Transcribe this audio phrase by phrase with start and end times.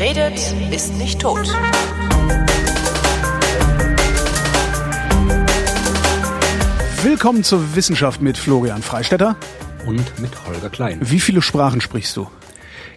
[0.00, 1.46] Wer redet, ist nicht tot.
[7.02, 9.36] Willkommen zur Wissenschaft mit Florian Freistetter.
[9.84, 11.00] Und mit Holger Klein.
[11.02, 12.30] Wie viele Sprachen sprichst du?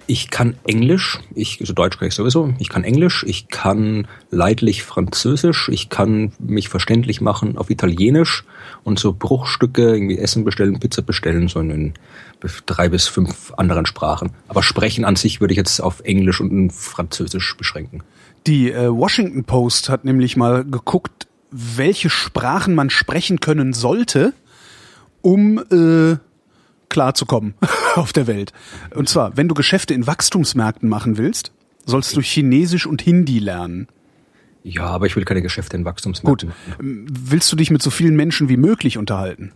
[0.06, 4.84] Ich kann Englisch, ich, also Deutsch kann ich sowieso, ich kann Englisch, ich kann leidlich
[4.84, 8.44] Französisch, ich kann mich verständlich machen auf Italienisch
[8.84, 11.94] und so Bruchstücke, irgendwie Essen bestellen, Pizza bestellen, so in
[12.66, 14.32] drei bis fünf anderen Sprachen.
[14.50, 18.04] Aber sprechen an sich würde ich jetzt auf Englisch und Französisch beschränken.
[18.46, 24.34] Die äh, Washington Post hat nämlich mal geguckt, welche Sprachen man sprechen können sollte,
[25.22, 26.18] um äh,
[26.94, 27.56] klarzukommen
[27.96, 28.54] auf der Welt.
[28.96, 31.52] Und zwar, wenn du Geschäfte in Wachstumsmärkten machen willst,
[31.86, 33.88] sollst du Chinesisch und Hindi lernen.
[34.64, 36.50] Ja, aber ich will keine Geschäfte in Wachstumsmärkten.
[36.50, 36.80] Gut.
[36.80, 39.52] Ähm, willst du dich mit so vielen Menschen wie möglich unterhalten?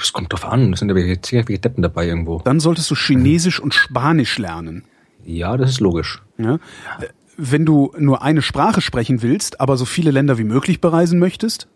[0.00, 2.40] Es kommt drauf an, es sind ja welche Deppen dabei irgendwo.
[2.44, 4.84] Dann solltest du Chinesisch und Spanisch lernen.
[5.24, 6.22] Ja, das ist logisch.
[6.38, 6.58] Ja?
[7.36, 11.68] Wenn du nur eine Sprache sprechen willst, aber so viele Länder wie möglich bereisen möchtest,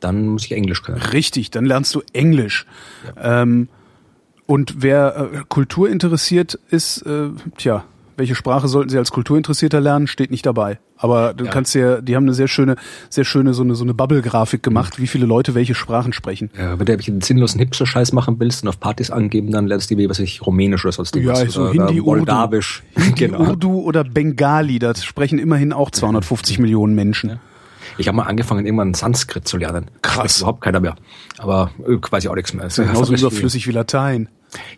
[0.00, 1.00] dann muss ich Englisch können.
[1.00, 2.66] Richtig, dann lernst du Englisch.
[3.16, 3.42] Ja.
[3.42, 3.68] Ähm,
[4.46, 7.84] und wer äh, Kultur interessiert ist, äh, tja,
[8.16, 10.78] welche Sprache sollten Sie als Kulturinteressierter lernen, steht nicht dabei.
[10.96, 11.50] Aber du ja.
[11.50, 12.76] kannst ja, die haben eine sehr schöne,
[13.10, 16.50] sehr schöne so eine so eine Bubble-Grafik gemacht, wie viele Leute welche Sprachen sprechen.
[16.56, 19.96] Ja, wenn du einen sinnlosen Hipster-Scheiß machen willst und auf Partys angeben, dann lernst du
[19.96, 21.42] wie was ich Rumänisch oder sonst irgendwas.
[21.42, 22.82] Ja, so oder, Hindi, oder Moldawisch.
[22.94, 23.06] Urdu.
[23.06, 23.40] Hindi, genau.
[23.40, 26.62] Urdu oder Bengali, das sprechen immerhin auch 250 ja.
[26.62, 27.30] Millionen Menschen.
[27.30, 27.38] Ja.
[27.98, 29.90] Ich habe mal angefangen, irgendwann Sanskrit zu lernen.
[30.02, 30.38] Krass.
[30.38, 30.96] Überhaupt keiner mehr.
[31.38, 32.64] Aber äh, quasi auch nichts mehr.
[32.64, 34.28] Das ist genauso überflüssig wie Latein.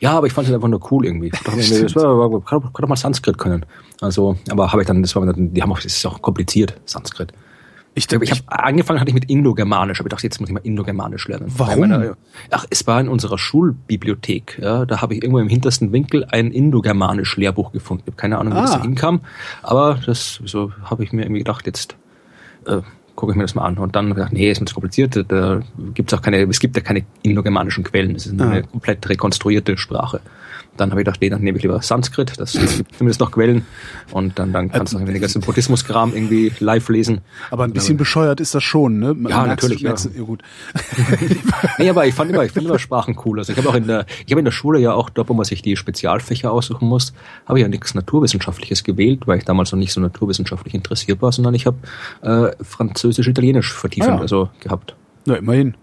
[0.00, 1.26] Ja, aber ich fand es einfach nur cool irgendwie.
[1.26, 3.66] Ich dachte mir, das war, kann, kann doch mal Sanskrit können.
[4.00, 7.32] Also, aber habe ich dann, das war die haben auch, das ist auch kompliziert, Sanskrit.
[7.98, 10.54] Ich, ich, ich habe angefangen hatte ich mit Indogermanisch, aber ich dachte, jetzt muss ich
[10.54, 11.46] mal Indogermanisch lernen.
[11.56, 11.80] Warum?
[11.80, 12.16] Meiner,
[12.50, 14.58] ach, es war in unserer Schulbibliothek.
[14.60, 18.02] Ja, da habe ich irgendwo im hintersten Winkel ein Indogermanisch Lehrbuch gefunden.
[18.04, 18.62] Ich habe keine Ahnung, wie ah.
[18.62, 19.20] das da hinkam,
[19.62, 21.96] aber das so habe ich mir irgendwie gedacht, jetzt
[22.66, 22.82] äh,
[23.16, 23.78] gucke ich mir das mal an.
[23.78, 25.60] Und dann habe ich gedacht, nee, ist mir zu kompliziert, da
[25.94, 28.62] gibt's auch keine, es gibt ja keine indogermanischen Quellen, es ist eine ah.
[28.62, 30.20] komplett rekonstruierte Sprache.
[30.76, 33.66] Dann habe ich gedacht, nee, dann nehme ich lieber Sanskrit, das gibt zumindest noch Quellen.
[34.12, 37.20] Und dann, dann kannst du also, den ganzen Buddhismus-Kram irgendwie live lesen.
[37.50, 39.14] Aber ein bisschen bescheuert ist das schon, ne?
[39.14, 39.80] Man ja, natürlich.
[39.80, 39.94] Ja.
[39.94, 40.42] ja, gut.
[41.78, 43.38] nee, aber ich fand immer, ich finde immer Sprachen cool.
[43.38, 45.34] Also ich habe auch in der, ich habe in der Schule ja auch dort, wo
[45.34, 47.12] man sich die Spezialfächer aussuchen muss,
[47.46, 51.32] habe ich ja nichts Naturwissenschaftliches gewählt, weil ich damals noch nicht so naturwissenschaftlich interessiert war,
[51.32, 51.76] sondern ich habe
[52.22, 54.20] äh, Französisch, Italienisch vertiefend ah, ja.
[54.20, 54.94] also gehabt.
[55.26, 55.74] Ja, immerhin.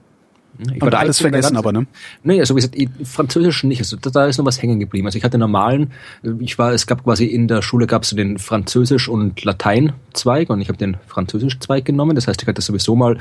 [0.74, 1.88] Ich war alles vergessen, aber ne?
[2.24, 3.80] Nee, also wie gesagt, Französisch nicht.
[3.80, 5.08] Also da ist noch was hängen geblieben.
[5.08, 5.91] Also ich hatte normalen,
[6.40, 10.50] ich war, es gab quasi in der Schule gab es den Französisch und Latein Zweig
[10.50, 12.16] und ich habe den Französisch Zweig genommen.
[12.16, 13.18] Das heißt, ich hatte sowieso mal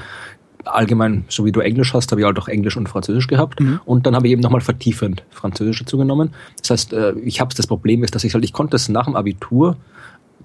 [0.65, 3.61] allgemein, so wie du Englisch hast, habe ich halt auch Englisch und Französisch gehabt.
[3.61, 3.81] Mhm.
[3.85, 6.31] Und dann habe ich eben nochmal vertiefend Französisch dazu genommen.
[6.61, 9.07] Das heißt, äh, ich habe das Problem ist, dass ich halt, ich konnte es nach
[9.07, 9.77] dem Abitur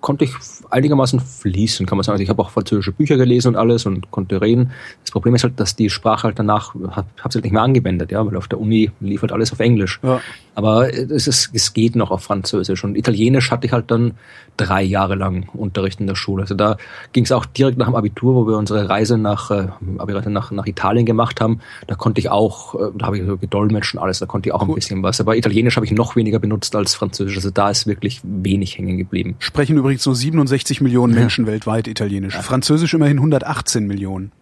[0.01, 0.31] konnte ich
[0.69, 2.13] einigermaßen fließen, kann man sagen.
[2.13, 4.71] Also ich habe auch französische Bücher gelesen und alles und konnte reden.
[5.03, 7.61] Das Problem ist halt, dass die Sprache halt danach, habe hab sie halt nicht mehr
[7.61, 9.99] angewendet, ja, weil auf der Uni lief halt alles auf Englisch.
[10.03, 10.21] Ja.
[10.55, 12.83] Aber es, ist, es geht noch auf Französisch.
[12.83, 14.13] Und Italienisch hatte ich halt dann
[14.57, 16.41] drei Jahre lang Unterricht in der Schule.
[16.41, 16.77] Also da
[17.13, 20.65] ging es auch direkt nach dem Abitur, wo wir unsere Reise nach, äh, nach, nach
[20.65, 21.59] Italien gemacht haben.
[21.85, 24.53] Da konnte ich auch, äh, da habe ich so gedolmetscht und alles, da konnte ich
[24.53, 24.69] auch cool.
[24.69, 25.21] ein bisschen was.
[25.21, 27.35] Aber Italienisch habe ich noch weniger benutzt als Französisch.
[27.35, 29.35] Also da ist wirklich wenig hängen geblieben.
[29.37, 31.51] Sprechen übrigens so 67 Millionen Menschen ja.
[31.53, 32.35] weltweit Italienisch.
[32.35, 32.41] Ja.
[32.41, 34.33] Französisch immerhin 118 Millionen.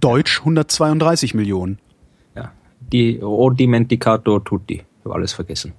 [0.00, 1.78] Deutsch 132 Millionen.
[2.34, 2.50] Ja.
[2.92, 4.74] Die O dimenticato tutti.
[4.74, 5.74] Ich habe alles vergessen.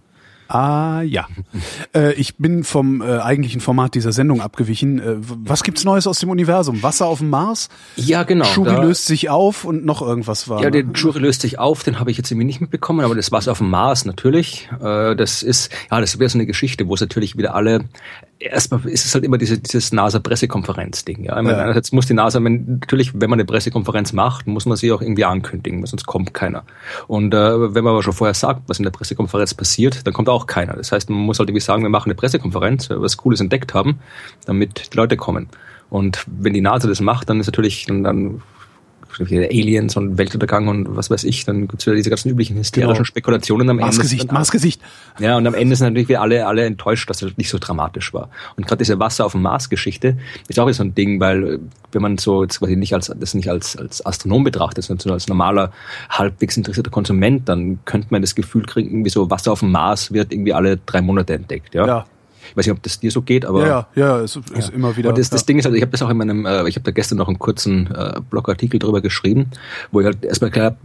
[0.48, 1.28] Ah ja.
[1.96, 5.00] äh, ich bin vom äh, eigentlichen Format dieser Sendung abgewichen.
[5.00, 6.82] Äh, was gibt's Neues aus dem Universum?
[6.84, 7.70] Wasser auf dem Mars?
[7.98, 8.46] Ja, genau.
[8.46, 10.62] Shuri löst sich auf und noch irgendwas war.
[10.62, 13.32] Ja, der Shuri löst sich auf, den habe ich jetzt irgendwie nicht mitbekommen, aber das
[13.32, 14.70] Wasser auf dem Mars natürlich.
[14.80, 17.86] Äh, das ist, ja, das wäre so eine Geschichte, wo es natürlich wieder alle
[18.40, 21.24] erstmal ist es halt immer diese, dieses NASA-Pressekonferenz-Ding.
[21.24, 21.38] Ja?
[21.38, 21.64] Ich meine, ja.
[21.64, 25.02] einerseits muss die NASA, wenn, natürlich, wenn man eine Pressekonferenz macht, muss man sie auch
[25.02, 26.64] irgendwie ankündigen, weil sonst kommt keiner.
[27.08, 30.30] Und äh, wenn man aber schon vorher sagt, was in der Pressekonferenz passiert, dann kommt
[30.30, 30.74] auch keiner.
[30.74, 34.00] Das heißt, man muss halt irgendwie sagen, wir machen eine Pressekonferenz, was Cooles entdeckt haben,
[34.46, 35.50] damit die Leute kommen.
[35.90, 38.42] Und wenn die NASA das macht, dann ist natürlich, dann, dann
[39.20, 43.06] Aliens und Weltuntergang und was weiß ich, dann gibt's wieder diese ganzen üblichen hysterischen genau.
[43.06, 43.86] Spekulationen am Ende.
[44.34, 44.82] Marsgesicht.
[45.20, 48.14] Ja, und am Ende sind natürlich wir alle, alle enttäuscht, dass das nicht so dramatisch
[48.14, 48.30] war.
[48.56, 50.18] Und gerade diese Wasser auf dem Mars-Geschichte
[50.48, 51.60] ist auch so ein Ding, weil
[51.92, 55.28] wenn man so jetzt quasi nicht als, das nicht als, als Astronom betrachtet, sondern als
[55.28, 55.72] normaler,
[56.10, 60.12] halbwegs interessierter Konsument, dann könnte man das Gefühl kriegen, irgendwie so Wasser auf dem Mars
[60.12, 61.86] wird irgendwie alle drei Monate entdeckt, ja.
[61.86, 62.06] ja.
[62.52, 63.66] Ich weiß nicht, ob das dir so geht, aber.
[63.66, 64.74] Ja, ja, ja es ist ja.
[64.74, 65.10] immer wieder.
[65.10, 65.46] Und das, das ja.
[65.46, 67.28] Ding ist halt, ich habe das auch in meinem, äh, ich habe da gestern noch
[67.28, 69.52] einen kurzen äh, Blogartikel drüber geschrieben,
[69.92, 70.78] wo ich halt erstmal klar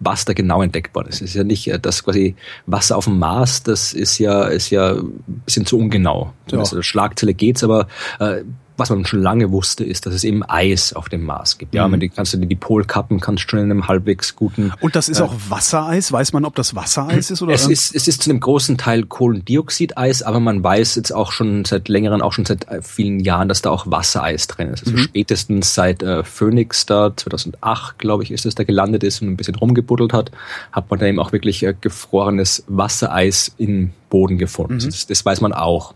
[0.00, 1.16] was da genau entdeckt worden ist.
[1.16, 2.34] Es ist ja nicht, äh, das quasi
[2.66, 6.32] Wasser auf dem Mars, das ist ja, ist ja ein bisschen zu ungenau.
[6.50, 6.58] Ja.
[6.58, 7.86] Also Schlagzelle geht's, aber
[8.18, 8.42] äh,
[8.80, 11.74] was man schon lange wusste, ist, dass es eben Eis auf dem Mars gibt.
[11.74, 11.92] Ja, mhm.
[11.92, 14.72] wenn du kannst du dir die Polkappen kannst schon in einem halbwegs guten.
[14.80, 16.10] Und das ist äh, auch Wassereis.
[16.10, 17.52] Weiß man, ob das Wassereis ist oder?
[17.52, 21.64] Es ist es ist zu einem großen Teil Kohlendioxideis, aber man weiß jetzt auch schon
[21.64, 24.86] seit längeren, auch schon seit äh, vielen Jahren, dass da auch Wassereis drin ist.
[24.86, 25.02] Also mhm.
[25.02, 29.36] spätestens seit äh, Phoenix da 2008, glaube ich, ist es da gelandet ist und ein
[29.36, 30.30] bisschen rumgebuddelt hat,
[30.72, 34.74] hat man da eben auch wirklich äh, gefrorenes Wassereis im Boden gefunden.
[34.74, 34.86] Mhm.
[34.86, 35.94] Das, das weiß man auch.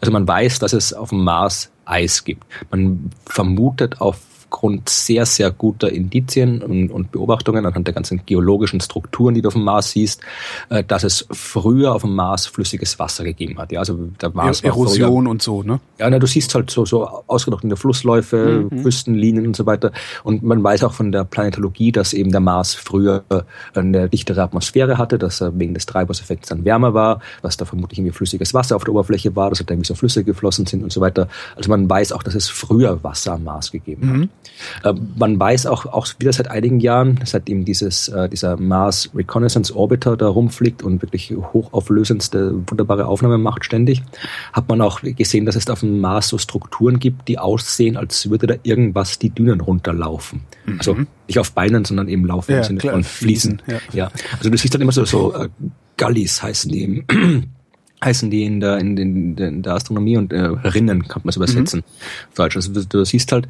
[0.00, 2.44] Also man weiß, dass es auf dem Mars Eis gibt.
[2.70, 4.18] Man vermutet auf
[4.54, 9.48] aufgrund sehr, sehr guter Indizien und, und, Beobachtungen anhand der ganzen geologischen Strukturen, die du
[9.48, 10.20] auf dem Mars siehst,
[10.68, 13.72] äh, dass es früher auf dem Mars flüssiges Wasser gegeben hat.
[13.72, 15.80] Ja, also der Mars Erosion früher, und so, ne?
[15.98, 18.82] Ja, na, du siehst halt so, so ausgetrocknete Flussläufe, mhm.
[18.84, 19.90] Küstenlinien und so weiter.
[20.22, 23.24] Und man weiß auch von der Planetologie, dass eben der Mars früher
[23.74, 27.98] eine dichtere Atmosphäre hatte, dass er wegen des Treibhauseffekts dann wärmer war, was da vermutlich
[27.98, 30.92] irgendwie flüssiges Wasser auf der Oberfläche war, dass da irgendwie so Flüsse geflossen sind und
[30.92, 31.28] so weiter.
[31.56, 34.16] Also man weiß auch, dass es früher Wasser am Mars gegeben hat.
[34.16, 34.30] Mhm.
[34.82, 39.74] Äh, man weiß auch, auch wieder seit einigen Jahren, seitdem dieses, äh, dieser Mars Reconnaissance
[39.74, 44.02] Orbiter da rumfliegt und wirklich hochauflösendste, wunderbare Aufnahmen macht ständig,
[44.52, 48.30] hat man auch gesehen, dass es auf dem Mars so Strukturen gibt, die aussehen, als
[48.30, 50.42] würde da irgendwas die Dünen runterlaufen.
[50.66, 50.78] Mhm.
[50.78, 50.96] Also
[51.28, 53.62] nicht auf Beinen, sondern eben laufen ja, im Sinne klar, von Fließen.
[53.66, 53.78] Ja.
[53.92, 54.10] ja.
[54.38, 55.48] Also du siehst dann immer so, so äh,
[55.96, 57.53] Gullies heißen die eben
[58.04, 61.36] heißen die in der, in, in, in der Astronomie und äh, Rinnen kann man es
[61.36, 61.80] übersetzen.
[61.80, 62.34] Mhm.
[62.34, 62.56] Falsch.
[62.56, 63.48] Also du, du, siehst halt,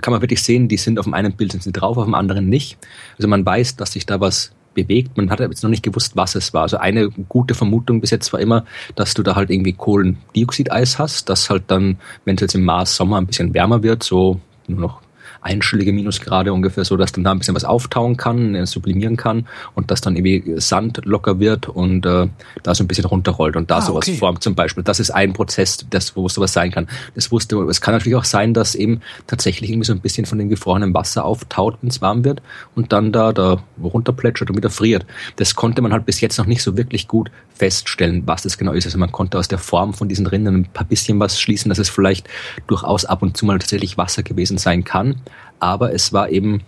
[0.00, 2.14] kann man wirklich sehen, die sind auf dem einen Bild sind sie drauf, auf dem
[2.14, 2.78] anderen nicht.
[3.16, 5.16] Also man weiß, dass sich da was bewegt.
[5.16, 6.62] Man hat jetzt noch nicht gewusst, was es war.
[6.62, 8.64] Also eine gute Vermutung bis jetzt war immer,
[8.94, 12.96] dass du da halt irgendwie Kohlendioxideis hast, das halt dann, wenn es jetzt im Mars
[12.96, 15.01] Sommer ein bisschen wärmer wird, so nur noch
[15.42, 19.46] einstellige Minusgrade ungefähr, so dass dann da ein bisschen was auftauen kann, äh, sublimieren kann
[19.74, 22.28] und dass dann irgendwie Sand locker wird und äh,
[22.62, 24.16] da so ein bisschen runterrollt und da ah, sowas okay.
[24.16, 24.84] formt zum Beispiel.
[24.84, 26.88] Das ist ein Prozess, das, wo sowas sein kann.
[27.14, 30.38] Das wusste, es kann natürlich auch sein, dass eben tatsächlich irgendwie so ein bisschen von
[30.38, 32.40] dem gefrorenen Wasser auftaut, wenn es warm wird
[32.74, 35.06] und dann da, da runterplätschert und wieder friert.
[35.36, 38.72] Das konnte man halt bis jetzt noch nicht so wirklich gut feststellen, was das genau
[38.72, 38.86] ist.
[38.86, 41.78] Also man konnte aus der Form von diesen Rinnen ein paar bisschen was schließen, dass
[41.78, 42.28] es vielleicht
[42.68, 45.16] durchaus ab und zu mal tatsächlich Wasser gewesen sein kann
[45.60, 46.62] aber es war eben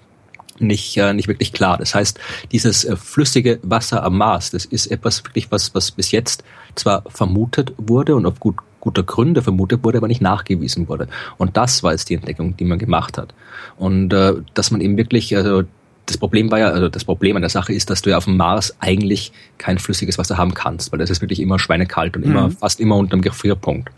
[0.59, 1.79] nicht, äh, nicht wirklich klar.
[1.79, 2.19] Das heißt,
[2.53, 6.45] dieses äh, flüssige Wasser am Mars, das ist etwas wirklich, was, was bis jetzt
[6.75, 11.09] zwar vermutet wurde und auf gut, guter Gründe vermutet wurde, aber nicht nachgewiesen wurde.
[11.39, 13.35] Und das war jetzt die Entdeckung, die man gemacht hat.
[13.77, 15.63] Und äh, dass man eben wirklich, also
[16.07, 18.25] das Problem war ja, also das Problem an der Sache ist, dass du ja auf
[18.25, 22.25] dem Mars eigentlich kein flüssiges Wasser haben kannst, weil das ist wirklich immer schweinekalt und
[22.25, 22.53] immer, mhm.
[22.53, 23.91] fast immer unter dem Gefrierpunkt.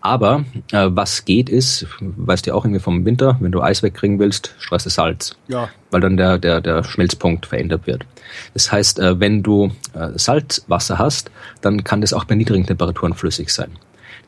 [0.00, 3.82] Aber äh, was geht ist, weißt du ja auch irgendwie vom Winter, wenn du Eis
[3.82, 5.36] wegkriegen willst, streust du Salz.
[5.48, 5.68] Ja.
[5.90, 8.04] Weil dann der, der, der Schmelzpunkt verändert wird.
[8.54, 11.30] Das heißt, äh, wenn du äh, Salzwasser hast,
[11.60, 13.72] dann kann das auch bei niedrigen Temperaturen flüssig sein.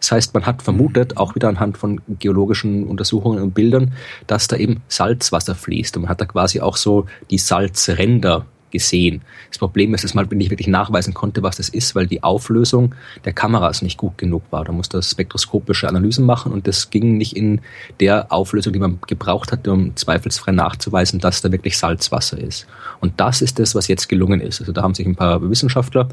[0.01, 3.93] Das heißt, man hat vermutet, auch wieder anhand von geologischen Untersuchungen und Bildern,
[4.27, 5.97] dass da eben Salzwasser fließt.
[5.97, 9.23] Und man hat da quasi auch so die Salzränder gesehen.
[9.49, 12.95] Das Problem ist, dass man nicht wirklich nachweisen konnte, was das ist, weil die Auflösung
[13.25, 14.65] der Kameras nicht gut genug war.
[14.65, 17.61] Da musste spektroskopische Analysen machen und das ging nicht in
[18.01, 22.67] der Auflösung, die man gebraucht hatte, um zweifelsfrei nachzuweisen, dass da wirklich Salzwasser ist.
[23.01, 24.61] Und das ist das, was jetzt gelungen ist.
[24.61, 26.09] Also da haben sich ein paar Wissenschaftler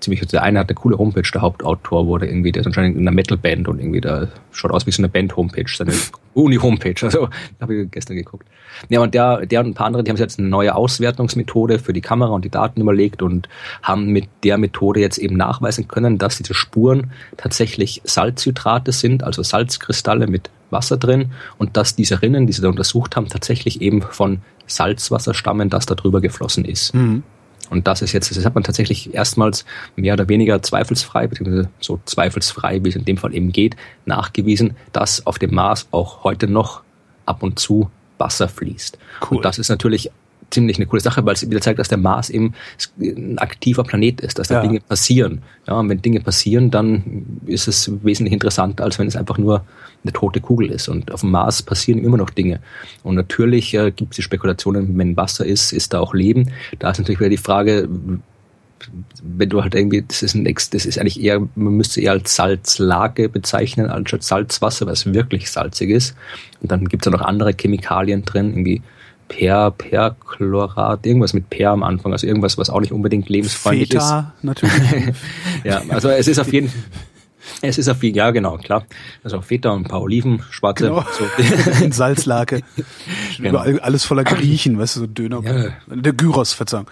[0.00, 3.02] ziemlich, der eine hat eine coole Homepage, der Hauptautor wurde irgendwie, der ist anscheinend in
[3.02, 5.92] einer Metal-Band und irgendwie da schaut aus wie so eine Band-Homepage, seine
[6.34, 7.28] Uni-Homepage, also
[7.60, 8.46] habe ich gestern geguckt.
[8.88, 11.78] Ja, und der, der und ein paar andere, die haben sich jetzt eine neue Auswertungsmethode
[11.78, 13.48] für die Kamera und die Daten überlegt und
[13.82, 19.42] haben mit der Methode jetzt eben nachweisen können, dass diese Spuren tatsächlich Salzhydrate sind, also
[19.42, 24.02] Salzkristalle mit Wasser drin und dass diese Rinnen, die sie da untersucht haben, tatsächlich eben
[24.02, 26.94] von Salzwasser stammen, das da drüber geflossen ist.
[26.94, 27.22] Mhm.
[27.74, 29.64] Und das ist jetzt, das hat man tatsächlich erstmals
[29.96, 33.74] mehr oder weniger zweifelsfrei, beziehungsweise so zweifelsfrei, wie es in dem Fall eben geht,
[34.06, 36.82] nachgewiesen, dass auf dem Mars auch heute noch
[37.26, 38.96] ab und zu Wasser fließt.
[39.28, 39.38] Cool.
[39.38, 40.12] Und das ist natürlich
[40.54, 42.54] ziemlich eine coole Sache, weil es wieder zeigt, dass der Mars eben
[43.00, 44.62] ein aktiver Planet ist, dass da ja.
[44.62, 45.42] Dinge passieren.
[45.66, 49.64] Ja, und wenn Dinge passieren, dann ist es wesentlich interessanter, als wenn es einfach nur
[50.02, 50.88] eine tote Kugel ist.
[50.88, 52.60] Und auf dem Mars passieren immer noch Dinge.
[53.02, 56.50] Und natürlich äh, gibt es die Spekulationen, wenn Wasser ist, ist da auch Leben.
[56.78, 57.88] Da ist natürlich wieder die Frage,
[59.22, 62.36] wenn du halt irgendwie, das ist ein das ist eigentlich eher, man müsste eher als
[62.36, 66.14] Salzlage bezeichnen, als Salzwasser, weil es wirklich salzig ist.
[66.60, 68.82] Und dann gibt es ja noch andere Chemikalien drin, irgendwie
[69.36, 74.34] Per, Perchlorat, irgendwas mit Per am Anfang, also irgendwas, was auch nicht unbedingt lebensfreundlich Feta,
[74.36, 74.44] ist.
[74.44, 75.14] natürlich.
[75.64, 76.72] ja, also es ist auf jeden
[77.60, 78.86] Es ist ja viel, ja genau, klar.
[79.22, 80.88] Also Feta und ein paar Oliven, schwarze.
[80.88, 81.04] Genau.
[81.12, 81.26] So.
[81.90, 82.62] Salzlake.
[83.36, 83.50] genau.
[83.50, 85.42] Überall alles voller Griechen, weißt du, so Döner.
[85.42, 85.94] Ja.
[85.94, 86.86] Der Gyros, Verzeihung.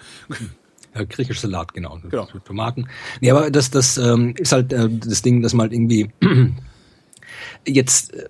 [0.93, 1.99] Ja, griechischer Salat, genau.
[2.07, 2.27] genau.
[2.45, 2.87] Tomaten.
[3.19, 6.11] Nee, aber das, das ähm, ist halt äh, das Ding, dass man halt irgendwie
[7.67, 8.29] jetzt äh,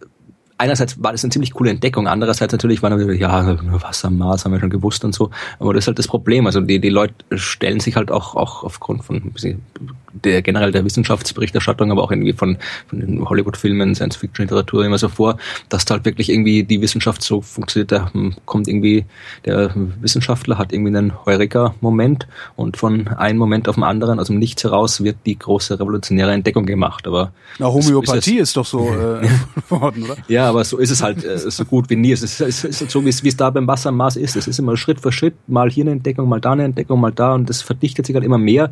[0.64, 4.54] einerseits war das eine ziemlich coole Entdeckung, andererseits natürlich war dann ja, Wasser, Mars haben
[4.54, 5.30] wir schon gewusst und so,
[5.60, 6.46] aber das ist halt das Problem.
[6.46, 9.34] Also die, die Leute stellen sich halt auch, auch aufgrund von
[10.14, 15.38] der generell der Wissenschaftsberichterstattung, aber auch irgendwie von, von den Hollywood-Filmen, Science-Fiction-Literatur immer so vor,
[15.70, 18.12] dass da halt wirklich irgendwie die Wissenschaft so funktioniert, da
[18.46, 19.06] kommt irgendwie
[19.46, 24.40] der Wissenschaftler hat irgendwie einen Heureka-Moment und von einem Moment auf den anderen, aus dem
[24.40, 27.06] Nichts heraus, wird die große revolutionäre Entdeckung gemacht.
[27.08, 29.28] Aber Na, Homöopathie ist, ist, doch so äh,
[29.70, 30.18] worden, oder?
[30.28, 32.12] Ja, aber so ist es halt äh, so gut wie nie.
[32.12, 34.36] Es ist, es ist so, wie es, da beim Wasser im Mars ist.
[34.36, 37.12] Es ist immer Schritt für Schritt, mal hier eine Entdeckung, mal da eine Entdeckung, mal
[37.12, 38.72] da und das verdichtet sich halt immer mehr,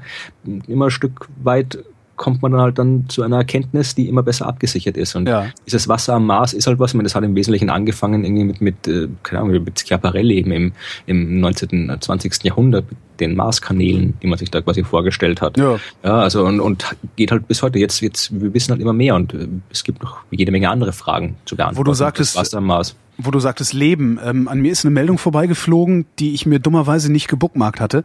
[0.67, 1.83] immer ein Stück weit
[2.21, 5.15] kommt man dann halt dann zu einer Erkenntnis, die immer besser abgesichert ist.
[5.15, 5.47] Und ja.
[5.65, 8.61] dieses Wasser am Mars ist halt was, meine, das hat im Wesentlichen angefangen irgendwie mit,
[8.61, 10.71] mit äh, keine Ahnung, mit Schiaparelli eben im,
[11.07, 12.43] im 19., 20.
[12.43, 15.57] Jahrhundert, mit den Marskanälen, die man sich da quasi vorgestellt hat.
[15.57, 17.79] Ja, ja also und, und geht halt bis heute.
[17.79, 20.93] Jetzt, jetzt, wir wissen halt immer mehr und äh, es gibt noch jede Menge andere
[20.93, 21.79] Fragen zu beantworten.
[21.79, 24.19] Wo du sagtest, Wasser am Mars wo du sagtest Leben.
[24.23, 28.03] Ähm, an mir ist eine Meldung vorbeigeflogen, die ich mir dummerweise nicht gebookmarkt hatte.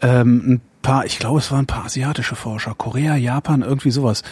[0.00, 4.22] Ähm, ein paar, ich glaube, es waren ein paar asiatische Forscher, Korea, Japan, irgendwie sowas.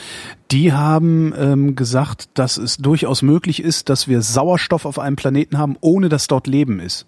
[0.51, 5.59] Die haben ähm, gesagt, dass es durchaus möglich ist, dass wir Sauerstoff auf einem Planeten
[5.59, 7.07] haben, ohne dass dort Leben ist.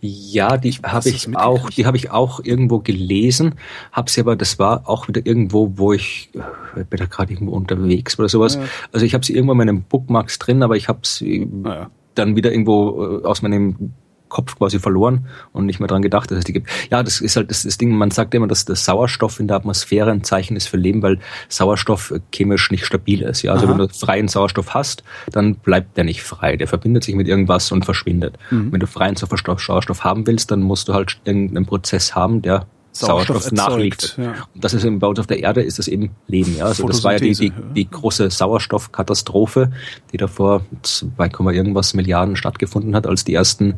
[0.00, 3.54] Ja, die habe ich auch, die habe ich auch irgendwo gelesen,
[3.92, 6.30] habe sie aber, das war auch wieder irgendwo, wo ich,
[6.76, 8.56] ich bin da gerade irgendwo unterwegs oder sowas.
[8.56, 8.62] Ja.
[8.92, 11.90] Also ich habe sie irgendwo in meinen Bookmarks drin, aber ich habe sie ja.
[12.14, 13.92] dann wieder irgendwo äh, aus meinem
[14.30, 16.70] Kopf quasi verloren und nicht mehr dran gedacht, dass es die gibt.
[16.90, 19.58] Ja, das ist halt das, das Ding, man sagt immer, dass der Sauerstoff in der
[19.58, 21.18] Atmosphäre ein Zeichen ist für Leben, weil
[21.48, 23.42] Sauerstoff chemisch nicht stabil ist.
[23.42, 23.72] Ja, also Aha.
[23.72, 26.56] wenn du freien Sauerstoff hast, dann bleibt der nicht frei.
[26.56, 28.38] Der verbindet sich mit irgendwas und verschwindet.
[28.50, 28.72] Mhm.
[28.72, 33.42] Wenn du freien Sauerstoff haben willst, dann musst du halt irgendeinen Prozess haben, der Sauerstoff,
[33.42, 34.18] Sauerstoff nachliegt.
[34.18, 34.34] Ja.
[34.54, 36.56] Und das ist im, bei uns auf der Erde ist das eben Leben.
[36.56, 36.66] Ja?
[36.66, 39.70] Also das war ja die, die, die große Sauerstoffkatastrophe,
[40.12, 43.74] die da vor 2, irgendwas Milliarden stattgefunden hat, als die ersten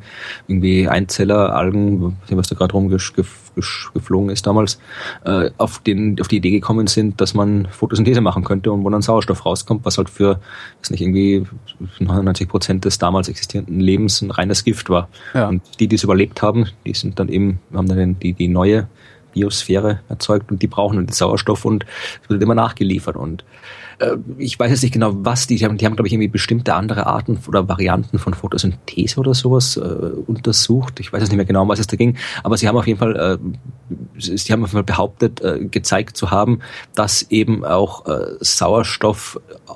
[0.49, 4.79] irgendwie Einzeller, Algen, was da gerade rumgeflogen ist damals,
[5.25, 8.89] äh, auf, den, auf die Idee gekommen sind, dass man Photosynthese machen könnte und wo
[8.89, 10.41] dann Sauerstoff rauskommt, was halt für,
[10.81, 11.47] was nicht irgendwie
[11.99, 15.09] 99 Prozent des damals existierenden Lebens ein reines Gift war.
[15.35, 15.49] Ja.
[15.49, 18.89] Und die, die es überlebt haben, die sind dann eben, haben dann die, die neue
[19.33, 21.85] Biosphäre erzeugt und die brauchen den Sauerstoff und
[22.23, 23.45] es wird immer nachgeliefert und
[23.99, 26.29] äh, ich weiß jetzt nicht genau, was die, die haben, die haben glaube ich irgendwie
[26.29, 31.01] bestimmte andere Arten oder Varianten von Photosynthese oder sowas äh, untersucht.
[31.01, 32.87] Ich weiß jetzt nicht mehr genau, um was es da ging, aber sie haben auf
[32.87, 36.61] jeden Fall, äh, sie haben auf jeden Fall behauptet, äh, gezeigt zu haben,
[36.95, 39.73] dass eben auch äh, Sauerstoff äh,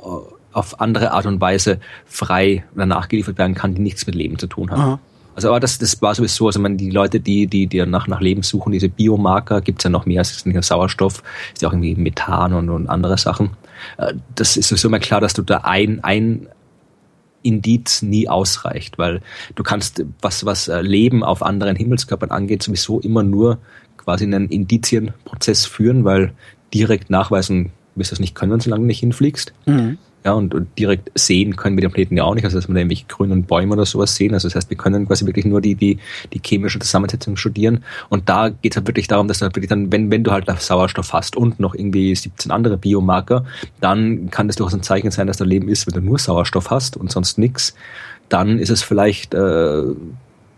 [0.53, 4.47] auf andere Art und Weise frei oder nachgeliefert werden kann, die nichts mit Leben zu
[4.47, 4.81] tun haben.
[4.81, 4.99] Aha.
[5.37, 8.23] Also aber das, das war sowieso, also man, die Leute, die, die, die nach, nach
[8.23, 11.69] Leben suchen, diese Biomarker, gibt's ja noch mehr, es ist nicht nur Sauerstoff, ist ja
[11.69, 13.50] auch irgendwie Methan und, und andere Sachen.
[13.99, 16.49] Äh, das ist sowieso immer klar, dass du da ein, ein
[17.43, 19.21] Indiz nie ausreicht, weil
[19.55, 23.59] du kannst, was, was äh, Leben auf anderen Himmelskörpern angeht, sowieso immer nur
[23.99, 26.33] quasi einen Indizienprozess führen, weil
[26.73, 29.52] direkt nachweisen wirst du es nicht können, solange du nicht hinfliegst.
[29.66, 32.66] Mhm ja, und, und direkt sehen können wir den Planeten ja auch nicht, also dass
[32.66, 34.35] wir da irgendwelche grünen Bäume oder sowas sehen.
[34.35, 36.00] Also das heißt, wir können quasi wirklich nur die, die,
[36.33, 37.85] die chemische Zusammensetzung studieren.
[38.09, 40.33] Und da geht es halt wirklich darum, dass du halt wirklich dann, wenn, wenn du
[40.33, 43.45] halt Sauerstoff hast und noch irgendwie 17 andere Biomarker,
[43.80, 46.71] dann kann das durchaus ein Zeichen sein, dass da Leben ist, wenn du nur Sauerstoff
[46.71, 47.76] hast und sonst nichts.
[48.28, 49.83] Dann ist es vielleicht äh,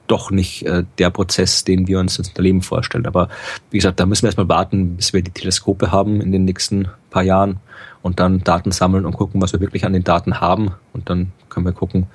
[0.06, 3.04] doch nicht äh, der Prozess, den wir uns unter Leben vorstellen.
[3.04, 3.28] Aber
[3.70, 6.88] wie gesagt, da müssen wir erstmal warten, bis wir die Teleskope haben in den nächsten
[7.10, 7.60] paar Jahren
[8.02, 10.72] und dann Daten sammeln und gucken, was wir wirklich an den Daten haben.
[10.92, 12.06] Und dann können wir gucken,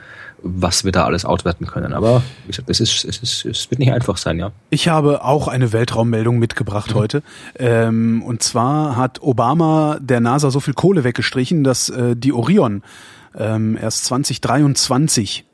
[0.44, 1.94] was wir da alles auswerten können.
[1.94, 4.52] Aber wie gesagt, es, ist, es, ist, es wird nicht einfach sein, ja.
[4.70, 7.00] Ich habe auch eine Weltraummeldung mitgebracht mhm.
[7.00, 7.24] heute.
[7.58, 12.84] Ähm, und zwar hat Obama der NASA so viel Kohle weggestrichen, dass äh, die Orion
[13.38, 15.46] ähm, erst 2023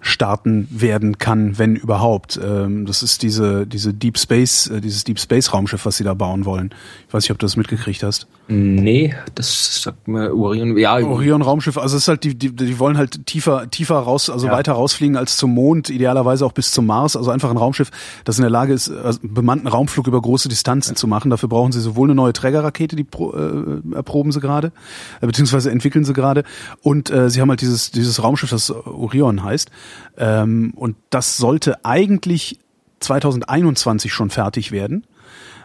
[0.00, 2.38] starten werden kann, wenn überhaupt.
[2.42, 6.14] Ähm, das ist diese, diese Deep Space, äh, dieses Deep Space Raumschiff, was sie da
[6.14, 6.70] bauen wollen.
[7.08, 8.28] Ich weiß nicht, ob du das mitgekriegt hast.
[8.46, 10.78] Nee, das sagt mir Orion.
[10.78, 14.30] Ja, Orion Raumschiff, also es ist halt die, die, die wollen halt tiefer tiefer raus,
[14.30, 14.52] also ja.
[14.52, 17.90] weiter rausfliegen als zum Mond, idealerweise auch bis zum Mars, also einfach ein Raumschiff,
[18.24, 20.96] das in der Lage ist, also bemannten Raumflug über große Distanzen ja.
[20.96, 21.30] zu machen.
[21.30, 24.72] Dafür brauchen sie sowohl eine neue Trägerrakete, die pro, äh, erproben sie gerade,
[25.20, 26.44] äh, beziehungsweise entwickeln sie gerade
[26.82, 29.70] und äh, sie haben halt dieses dieses Raumschiff, das Orion heißt.
[30.16, 32.58] Ähm, und das sollte eigentlich
[33.00, 35.04] 2021 schon fertig werden.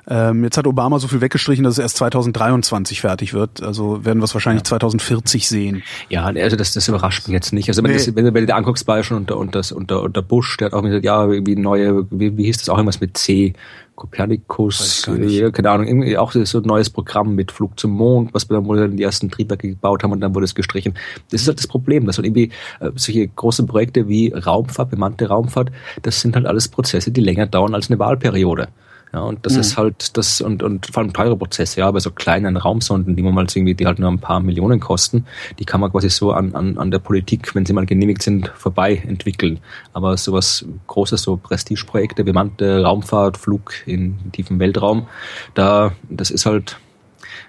[0.05, 3.63] Ähm, jetzt hat Obama so viel weggestrichen, dass es erst 2023 fertig wird.
[3.63, 4.65] Also werden wir es wahrscheinlich ja.
[4.65, 5.83] 2040 sehen.
[6.09, 7.69] Ja, also das, das überrascht mich jetzt nicht.
[7.69, 7.97] Also wenn, nee.
[7.97, 10.67] das, wenn, wenn du dir anguckst, war ja schon unter, unter, unter, unter Bush, der
[10.67, 13.53] hat auch gesagt, ja, wie neue, wie, wie hieß das auch irgendwas mit C?
[13.95, 18.49] Copernicus, ja, keine Ahnung, irgendwie auch so ein neues Programm mit Flug zum Mond, was
[18.49, 20.95] wir dann wohl die ersten Triebwerke gebaut haben und dann wurde es gestrichen.
[21.29, 25.27] Das ist halt das Problem, dass halt irgendwie äh, solche großen Projekte wie Raumfahrt, bemannte
[25.27, 25.71] Raumfahrt,
[26.01, 28.69] das sind halt alles Prozesse, die länger dauern als eine Wahlperiode.
[29.13, 29.59] Ja, und das mhm.
[29.59, 33.21] ist halt das und, und vor allem teure Prozesse, ja, bei so kleinen Raumsonden, die
[33.21, 35.27] man mal irgendwie, die halt nur ein paar Millionen kosten,
[35.59, 38.47] die kann man quasi so an, an, an der Politik, wenn sie mal genehmigt sind,
[38.55, 39.59] vorbei entwickeln.
[39.93, 45.07] Aber sowas Großes, so Prestigeprojekte, bemannte Raumfahrt, Flug in tiefen Weltraum,
[45.53, 46.77] da, das ist halt,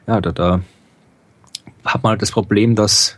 [0.06, 0.60] ja, da, da
[1.86, 3.16] hat man halt das Problem, dass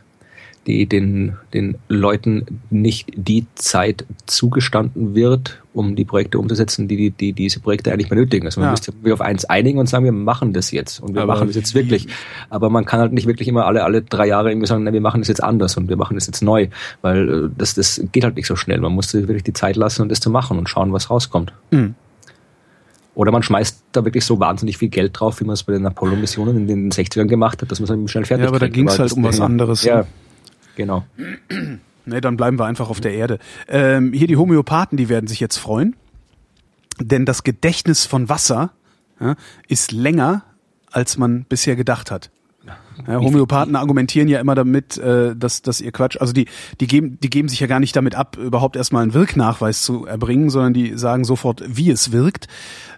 [0.66, 7.11] die den, den Leuten nicht die Zeit zugestanden wird, um die Projekte umzusetzen, die, die,
[7.11, 8.46] die diese Projekte eigentlich benötigen.
[8.46, 8.70] Also man ja.
[8.73, 11.46] müsste sich auf eins einigen und sagen, wir machen das jetzt und wir Aber machen
[11.46, 12.08] das jetzt wirklich.
[12.50, 15.00] Aber man kann halt nicht wirklich immer alle, alle drei Jahre irgendwie sagen, na, wir
[15.00, 16.68] machen das jetzt anders und wir machen das jetzt neu,
[17.02, 18.80] weil äh, das, das geht halt nicht so schnell.
[18.80, 21.52] Man muss sich wirklich die Zeit lassen, um das zu machen und schauen, was rauskommt.
[21.70, 21.94] Mhm.
[23.14, 25.87] Oder man schmeißt da wirklich so wahnsinnig viel Geld drauf, wie man es bei den
[25.87, 28.88] Apollo-Missionen in den 60ern gemacht hat, dass man es schnell fertig Ja, aber da ging
[28.88, 29.85] es halt um was anderes.
[29.85, 30.04] Ja,
[30.76, 31.04] Genau.
[32.04, 33.40] Ne, dann bleiben wir einfach auf der Erde.
[33.66, 35.97] Ähm, hier die Homöopathen, die werden sich jetzt freuen,
[37.00, 38.71] denn das Gedächtnis von Wasser
[39.18, 39.35] ja,
[39.66, 40.45] ist länger,
[40.92, 42.30] als man bisher gedacht hat.
[43.06, 46.47] Ja, Homöopathen argumentieren ja immer damit, äh, dass, dass ihr Quatsch, also die,
[46.80, 50.06] die geben, die geben sich ja gar nicht damit ab, überhaupt erstmal einen Wirknachweis zu
[50.06, 52.49] erbringen, sondern die sagen sofort, wie es wirkt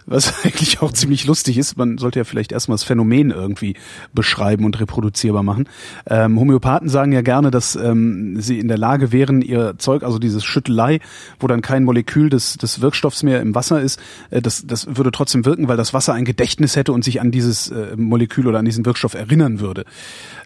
[0.09, 1.77] was eigentlich auch ziemlich lustig ist.
[1.77, 3.75] Man sollte ja vielleicht erstmal das Phänomen irgendwie
[4.13, 5.67] beschreiben und reproduzierbar machen.
[6.07, 10.19] Ähm, Homöopathen sagen ja gerne, dass ähm, sie in der Lage wären, ihr Zeug, also
[10.19, 10.99] dieses Schüttelei,
[11.39, 13.99] wo dann kein Molekül des, des Wirkstoffs mehr im Wasser ist,
[14.31, 17.31] äh, das, das würde trotzdem wirken, weil das Wasser ein Gedächtnis hätte und sich an
[17.31, 19.85] dieses äh, Molekül oder an diesen Wirkstoff erinnern würde.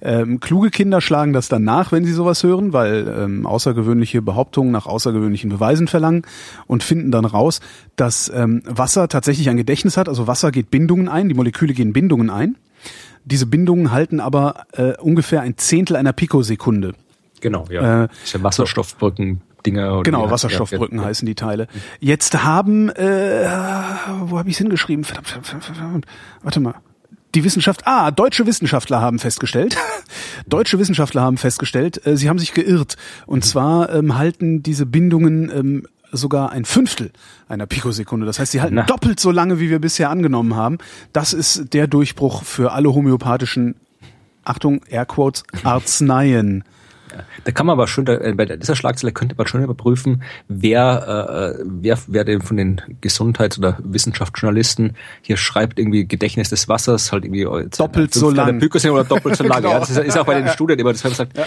[0.02, 4.72] Ähm, kluge Kinder schlagen das dann nach, wenn sie sowas hören, weil ähm, außergewöhnliche Behauptungen
[4.72, 6.24] nach außergewöhnlichen Beweisen verlangen
[6.68, 7.62] und finden dann raus,
[7.96, 10.10] dass ähm, Wasser tatsächlich ein Gedächtnis hat.
[10.10, 12.58] Also Wasser geht Bindungen ein, die Moleküle gehen Bindungen ein.
[13.26, 16.94] Diese Bindungen halten aber äh, ungefähr ein Zehntel einer Pikosekunde.
[17.40, 18.06] Genau, ja.
[18.06, 19.42] Äh, Wasserstoffbrücken.
[19.66, 21.68] Dinger genau, Wasserstoffbrücken ja, ja, heißen die Teile.
[22.02, 23.48] Jetzt haben, äh,
[24.24, 25.06] wo habe ich hingeschrieben?
[25.06, 26.06] Verdammt, verdammt, verdammt,
[26.42, 26.76] warte mal
[27.36, 29.76] die Wissenschaft, ah, deutsche Wissenschaftler haben festgestellt,
[30.48, 32.96] deutsche Wissenschaftler haben festgestellt, äh, sie haben sich geirrt.
[33.26, 33.44] Und mhm.
[33.44, 37.12] zwar ähm, halten diese Bindungen ähm, sogar ein Fünftel
[37.48, 38.26] einer Pikosekunde.
[38.26, 38.84] Das heißt, sie halten Na.
[38.84, 40.78] doppelt so lange, wie wir bisher angenommen haben.
[41.12, 43.76] Das ist der Durchbruch für alle homöopathischen,
[44.44, 46.64] Achtung, Airquotes, Arzneien.
[47.44, 51.64] Da kann man aber schon, äh, bei dieser Schlagzeile könnte man schon überprüfen, wer, äh,
[51.66, 57.26] wer, wer denn von den Gesundheits- oder Wissenschaftsjournalisten hier schreibt irgendwie Gedächtnis des Wassers, halt
[57.26, 58.58] irgendwie äh, doppelt so lang.
[58.58, 59.62] oder doppelt so lang.
[59.62, 59.74] genau.
[59.74, 61.46] ja, das ist, ist, auch bei den Studien immer, das sagt, ja.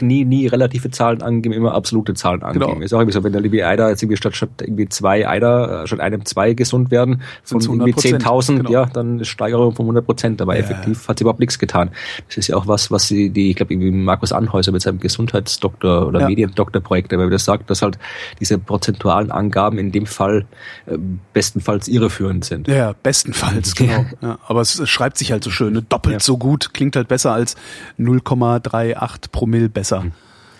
[0.00, 2.66] nie, nie relative Zahlen angeben, immer absolute Zahlen angeben.
[2.66, 2.80] Genau.
[2.80, 5.82] Ist auch irgendwie so, wenn der irgendwie Eider jetzt irgendwie statt, statt irgendwie zwei Eider,
[5.82, 8.70] äh, statt einem zwei gesund werden, von irgendwie 10.000, genau.
[8.70, 10.60] ja, dann ist Steigerung von 100 Prozent, aber ja.
[10.60, 11.90] effektiv hat sie überhaupt nichts getan.
[12.28, 14.98] Das ist ja auch was, was sie, die, ich glaube, irgendwie Markus Anhäuser mit seinem
[15.04, 16.28] Gesundheitsdoktor oder ja.
[16.28, 17.98] Mediendoktorprojekte, weil das sagt, dass halt
[18.40, 20.46] diese prozentualen Angaben in dem Fall
[20.86, 20.96] äh,
[21.32, 22.66] bestenfalls irreführend sind.
[22.66, 24.06] Ja, bestenfalls, genau.
[24.20, 25.82] Ja, aber es, schreibt sich halt so schön, ne?
[25.82, 26.20] doppelt ja.
[26.20, 27.54] so gut, klingt halt besser als
[27.98, 30.00] 0,38 Promille besser.
[30.00, 30.12] Mhm.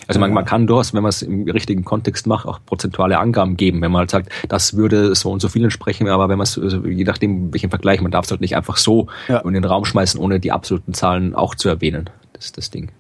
[0.07, 3.57] Also man, man kann durchaus, wenn man es im richtigen Kontext macht, auch prozentuale Angaben
[3.57, 6.45] geben, wenn man halt sagt, das würde so und so viel entsprechen, aber wenn man
[6.45, 9.39] es, also je nachdem welchen Vergleich, man darf es halt nicht einfach so ja.
[9.39, 12.11] in den Raum schmeißen, ohne die absoluten Zahlen auch zu erwähnen.
[12.35, 12.93] Das ist das Ding.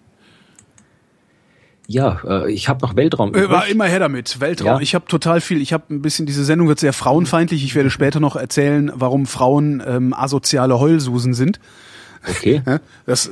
[1.86, 3.34] Ja, äh, ich habe noch Weltraum.
[3.34, 4.40] Äh, war immer her damit.
[4.40, 4.66] Weltraum.
[4.66, 4.80] Ja.
[4.80, 5.60] Ich habe total viel.
[5.60, 6.26] Ich habe ein bisschen.
[6.26, 7.64] Diese Sendung wird sehr frauenfeindlich.
[7.64, 11.60] Ich werde später noch erzählen, warum Frauen ähm, asoziale Heulsusen sind.
[12.28, 12.62] Okay.
[13.06, 13.26] Das,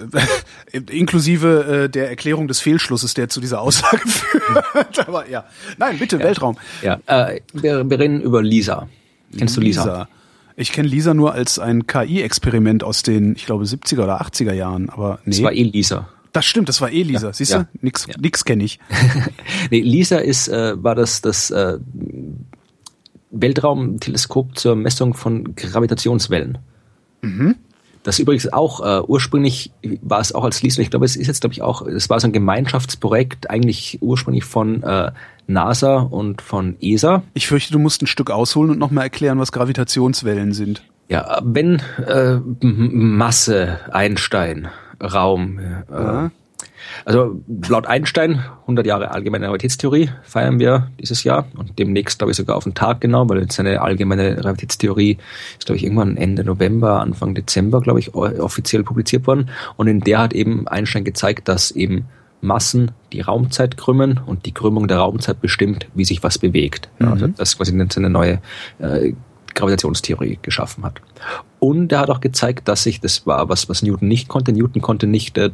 [0.72, 5.08] äh, inklusive äh, der Erklärung des Fehlschlusses, der zu dieser Aussage führt.
[5.08, 5.44] Aber ja.
[5.78, 6.24] Nein, bitte, ja.
[6.24, 6.58] Weltraum.
[6.82, 8.88] Ja, äh, wir, wir reden über Lisa.
[9.36, 9.84] Kennst du Lisa?
[9.84, 10.08] Lisa.
[10.56, 14.90] Ich kenne Lisa nur als ein KI-Experiment aus den, ich glaube, 70er oder 80er Jahren,
[14.90, 15.30] aber nee.
[15.30, 16.08] Das war eh Lisa.
[16.32, 17.28] Das stimmt, das war eh Lisa.
[17.28, 17.68] Ja, Siehst ja, du?
[17.82, 18.14] Nix, ja.
[18.18, 18.78] nix kenne ich.
[19.70, 21.78] nee, Lisa ist, äh, war das, das äh,
[23.30, 26.58] Weltraumteleskop zur Messung von Gravitationswellen.
[27.20, 27.56] Mhm.
[28.02, 31.42] Das übrigens auch äh, ursprünglich war es auch als Lisa, ich glaube, es ist jetzt,
[31.42, 35.12] glaube ich, auch, es war so ein Gemeinschaftsprojekt, eigentlich ursprünglich von äh,
[35.46, 37.22] NASA und von ESA.
[37.34, 40.82] Ich fürchte, du musst ein Stück ausholen und nochmal erklären, was Gravitationswellen sind.
[41.08, 44.68] Ja, wenn äh, Masse, Einstein,
[45.02, 45.58] Raum.
[45.58, 46.30] Äh,
[47.04, 52.36] Also laut Einstein, 100 Jahre allgemeine Relativitätstheorie feiern wir dieses Jahr und demnächst glaube ich
[52.36, 55.18] sogar auf den Tag genau, weil seine allgemeine Relativitätstheorie
[55.58, 60.00] ist glaube ich irgendwann Ende November, Anfang Dezember glaube ich offiziell publiziert worden und in
[60.00, 62.06] der hat eben Einstein gezeigt, dass eben
[62.40, 66.88] Massen die Raumzeit krümmen und die Krümmung der Raumzeit bestimmt, wie sich was bewegt.
[66.98, 67.08] Mhm.
[67.08, 68.40] Also das quasi eine neue
[68.80, 69.12] äh,
[69.54, 71.00] Gravitationstheorie geschaffen hat.
[71.58, 74.82] Und er hat auch gezeigt, dass sich, das war was, was Newton nicht konnte, Newton
[74.82, 75.50] konnte nicht äh,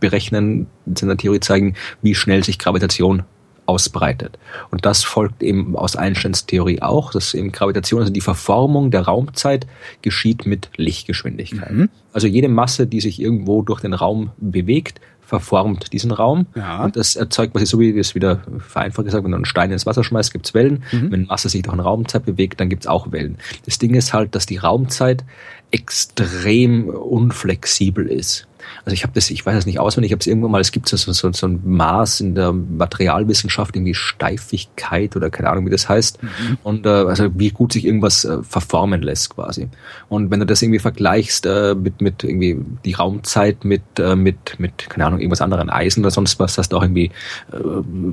[0.00, 3.24] berechnen, in seiner Theorie zeigen, wie schnell sich Gravitation
[3.70, 4.36] ausbreitet.
[4.70, 9.02] Und das folgt eben aus Einsteins Theorie auch, dass eben Gravitation, also die Verformung der
[9.02, 9.66] Raumzeit,
[10.02, 11.70] geschieht mit Lichtgeschwindigkeit.
[11.70, 11.88] Mhm.
[12.12, 15.00] Also jede Masse, die sich irgendwo durch den Raum bewegt,
[15.30, 16.82] verformt diesen Raum ja.
[16.82, 19.86] und das erzeugt quasi so wie das wieder vereinfacht gesagt, wenn du einen Stein ins
[19.86, 20.82] Wasser schmeißt, gibt's Wellen.
[20.90, 21.12] Mhm.
[21.12, 23.38] Wenn Masse sich durch eine Raumzeit bewegt, dann gibt's auch Wellen.
[23.64, 25.24] Das Ding ist halt, dass die Raumzeit
[25.70, 28.48] extrem unflexibel ist.
[28.84, 30.72] Also ich habe das, ich weiß das nicht auswendig, ich habe es irgendwann mal, es
[30.72, 35.70] gibt so, so, so ein Maß in der Materialwissenschaft, irgendwie Steifigkeit oder keine Ahnung, wie
[35.70, 36.22] das heißt.
[36.22, 36.58] Mhm.
[36.62, 39.68] Und äh, also wie gut sich irgendwas äh, verformen lässt quasi.
[40.08, 44.58] Und wenn du das irgendwie vergleichst äh, mit, mit irgendwie die Raumzeit mit, äh, mit,
[44.58, 47.10] mit, keine Ahnung, irgendwas anderem, Eisen oder sonst was, hast du auch irgendwie
[47.52, 48.12] äh,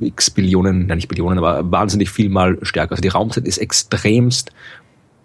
[0.00, 2.92] x Billionen, ja nicht Billionen, aber wahnsinnig viel mal stärker.
[2.92, 4.52] Also die Raumzeit ist extremst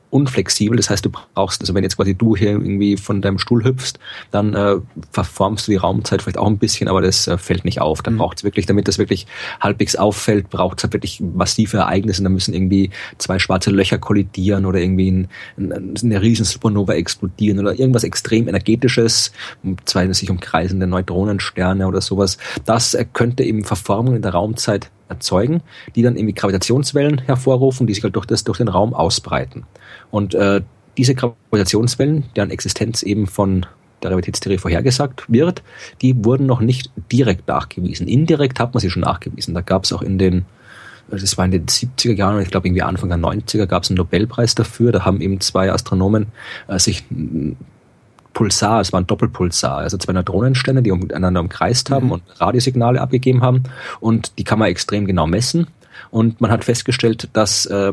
[0.10, 0.78] unflexibel.
[0.78, 3.93] Das heißt, du brauchst, also wenn jetzt quasi du hier irgendwie von deinem Stuhl hüpfst,
[4.32, 4.76] dann äh,
[5.12, 8.02] verformst du die Raumzeit vielleicht auch ein bisschen, aber das äh, fällt nicht auf.
[8.02, 8.19] Dann mhm.
[8.19, 9.28] braucht es wirklich, damit das wirklich
[9.60, 12.24] halbwegs auffällt, braucht es halt wirklich massive Ereignisse.
[12.24, 17.60] Da müssen irgendwie zwei schwarze Löcher kollidieren oder irgendwie ein, ein, eine riesen Supernova explodieren
[17.60, 19.32] oder irgendwas extrem energetisches,
[19.86, 22.38] zwei sich umkreisende Neutronensterne oder sowas.
[22.65, 25.62] Das äh, könnte eben Verformung in der Raumzeit erzeugen,
[25.95, 29.65] die dann irgendwie Gravitationswellen hervorrufen, die sich halt durch, das, durch den Raum ausbreiten.
[30.12, 30.62] Und äh,
[30.98, 33.65] diese Gravitationswellen, deren Existenz eben von
[34.02, 35.63] der Relativitätstheorie vorhergesagt wird,
[36.02, 38.08] die wurden noch nicht direkt nachgewiesen.
[38.08, 39.54] Indirekt hat man sie schon nachgewiesen.
[39.54, 40.45] Da gab es auch in den,
[41.10, 43.98] das war in den 70er Jahren, ich glaube irgendwie Anfang der 90er, gab es einen
[43.98, 44.91] Nobelpreis dafür.
[44.91, 46.28] Da haben eben zwei Astronomen
[46.67, 47.04] äh, sich
[48.39, 52.12] Pulsar, es war ein Doppelpulsar, also zwei Neutronensterne, die miteinander umkreist haben mhm.
[52.13, 53.63] und Radiosignale abgegeben haben.
[53.99, 55.67] Und die kann man extrem genau messen.
[56.10, 57.91] Und man hat festgestellt, dass äh,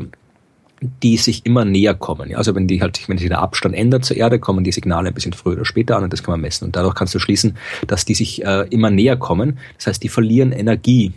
[1.03, 2.33] die sich immer näher kommen.
[2.33, 5.13] Also wenn die halt, wenn sich der Abstand ändert zur Erde, kommen die Signale ein
[5.13, 6.63] bisschen früher oder später an und das kann man messen.
[6.63, 9.59] Und dadurch kannst du schließen, dass die sich äh, immer näher kommen.
[9.75, 11.11] Das heißt, die verlieren Energie.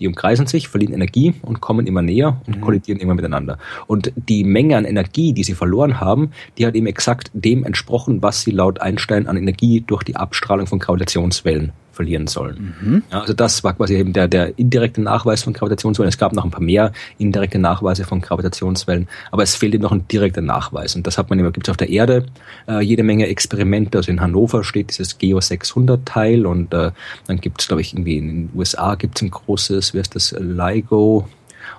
[0.00, 2.60] Die umkreisen sich, verlieren Energie und kommen immer näher und mhm.
[2.60, 3.58] kollidieren immer miteinander.
[3.86, 8.22] Und die Menge an Energie, die sie verloren haben, die hat eben exakt dem entsprochen,
[8.22, 12.74] was sie laut Einstein an Energie durch die Abstrahlung von Gravitationswellen verlieren sollen.
[12.80, 13.02] Mhm.
[13.10, 16.08] Ja, also das war quasi eben der, der indirekte Nachweis von Gravitationswellen.
[16.08, 19.92] Es gab noch ein paar mehr indirekte Nachweise von Gravitationswellen, aber es fehlt eben noch
[19.92, 20.94] ein direkter Nachweis.
[20.96, 22.26] Und das hat man immer, gibt es auf der Erde
[22.68, 23.98] äh, jede Menge Experimente.
[23.98, 26.90] Also in Hannover steht dieses Geo 600 Teil und äh,
[27.26, 30.14] dann gibt es, glaube ich, irgendwie in den USA gibt es ein großes, wie heißt
[30.14, 31.26] das, LIGO,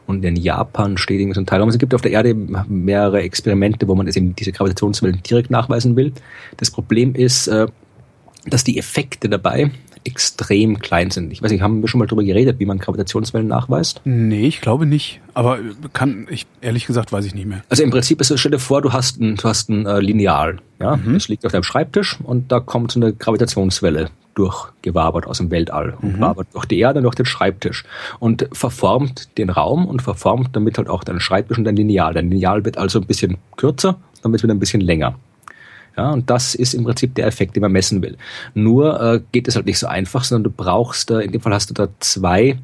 [0.08, 1.62] und in Japan steht irgendwie so ein Teil.
[1.62, 5.96] Aber es gibt auf der Erde mehrere Experimente, wo man eben diese Gravitationswellen direkt nachweisen
[5.96, 6.14] will.
[6.58, 7.68] Das Problem ist, äh,
[8.46, 9.72] dass die Effekte dabei
[10.06, 11.32] extrem klein sind.
[11.32, 14.02] Ich weiß nicht, haben wir schon mal darüber geredet, wie man Gravitationswellen nachweist?
[14.06, 15.20] Nee, ich glaube nicht.
[15.34, 15.60] Aber
[15.94, 17.64] kann ich ehrlich gesagt weiß ich nicht mehr.
[17.70, 20.00] Also im Prinzip ist es, stell dir vor, du hast ein, du hast ein äh,
[20.00, 21.14] Lineal, ja, mhm.
[21.14, 25.98] das liegt auf deinem Schreibtisch und da kommt so eine Gravitationswelle durchgewabert aus dem Weltall
[26.02, 26.22] und mhm.
[26.22, 27.84] wabert durch die Erde durch den Schreibtisch
[28.20, 32.14] und verformt den Raum und verformt damit halt auch deinen Schreibtisch und dein Lineal.
[32.14, 35.16] Dein Lineal wird also ein bisschen kürzer, damit wird ein bisschen länger.
[35.98, 38.18] Ja, und das ist im Prinzip der Effekt, den man messen will.
[38.54, 41.54] Nur äh, geht es halt nicht so einfach, sondern du brauchst, äh, in dem Fall
[41.54, 42.58] hast du da zwei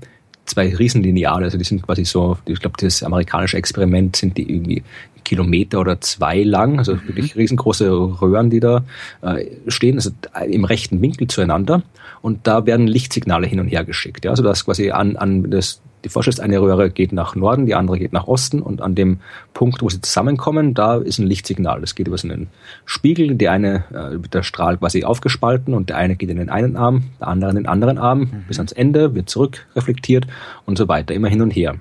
[0.45, 4.83] zwei Riesenlineale, also die sind quasi so, ich glaube, das amerikanische Experiment sind die irgendwie
[5.23, 7.07] Kilometer oder zwei lang, also mhm.
[7.07, 7.89] wirklich riesengroße
[8.21, 8.83] Röhren, die da
[9.21, 10.11] äh, stehen, also
[10.47, 11.83] im rechten Winkel zueinander
[12.21, 14.25] und da werden Lichtsignale hin und her geschickt.
[14.25, 14.31] Ja?
[14.31, 17.99] Also das quasi an, an das, die ist, eine Röhre geht nach Norden, die andere
[17.99, 19.19] geht nach Osten und an dem
[19.53, 21.81] Punkt, wo sie zusammenkommen, da ist ein Lichtsignal.
[21.81, 22.47] Das geht über so einen
[22.85, 26.49] Spiegel, der eine äh, wird der Strahl quasi aufgespalten und der eine geht in den
[26.49, 28.45] einen Arm, der andere in den anderen Arm mhm.
[28.47, 30.27] bis ans Ende, wird zurückreflektiert
[30.65, 31.75] und so weiter, immer hin und her.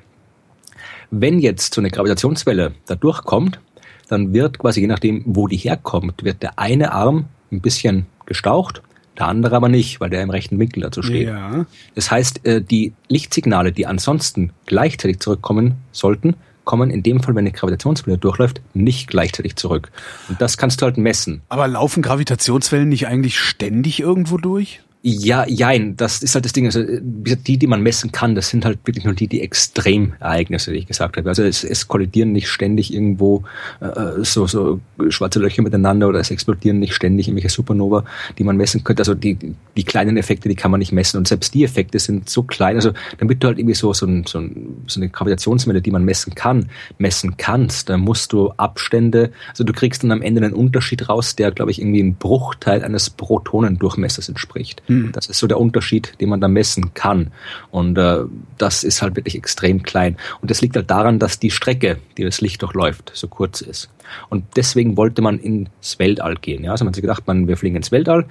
[1.11, 3.61] Wenn jetzt so eine Gravitationswelle da durchkommt,
[4.09, 8.83] dann wird quasi je nachdem, wo die herkommt, wird der eine Arm ein bisschen gestaucht
[9.21, 11.29] der andere aber nicht, weil der im rechten Winkel dazu steht.
[11.29, 11.67] Ja.
[11.95, 17.45] Das heißt, äh, die Lichtsignale, die ansonsten gleichzeitig zurückkommen sollten, kommen in dem Fall, wenn
[17.45, 19.91] eine Gravitationswelle durchläuft, nicht gleichzeitig zurück.
[20.29, 21.43] Und das kannst du halt messen.
[21.49, 24.81] Aber laufen Gravitationswellen nicht eigentlich ständig irgendwo durch?
[25.03, 26.67] Ja, jein, das ist halt das Ding.
[26.67, 30.79] Also die, die man messen kann, das sind halt wirklich nur die, die Extremereignisse, die
[30.81, 31.27] ich gesagt habe.
[31.27, 33.43] Also es, es kollidieren nicht ständig irgendwo
[33.81, 38.05] äh, so, so schwarze Löcher miteinander oder es explodieren nicht ständig irgendwelche Supernova,
[38.37, 39.01] die man messen könnte.
[39.01, 39.39] Also die,
[39.75, 41.17] die kleinen Effekte, die kann man nicht messen.
[41.17, 44.27] Und selbst die Effekte sind so klein, also damit du halt irgendwie so, so, ein,
[44.27, 49.33] so, ein, so eine Gravitationswelle, die man messen kann, messen kannst, dann musst du Abstände,
[49.49, 52.85] also du kriegst dann am Ende einen Unterschied raus, der, glaube ich, irgendwie ein Bruchteil
[52.85, 54.83] eines Protonendurchmessers entspricht.
[54.91, 55.13] Hm.
[55.13, 57.31] Das ist so der Unterschied, den man da messen kann.
[57.71, 58.25] Und äh,
[58.59, 60.17] das ist halt wirklich extrem klein.
[60.43, 63.89] Und das liegt halt daran, dass die Strecke, die das Licht durchläuft, so kurz ist.
[64.29, 66.65] Und deswegen wollte man ins Weltall gehen.
[66.65, 66.73] Ja?
[66.73, 68.27] Also man hat sich gedacht, man, wir fliegen ins Weltall,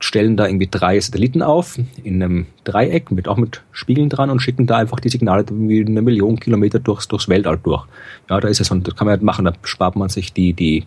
[0.00, 4.40] stellen da irgendwie drei Satelliten auf in einem Dreieck mit auch mit Spiegeln dran und
[4.40, 7.84] schicken da einfach die Signale wie eine Million Kilometer durchs, durchs Weltall durch.
[8.30, 10.54] Ja, da ist es und das kann man halt machen, da spart man sich die,
[10.54, 10.84] die,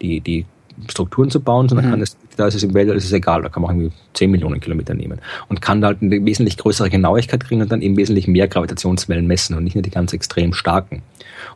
[0.00, 0.46] die, die
[0.88, 1.90] Strukturen zu bauen, sondern mhm.
[1.90, 4.30] kann es, da ist es im Weltall, ist es egal, da kann man irgendwie 10
[4.30, 7.96] Millionen Kilometer nehmen und kann da halt eine wesentlich größere Genauigkeit kriegen und dann eben
[7.96, 11.02] wesentlich mehr Gravitationswellen messen und nicht nur die ganz extrem starken.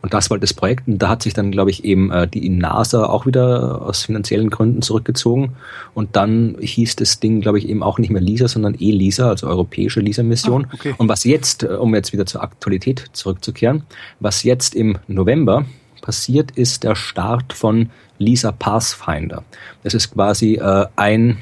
[0.02, 2.48] Und das war das Projekt und da hat sich dann, glaube ich, eben äh, die
[2.48, 5.56] NASA auch wieder aus finanziellen Gründen zurückgezogen
[5.94, 9.46] und dann hieß das Ding, glaube ich, eben auch nicht mehr LISA, sondern ELISA, also
[9.46, 10.66] Europäische LISA-Mission.
[10.66, 10.94] Ah, okay.
[10.98, 13.82] Und was jetzt, äh, um jetzt wieder zur Aktualität zurückzukehren,
[14.20, 15.66] was jetzt im November
[16.10, 19.44] passiert, ist der Start von Lisa Pathfinder.
[19.84, 21.38] Das ist quasi äh, ein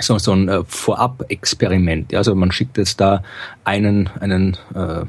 [0.00, 2.10] so, so ein äh, Vorab-Experiment.
[2.10, 3.22] Ja, also man schickt jetzt da
[3.62, 5.04] einen, einen äh,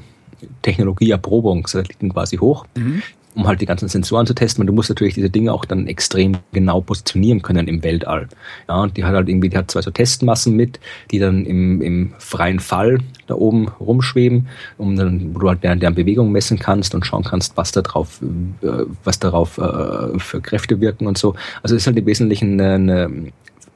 [0.62, 2.67] Technologieerprobungssatelliten quasi hoch.
[2.78, 3.02] Mhm
[3.36, 4.62] um halt die ganzen Sensoren zu testen.
[4.62, 8.28] Und du musst natürlich diese Dinge auch dann extrem genau positionieren können im Weltall.
[8.67, 10.80] Ja, und die hat halt irgendwie, die hat zwei so Testmassen mit,
[11.12, 15.80] die dann im, im freien Fall da oben rumschweben, um dann, wo du halt deren,
[15.80, 18.21] deren Bewegung messen kannst und schauen kannst, was da drauf,
[18.62, 21.36] äh, was darauf äh, für Kräfte wirken und so.
[21.62, 23.32] Also ist halt im Wesentlichen eine, eine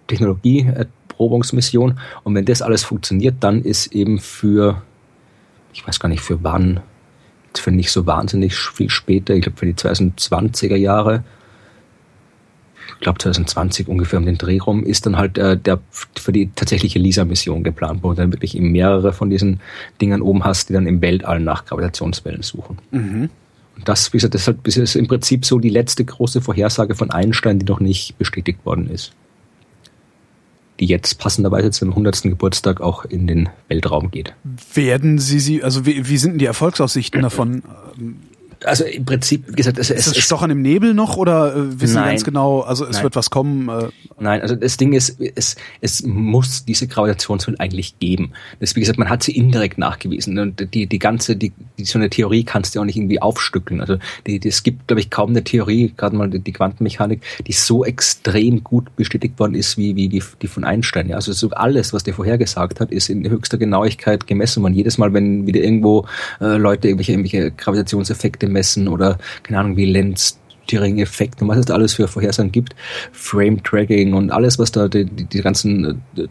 [0.08, 2.00] Technologieerprobungsmission.
[2.24, 4.82] Und wenn das alles funktioniert, dann ist eben für,
[5.74, 6.80] ich weiß gar nicht für wann,
[7.58, 11.24] für nicht so wahnsinnig viel später, ich glaube für die 2020er Jahre,
[12.96, 16.52] ich glaube 2020 ungefähr um den Dreh rum, ist dann halt äh, der für die
[16.54, 19.62] tatsächliche LISA-Mission geplant, wo du dann wirklich eben mehrere von diesen
[20.02, 22.78] Dingern oben hast, die dann im Weltall nach Gravitationswellen suchen.
[22.92, 23.30] Mhm.
[23.78, 26.42] Und das, wie gesagt, das ist, halt, das ist im Prinzip so die letzte große
[26.42, 29.14] Vorhersage von Einstein, die noch nicht bestätigt worden ist
[30.80, 32.24] die jetzt passenderweise zum 100.
[32.24, 34.34] Geburtstag auch in den Weltraum geht.
[34.74, 37.64] Werden Sie sie, also wie, wie sind die Erfolgsaussichten davon?
[38.66, 41.96] Also im Prinzip, wie gesagt, es, ist es Stochern im Nebel noch oder äh, wissen
[41.96, 43.04] nein, Sie ganz genau, also es nein.
[43.04, 43.70] wird was kommen?
[43.70, 48.32] Äh, nein, also das Ding ist, es, es muss diese Gravitationswellen eigentlich geben.
[48.60, 52.00] Das, wie gesagt, man hat sie indirekt nachgewiesen und die, die ganze, die, die so
[52.00, 53.80] eine Theorie kannst du auch nicht irgendwie aufstückeln.
[53.80, 57.22] Also die, die, es gibt, glaube ich, kaum eine Theorie, gerade mal die, die Quantenmechanik,
[57.48, 61.08] die so extrem gut bestätigt worden ist wie, wie die, die von Einstein.
[61.10, 64.74] Ja, also so alles, was der vorhergesagt hat, ist in höchster Genauigkeit gemessen worden.
[64.74, 66.06] Jedes Mal, wenn wieder irgendwo
[66.42, 70.40] äh, Leute irgendwelche, irgendwelche Gravitationseffekte messen oder keine Ahnung wie Lenz
[70.72, 72.76] Effekt und was es da alles für Vorhersagen gibt,
[73.12, 76.30] Frame Tracking und alles, was da die, die, die ganzen die,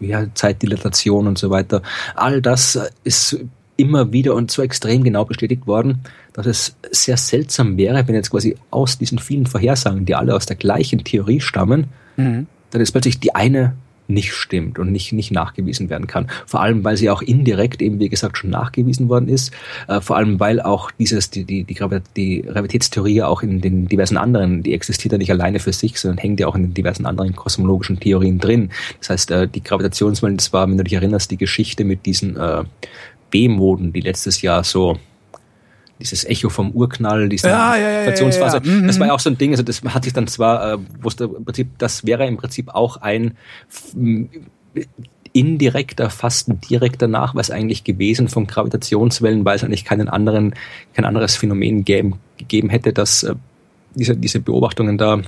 [0.00, 1.82] ja, Zeitdilatation und so weiter,
[2.16, 3.38] all das ist
[3.76, 6.02] immer wieder und so extrem genau bestätigt worden,
[6.32, 10.46] dass es sehr seltsam wäre, wenn jetzt quasi aus diesen vielen Vorhersagen, die alle aus
[10.46, 12.46] der gleichen Theorie stammen, mhm.
[12.70, 13.74] dann ist plötzlich die eine
[14.12, 16.28] nicht stimmt und nicht, nicht nachgewiesen werden kann.
[16.46, 19.52] Vor allem, weil sie auch indirekt eben, wie gesagt, schon nachgewiesen worden ist.
[19.88, 21.76] Äh, vor allem, weil auch dieses, die, die, die,
[22.16, 26.18] die Gravitätstheorie auch in den diversen anderen, die existiert ja nicht alleine für sich, sondern
[26.18, 28.70] hängt ja auch in den diversen anderen kosmologischen Theorien drin.
[29.00, 32.36] Das heißt, äh, die Gravitationswellen, das war, wenn du dich erinnerst, die Geschichte mit diesen
[32.36, 32.64] äh,
[33.30, 34.98] B-Moden, die letztes Jahr so
[36.02, 38.60] dieses Echo vom Urknall, diese ja, ja, ja, Inflationsphase.
[38.64, 40.74] Ja, ja, Das war ja auch so ein Ding, also das hat sich dann zwar,
[40.74, 43.36] äh, wusste im Prinzip, das wäre im Prinzip auch ein
[45.32, 50.54] indirekter, fast ein direkter Nachweis eigentlich gewesen von Gravitationswellen, weil es eigentlich keinen anderen,
[50.94, 53.34] kein anderes Phänomen geben, gegeben hätte, dass äh,
[53.94, 55.22] diese, diese Beobachtungen da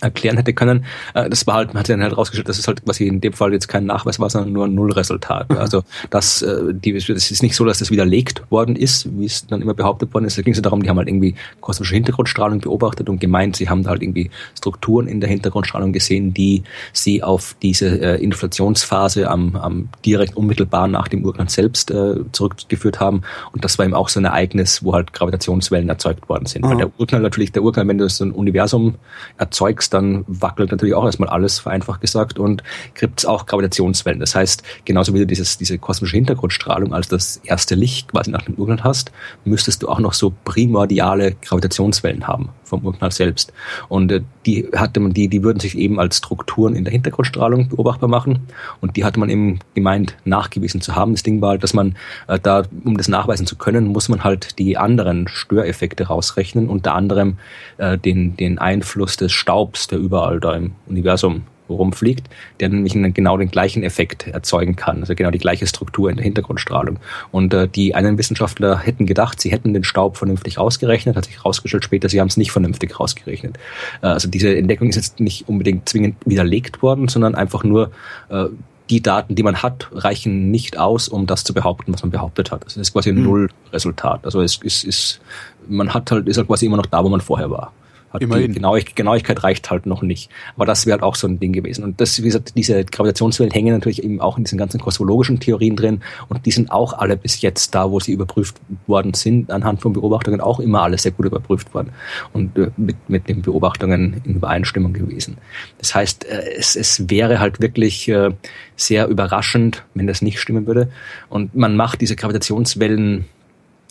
[0.00, 0.84] erklären hätte können.
[1.14, 3.32] Äh, das war halt, man hat dann halt rausgestellt, dass es halt quasi in dem
[3.32, 5.50] Fall jetzt kein Nachweis war, sondern nur ein Nullresultat.
[5.50, 5.58] Mhm.
[5.58, 9.46] Also das, äh, die, das ist nicht so, dass das widerlegt worden ist, wie es
[9.46, 10.38] dann immer behauptet worden ist.
[10.38, 13.68] Da ging es ja darum, die haben halt irgendwie kosmische Hintergrundstrahlung beobachtet und gemeint, sie
[13.68, 19.30] haben da halt irgendwie Strukturen in der Hintergrundstrahlung gesehen, die sie auf diese äh, Inflationsphase
[19.30, 23.22] am, am direkt unmittelbar nach dem Urknall selbst äh, zurückgeführt haben.
[23.52, 26.64] Und das war eben auch so ein Ereignis, wo halt Gravitationswellen erzeugt worden sind.
[26.64, 26.70] Mhm.
[26.70, 28.96] Weil der Urknall natürlich, der Urknall, wenn du so ein Universum
[29.38, 32.62] erzeugst, bewegst, dann wackelt natürlich auch erstmal alles, vereinfacht gesagt, und
[32.94, 34.20] gibt auch Gravitationswellen.
[34.20, 38.42] Das heißt, genauso wie du dieses, diese kosmische Hintergrundstrahlung als das erste Licht quasi nach
[38.42, 39.12] dem Urknall hast,
[39.44, 43.52] müsstest du auch noch so primordiale Gravitationswellen haben vom Urknall selbst.
[43.88, 47.68] Und äh, die hatte man, die, die würden sich eben als Strukturen in der Hintergrundstrahlung
[47.68, 48.40] beobachtbar machen.
[48.80, 51.12] Und die hatte man eben gemeint, nachgewiesen zu haben.
[51.12, 51.96] Das Ding war halt, dass man
[52.28, 56.94] äh, da, um das nachweisen zu können, muss man halt die anderen Störeffekte rausrechnen, unter
[56.94, 57.38] anderem
[57.78, 62.28] äh, den, den Einfluss des Staubs, der überall da im Universum rumfliegt,
[62.60, 66.24] der nämlich genau den gleichen Effekt erzeugen kann, also genau die gleiche Struktur in der
[66.24, 66.98] Hintergrundstrahlung.
[67.32, 71.36] Und äh, die einen Wissenschaftler hätten gedacht, sie hätten den Staub vernünftig ausgerechnet, hat sich
[71.36, 73.58] herausgestellt später, sie haben es nicht vernünftig rausgerechnet.
[74.02, 77.90] Äh, also diese Entdeckung ist jetzt nicht unbedingt zwingend widerlegt worden, sondern einfach nur
[78.28, 78.46] äh,
[78.90, 82.50] die Daten, die man hat, reichen nicht aus, um das zu behaupten, was man behauptet
[82.50, 82.64] hat.
[82.64, 83.24] Also es ist quasi ein mhm.
[83.24, 84.24] Nullresultat.
[84.24, 85.20] Also es ist, ist,
[85.66, 87.72] man hat halt, ist halt quasi immer noch da, wo man vorher war.
[88.20, 88.48] Immerhin.
[88.48, 90.30] Die Genauigkeit, Genauigkeit reicht halt noch nicht.
[90.56, 91.84] Aber das wäre halt auch so ein Ding gewesen.
[91.84, 95.76] Und das, wie gesagt, diese Gravitationswellen hängen natürlich eben auch in diesen ganzen kosmologischen Theorien
[95.76, 96.00] drin.
[96.28, 99.92] Und die sind auch alle bis jetzt da, wo sie überprüft worden sind, anhand von
[99.92, 101.90] Beobachtungen auch immer alle sehr gut überprüft worden.
[102.32, 105.38] Und äh, mit, mit den Beobachtungen in Übereinstimmung gewesen.
[105.78, 108.30] Das heißt, äh, es, es wäre halt wirklich äh,
[108.76, 110.88] sehr überraschend, wenn das nicht stimmen würde.
[111.28, 113.24] Und man macht diese Gravitationswellen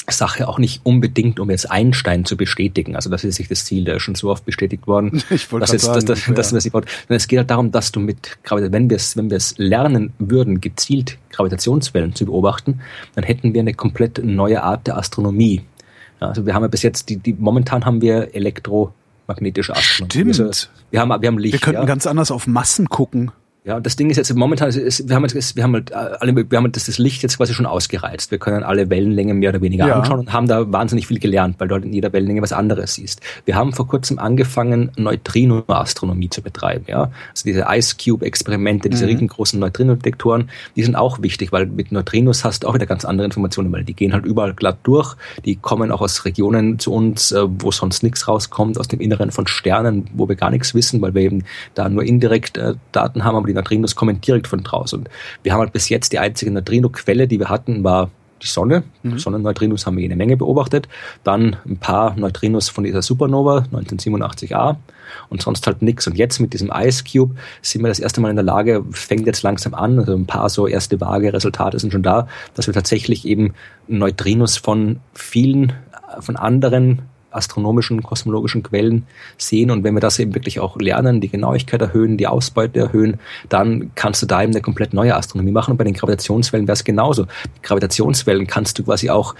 [0.09, 2.95] Sache auch nicht unbedingt, um jetzt Einstein zu bestätigen.
[2.95, 5.23] Also das ist sich das Ziel, der ist schon so oft bestätigt worden.
[5.29, 6.81] Ich wollte dass sagen, dass, dass, dass, ja.
[7.09, 10.61] es geht halt darum, dass du mit wenn wir es wenn wir es lernen würden,
[10.61, 12.81] gezielt Gravitationswellen zu beobachten,
[13.15, 15.61] dann hätten wir eine komplett neue Art der Astronomie.
[16.19, 20.33] Also wir haben ja bis jetzt die, die momentan haben wir elektromagnetische Astronomie.
[20.33, 20.47] Stimmt.
[20.47, 21.53] Also wir haben wir haben Licht.
[21.53, 21.85] Wir könnten ja.
[21.85, 23.31] ganz anders auf Massen gucken.
[23.65, 26.57] Ja, das Ding ist jetzt momentan, ist, wir haben jetzt, wir haben halt alle, wir
[26.57, 28.29] haben das, das Licht jetzt quasi schon ausgereizt.
[28.29, 29.95] Wir können alle Wellenlängen mehr oder weniger ja.
[29.95, 32.95] anschauen und haben da wahnsinnig viel gelernt, weil du halt in jeder Wellenlänge was anderes
[32.95, 33.21] siehst.
[33.45, 37.03] Wir haben vor kurzem angefangen, Neutrino-Astronomie zu betreiben, ja.
[37.29, 39.11] Also diese Ice Cube-Experimente, diese mhm.
[39.11, 43.23] riesengroßen Neutrino-Detektoren, die sind auch wichtig, weil mit Neutrinos hast du auch wieder ganz andere
[43.23, 45.15] Informationen, weil die gehen halt überall glatt durch.
[45.45, 49.31] Die kommen auch aus Regionen zu uns, äh, wo sonst nichts rauskommt, aus dem Inneren
[49.31, 51.45] von Sternen, wo wir gar nichts wissen, weil wir eben
[51.75, 54.99] da nur indirekt äh, Daten haben, aber die Neutrinos kommen direkt von draußen.
[54.99, 55.09] Und
[55.43, 58.09] wir haben halt bis jetzt die einzige Neutrino-Quelle, die wir hatten, war
[58.41, 58.83] die Sonne.
[59.03, 59.17] Mhm.
[59.17, 60.87] Sonnenneutrinos haben wir jede Menge beobachtet.
[61.23, 64.75] Dann ein paar Neutrinos von dieser Supernova 1987a
[65.29, 66.07] und sonst halt nichts.
[66.07, 69.25] Und jetzt mit diesem Ice Cube sind wir das erste Mal in der Lage, fängt
[69.25, 72.73] jetzt langsam an, also ein paar so erste vage Resultate sind schon da, dass wir
[72.73, 73.53] tatsächlich eben
[73.87, 75.73] Neutrinos von vielen,
[76.19, 77.03] von anderen
[77.35, 79.05] astronomischen, kosmologischen Quellen
[79.37, 79.71] sehen.
[79.71, 83.19] Und wenn wir das eben wirklich auch lernen, die Genauigkeit erhöhen, die Ausbeute erhöhen,
[83.49, 85.71] dann kannst du da eben eine komplett neue Astronomie machen.
[85.71, 87.27] Und bei den Gravitationswellen wäre es genauso.
[87.61, 89.35] Gravitationswellen kannst du quasi auch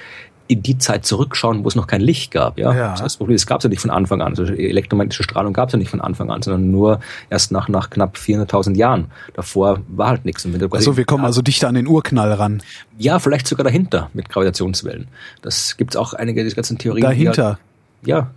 [0.48, 2.58] in die Zeit zurückschauen, wo es noch kein Licht gab.
[2.58, 2.76] Ja?
[2.76, 2.96] ja.
[2.96, 4.30] Das Problem, es gab es ja nicht von Anfang an.
[4.30, 7.90] Also elektromagnetische Strahlung gab es ja nicht von Anfang an, sondern nur erst nach, nach
[7.90, 9.08] knapp 400.000 Jahren.
[9.34, 10.46] Davor war halt nichts.
[10.72, 12.62] Also wir kommen also dichter an den Urknall ran.
[12.98, 15.08] Ja, vielleicht sogar dahinter mit Gravitationswellen.
[15.42, 17.04] Das gibt es auch einige dieser ganzen Theorien.
[17.04, 17.60] Dahinter?
[18.04, 18.32] Halt, ja,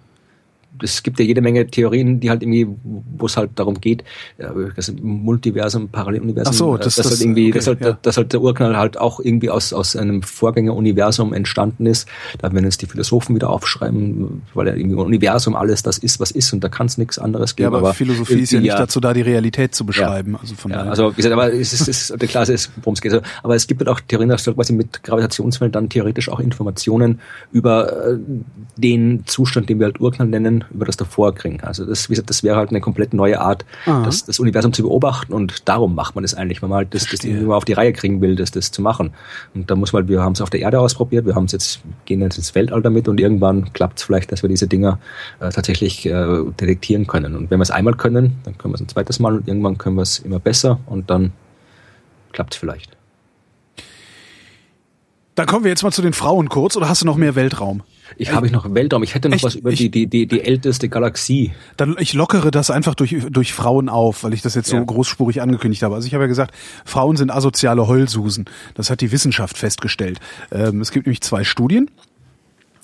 [0.83, 4.05] es gibt ja jede Menge Theorien, die halt irgendwie, wo es halt darum geht,
[4.39, 7.99] das Multiversum, Paralleluniversum, Ach so, das, dass das, halt irgendwie, okay, dass, halt, ja.
[8.03, 12.09] dass halt der Urknall halt auch irgendwie aus, aus einem Vorgängeruniversum entstanden ist.
[12.39, 16.31] Da werden jetzt die Philosophen wieder aufschreiben, weil ja irgendwie Universum alles das ist, was
[16.31, 17.73] ist und da kann es nichts anderes geben.
[17.73, 20.33] Ja, aber, aber Philosophie ist ja nicht ja, dazu da, die Realität zu beschreiben.
[20.33, 20.91] Ja, also von ja, daher.
[20.91, 23.21] Also wie gesagt, aber es ist, es ist klar, es ist, worum es geht.
[23.43, 27.21] Aber es gibt halt auch Theorien, dass du quasi mit Gravitationswellen dann theoretisch auch Informationen
[27.53, 28.19] über äh,
[28.77, 31.61] den Zustand, den wir halt Urknall nennen, über das davor kriegen kriegen.
[31.67, 34.83] Also das, wie gesagt, das wäre halt eine komplett neue Art, das, das, Universum zu
[34.83, 37.73] beobachten und darum macht man das eigentlich, wenn man halt das, das irgendwie auf die
[37.73, 39.13] Reihe kriegen will, das, das zu machen.
[39.55, 41.81] Und da muss man, wir haben es auf der Erde ausprobiert, wir haben es jetzt,
[42.05, 44.99] gehen jetzt ins Weltall damit und irgendwann klappt es vielleicht, dass wir diese Dinger
[45.41, 47.37] äh, tatsächlich äh, detektieren können.
[47.37, 49.79] Und wenn wir es einmal können, dann können wir es ein zweites Mal und irgendwann
[49.79, 51.33] können wir es immer besser und dann
[52.33, 52.97] klappt es vielleicht.
[55.35, 57.83] Dann kommen wir jetzt mal zu den Frauen kurz oder hast du noch mehr Weltraum?
[58.17, 59.03] Ich habe ich noch Weltraum.
[59.03, 59.45] Ich hätte noch Echt?
[59.45, 61.53] was über ich, die, die, die, die älteste Galaxie.
[61.77, 64.79] Dann ich lockere das einfach durch, durch Frauen auf, weil ich das jetzt ja.
[64.79, 65.95] so großspurig angekündigt habe.
[65.95, 68.47] Also ich habe ja gesagt, Frauen sind asoziale Heulsusen.
[68.75, 70.21] Das hat die Wissenschaft festgestellt.
[70.51, 71.91] Ähm, es gibt nämlich zwei Studien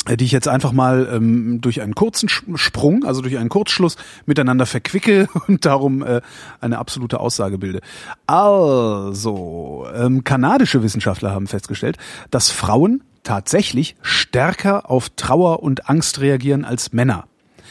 [0.06, 3.96] äh, die ich jetzt einfach mal ähm, durch einen kurzen Sprung, also durch einen Kurzschluss
[4.26, 6.20] miteinander verquicke und darum äh,
[6.60, 7.80] eine absolute Aussage bilde.
[8.26, 11.98] Also, ähm, kanadische Wissenschaftler haben festgestellt,
[12.30, 17.26] dass Frauen tatsächlich stärker auf Trauer und Angst reagieren als Männer.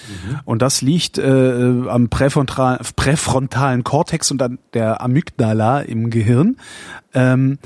[0.07, 0.39] Mhm.
[0.45, 6.57] Und das liegt äh, am präfrontal, präfrontalen Kortex und an der Amygdala im Gehirn.
[7.13, 7.59] Ähm,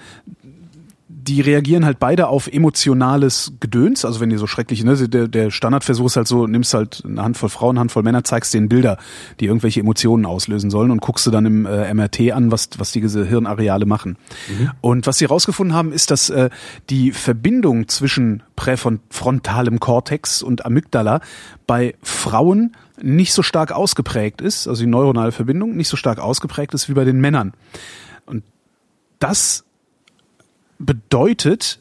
[1.08, 4.06] die reagieren halt beide auf emotionales Gedöns.
[4.06, 7.22] Also wenn die so schrecklich, ne, der, der Standardversuch ist halt so, nimmst halt eine
[7.22, 8.98] Handvoll Frauen, eine Handvoll Männer, zeigst denen Bilder,
[9.40, 12.92] die irgendwelche Emotionen auslösen sollen und guckst du dann im äh, MRT an, was, was
[12.92, 14.18] diese Hirnareale machen.
[14.50, 14.72] Mhm.
[14.82, 16.50] Und was sie herausgefunden haben, ist, dass äh,
[16.90, 21.20] die Verbindung zwischen präfrontalem Kortex und Amygdala
[21.68, 26.74] bei Frauen nicht so stark ausgeprägt ist, also die neuronale Verbindung nicht so stark ausgeprägt
[26.74, 27.54] ist wie bei den Männern.
[28.26, 28.44] Und
[29.20, 29.65] das
[30.80, 31.80] bedeutet,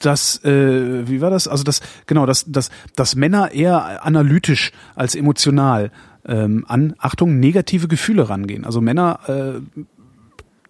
[0.00, 1.48] dass äh, wie war das?
[1.48, 5.90] Also das genau, dass dass dass Männer eher analytisch als emotional
[6.26, 8.64] ähm, an Achtung negative Gefühle rangehen.
[8.64, 9.82] Also Männer äh,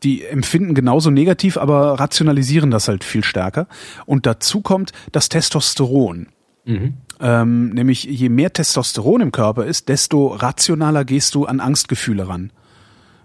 [0.03, 3.67] die empfinden genauso negativ, aber rationalisieren das halt viel stärker.
[4.05, 6.29] Und dazu kommt das Testosteron.
[6.67, 6.95] Mhm.
[7.21, 12.51] Ähm, nämlich je mehr Testosteron im Körper ist, desto rationaler gehst du an Angstgefühle ran.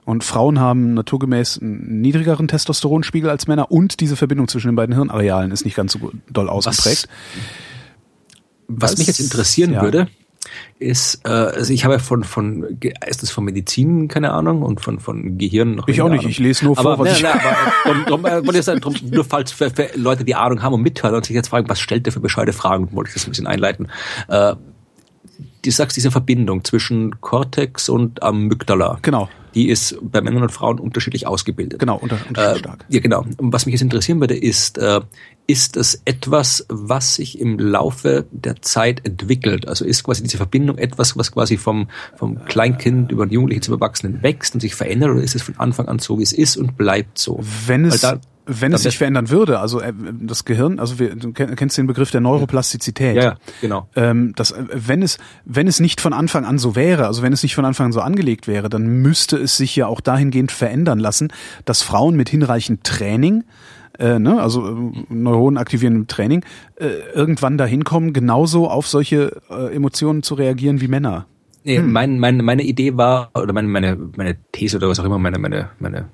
[0.10, 4.96] Und Frauen haben naturgemäß einen niedrigeren Testosteronspiegel als Männer und diese Verbindung zwischen den beiden
[4.96, 7.08] Hirnarealen ist nicht ganz so doll ausgeprägt.
[8.68, 9.84] Was, was mich jetzt interessieren ja.
[9.84, 10.08] würde,
[10.80, 15.00] ist, äh, also ich habe ja von, von, erstens von Medizin keine Ahnung und von,
[15.00, 16.32] von Gehirn noch Ich auch nicht, Ahnung.
[16.32, 17.28] ich lese nur vor, aber, was ich...
[17.28, 17.56] aber,
[17.86, 20.74] drum, drum, äh, wollte ich sagen, drum, nur falls für, für Leute, die Ahnung haben
[20.74, 23.28] und mithören und sich jetzt fragen, was stellt der für bescheide Fragen, wollte ich das
[23.28, 23.90] ein bisschen einleiten.
[24.28, 24.56] Äh,
[25.64, 28.98] du sagst diese Verbindung zwischen Cortex und Amygdala.
[29.04, 31.80] Genau die ist bei Männern und Frauen unterschiedlich ausgebildet.
[31.80, 32.86] Genau, unter, unterschiedlich äh, stark.
[32.90, 33.26] Ja, genau.
[33.38, 35.02] Und was mich jetzt interessieren würde, ist, äh,
[35.48, 39.68] ist das etwas, was sich im Laufe der Zeit entwickelt?
[39.68, 43.74] Also ist quasi diese Verbindung etwas, was quasi vom, vom Kleinkind über den Jugendlichen zum
[43.76, 46.56] Erwachsenen wächst und sich verändert oder ist es von Anfang an so, wie es ist
[46.58, 47.40] und bleibt so?
[47.66, 48.06] Wenn es,
[48.46, 52.12] wenn es sich verändern würde, also äh, das Gehirn, also wir, du kennst den Begriff
[52.12, 53.16] der Neuroplastizität.
[53.16, 53.88] Ja, ja genau.
[53.96, 57.34] Ähm, das, äh, wenn es, wenn es nicht von Anfang an so wäre, also wenn
[57.34, 60.52] es nicht von Anfang an so angelegt wäre, dann müsste es sich ja auch dahingehend
[60.52, 61.30] verändern lassen,
[61.66, 63.44] dass Frauen mit hinreichend Training
[64.00, 66.44] äh, ne, also äh, Neuronen aktivieren Training,
[66.76, 71.28] äh, irgendwann dahin kommen, genauso auf solche äh, Emotionen zu reagieren wie Männer.
[71.66, 71.92] Nee, hm.
[71.92, 75.38] mein, mein, meine Idee war, oder meine, meine, meine These oder was auch immer, meine,
[75.38, 76.06] meine, meine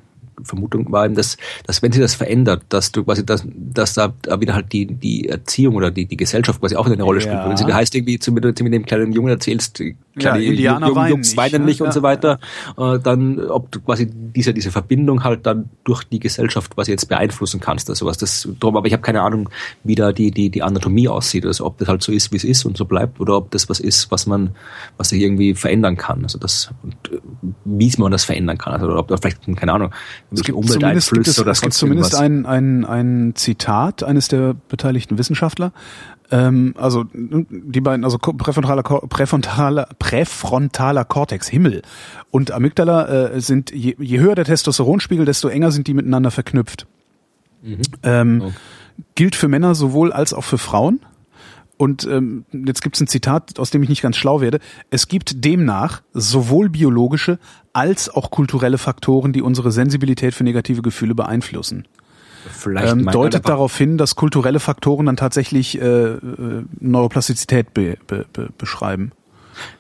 [0.44, 4.14] Vermutung war eben, dass, dass wenn sich das verändert, dass du quasi, dass, dass da
[4.40, 7.36] wieder halt die, die Erziehung oder die, die Gesellschaft quasi auch eine Rolle spielt.
[7.36, 7.50] Ja.
[7.50, 9.82] Wenn sie heißt irgendwie zu, mit, mit dem kleinen Jungen erzählst,
[10.18, 12.40] kleine ja, Indianer Jungen, Jungs weinen nicht ja, und so weiter,
[12.78, 17.08] äh, dann, ob du quasi diese, diese Verbindung halt dann durch die Gesellschaft quasi jetzt
[17.08, 18.18] beeinflussen kannst oder sowas.
[18.18, 19.50] Das drum, aber ich habe keine Ahnung,
[19.84, 22.44] wie da die, die, die Anatomie aussieht, also ob das halt so ist, wie es
[22.44, 24.52] ist und so bleibt, oder ob das was ist, was man,
[24.98, 26.24] was sich irgendwie verändern kann.
[26.24, 27.20] Also das, und äh,
[27.66, 28.74] wie man das verändern kann.
[28.74, 29.92] Also, oder ob da vielleicht, keine Ahnung,
[30.32, 35.18] es gibt zumindest, gibt es, es gibt zumindest ein, ein, ein Zitat eines der beteiligten
[35.18, 35.72] Wissenschaftler.
[36.32, 41.84] Ähm, also die beiden, also präfrontaler, präfrontaler, präfrontaler Kortex, Himmel
[42.32, 46.88] und Amygdala äh, sind, je, je höher der Testosteronspiegel, desto enger sind die miteinander verknüpft.
[47.62, 47.82] Mhm.
[48.04, 48.54] Ähm, okay.
[49.16, 51.02] Gilt für Männer sowohl als auch für Frauen.
[51.78, 54.60] Und ähm, jetzt gibt es ein Zitat, aus dem ich nicht ganz schlau werde.
[54.92, 57.40] Es gibt demnach sowohl biologische
[57.74, 61.88] als auch kulturelle Faktoren, die unsere Sensibilität für negative Gefühle beeinflussen.
[62.50, 68.26] Vielleicht ähm, deutet darauf hin, dass kulturelle Faktoren dann tatsächlich äh, äh, Neuroplastizität be, be,
[68.32, 69.12] be, beschreiben.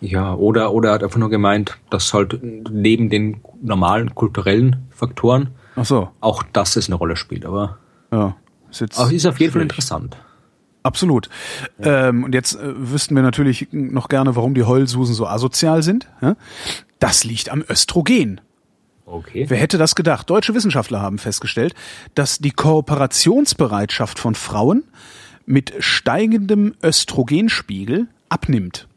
[0.01, 5.49] Ja, oder, oder hat einfach nur gemeint, dass halt neben den normalen kulturellen Faktoren
[5.81, 6.09] so.
[6.21, 7.45] auch das es eine Rolle spielt.
[7.45, 7.77] Aber
[8.11, 8.35] ja,
[8.71, 10.17] ist, jetzt ist auf jeden Fall interessant.
[10.85, 11.29] Absolut.
[11.83, 12.09] Ja.
[12.09, 16.07] Ähm, und jetzt äh, wüssten wir natürlich noch gerne, warum die Heulsusen so asozial sind.
[16.21, 16.35] Ja?
[16.99, 18.39] Das liegt am Östrogen.
[19.07, 19.45] Okay.
[19.47, 20.29] Wer hätte das gedacht?
[20.29, 21.73] Deutsche Wissenschaftler haben festgestellt,
[22.13, 24.83] dass die Kooperationsbereitschaft von Frauen
[25.47, 28.87] mit steigendem Östrogenspiegel abnimmt.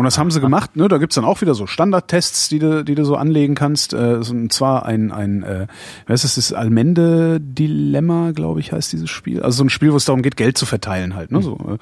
[0.00, 0.88] Und das haben sie gemacht, ne?
[0.88, 3.92] Da gibt's dann auch wieder so Standardtests, die du, die du so anlegen kannst.
[3.92, 5.66] Äh, und zwar ein, ein äh,
[6.06, 9.42] was ist das, Almende-Dilemma, glaube ich, heißt dieses Spiel.
[9.42, 11.30] Also so ein Spiel, wo es darum geht, Geld zu verteilen halt.
[11.30, 11.40] Ne?
[11.40, 11.42] Mhm.
[11.42, 11.76] So, äh.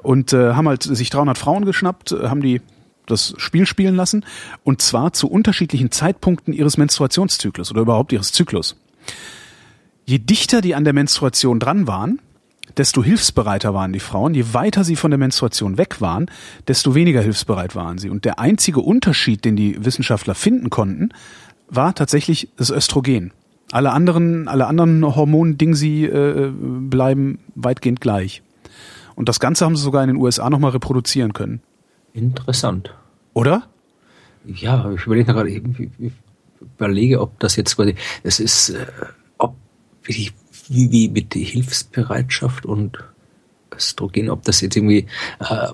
[0.00, 2.60] und äh, haben halt sich 300 Frauen geschnappt, äh, haben die
[3.04, 4.24] das Spiel spielen lassen
[4.62, 8.76] und zwar zu unterschiedlichen Zeitpunkten ihres Menstruationszyklus oder überhaupt ihres Zyklus.
[10.04, 12.20] Je dichter die an der Menstruation dran waren,
[12.76, 14.34] desto hilfsbereiter waren die Frauen.
[14.34, 16.26] Je weiter sie von der Menstruation weg waren,
[16.68, 18.10] desto weniger hilfsbereit waren sie.
[18.10, 21.10] Und der einzige Unterschied, den die Wissenschaftler finden konnten,
[21.68, 23.32] war tatsächlich das Östrogen.
[23.72, 28.42] Alle anderen, alle anderen Hormonding sie äh, bleiben weitgehend gleich.
[29.16, 31.60] Und das Ganze haben sie sogar in den USA nochmal reproduzieren können.
[32.12, 32.94] Interessant.
[33.34, 33.64] Oder?
[34.44, 35.62] Ja, ich überlege gerade, ich
[36.60, 38.86] überlege, ob das jetzt quasi, es ist, äh,
[39.38, 39.56] ob
[40.04, 40.30] wie,
[40.68, 42.98] wie, wie mit Hilfsbereitschaft und
[43.74, 45.06] Östrogen, ob das jetzt irgendwie,
[45.40, 45.68] äh,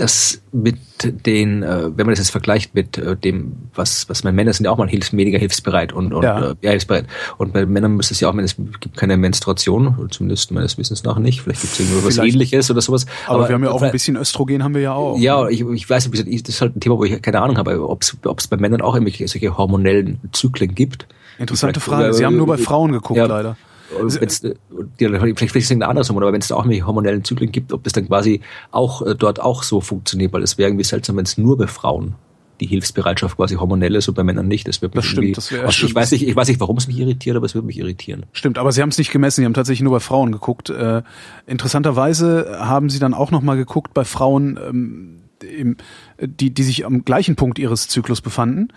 [0.00, 0.78] das mit
[1.26, 4.64] den, äh, wenn man das jetzt vergleicht mit äh, dem, was, was bei Männern sind
[4.64, 6.50] ja auch mal hilfs, weniger hilfsbereit und, und ja.
[6.50, 7.06] Äh, ja, hilfsbereit.
[7.36, 11.02] Und bei Männern müsste es ja auch, wenn es gibt keine Menstruation, zumindest meines Wissens
[11.02, 11.42] nach nicht.
[11.42, 13.06] Vielleicht gibt es irgendwas ähnliches oder sowas.
[13.26, 15.18] Aber, aber wir haben ja auch ein bisschen Östrogen haben wir ja auch.
[15.18, 18.02] Ja, ich, ich weiß, das ist halt ein Thema, wo ich keine Ahnung habe, ob
[18.02, 21.08] es bei Männern auch irgendwelche solche hormonellen Zyklen gibt.
[21.38, 22.14] Interessante Frage.
[22.14, 23.56] Sie haben nur bei Frauen geguckt, ja, leider.
[23.96, 24.54] Wenn's, äh,
[24.96, 27.84] vielleicht, vielleicht ist es andersrum, aber wenn es da auch welche hormonellen Zyklen gibt, ob
[27.84, 31.24] das dann quasi auch äh, dort auch so funktioniert, weil es wäre irgendwie seltsam, wenn
[31.24, 32.14] es nur bei Frauen
[32.60, 34.66] die Hilfsbereitschaft quasi hormonell ist und bei Männern nicht.
[34.66, 36.88] Das wird das stimmt, das wäre also ich weiß nicht, ich weiß nicht, warum es
[36.88, 38.26] mich irritiert, aber es würde mich irritieren.
[38.32, 40.70] Stimmt, aber Sie haben es nicht gemessen, Sie haben tatsächlich nur bei Frauen geguckt.
[40.70, 41.02] Äh,
[41.46, 45.76] interessanterweise haben Sie dann auch nochmal geguckt bei Frauen, ähm, im,
[46.20, 48.68] die, die sich am gleichen Punkt ihres Zyklus befanden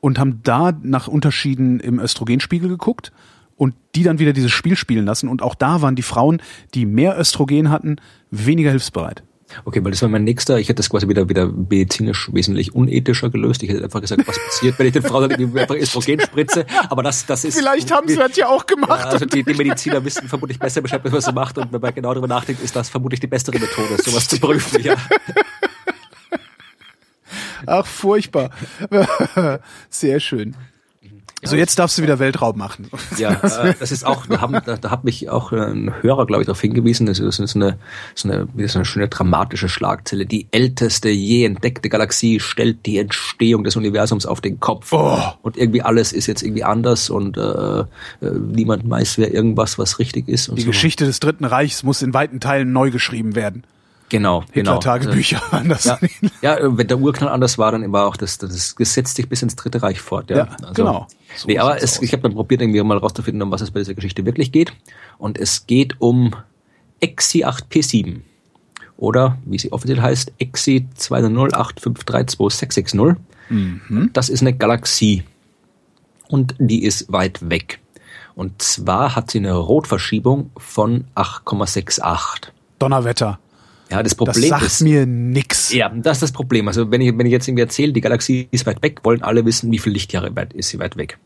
[0.00, 3.12] und haben da nach Unterschieden im Östrogenspiegel geguckt
[3.56, 5.28] und die dann wieder dieses Spiel spielen lassen.
[5.28, 6.42] Und auch da waren die Frauen,
[6.74, 7.96] die mehr Östrogen hatten,
[8.30, 9.22] weniger hilfsbereit.
[9.64, 10.58] Okay, weil das war mein nächster.
[10.58, 13.62] Ich hätte das quasi wieder, wieder medizinisch wesentlich unethischer gelöst.
[13.62, 16.66] Ich hätte einfach gesagt, was passiert, wenn ich den Frauen einfach Östrogen spritze.
[16.88, 17.56] Aber das, das ist.
[17.56, 19.04] Vielleicht haben sie das ja auch gemacht.
[19.04, 21.58] Ja, also die, die Mediziner wissen vermutlich besser Bescheid, was sie macht.
[21.58, 24.82] Und wenn man genau darüber nachdenkt, ist das vermutlich die bessere Methode, sowas zu prüfen,
[24.82, 24.96] ja.
[27.66, 28.50] Ach, furchtbar.
[29.90, 30.56] Sehr schön.
[31.46, 32.88] So, jetzt darfst du wieder Weltraum machen.
[33.18, 36.42] Ja, äh, das ist auch, da, haben, da, da hat mich auch ein Hörer, glaube
[36.42, 37.78] ich, darauf hingewiesen, das ist, ist, eine,
[38.14, 40.26] so eine, ist eine schöne dramatische Schlagzelle.
[40.26, 44.92] Die älteste je entdeckte Galaxie stellt die Entstehung des Universums auf den Kopf.
[44.92, 45.18] Oh.
[45.42, 47.84] Und irgendwie alles ist jetzt irgendwie anders und äh, äh
[48.20, 50.50] niemand weiß, wer irgendwas, was richtig ist.
[50.54, 50.66] die so.
[50.66, 53.64] Geschichte des Dritten Reichs muss in weiten Teilen neu geschrieben werden.
[54.08, 54.78] Genau, genau.
[54.78, 55.84] Tagebücher also, das.
[55.84, 55.98] Ja,
[56.42, 59.56] ja, wenn der Urknall anders war, dann war auch das, das gesetzt sich bis ins
[59.56, 60.30] Dritte Reich fort.
[60.30, 61.08] Ja, ja also, genau.
[61.36, 63.80] So nee, aber es, ich habe dann probiert, irgendwie mal rauszufinden, um was es bei
[63.80, 64.72] dieser Geschichte wirklich geht.
[65.18, 66.36] Und es geht um
[67.00, 68.20] EXI 8P7.
[68.96, 73.16] Oder, wie sie offiziell heißt, EXI 20085326660.
[73.48, 74.10] Mhm.
[74.12, 75.24] Das ist eine Galaxie.
[76.28, 77.80] Und die ist weit weg.
[78.34, 82.48] Und zwar hat sie eine Rotverschiebung von 8,68.
[82.78, 83.38] Donnerwetter.
[83.90, 85.72] Ja, das Problem das sagt ist, mir nix.
[85.72, 86.66] Ja, das ist das Problem.
[86.68, 89.44] Also wenn ich, wenn ich jetzt irgendwie erzähle, die Galaxie ist weit weg, wollen alle
[89.44, 91.18] wissen, wie viele Lichtjahre weit ist sie weit weg.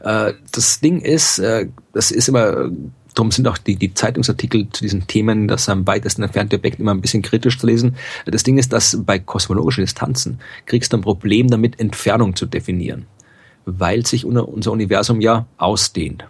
[0.00, 2.70] Äh, das Ding ist, äh, das ist immer,
[3.14, 6.92] darum sind auch die, die Zeitungsartikel zu diesen Themen, das am weitesten entfernte Objekt immer
[6.92, 7.96] ein bisschen kritisch zu lesen.
[8.24, 13.06] Das Ding ist, dass bei kosmologischen Distanzen kriegst du ein Problem damit, Entfernung zu definieren.
[13.66, 16.24] Weil sich unser Universum ja ausdehnt.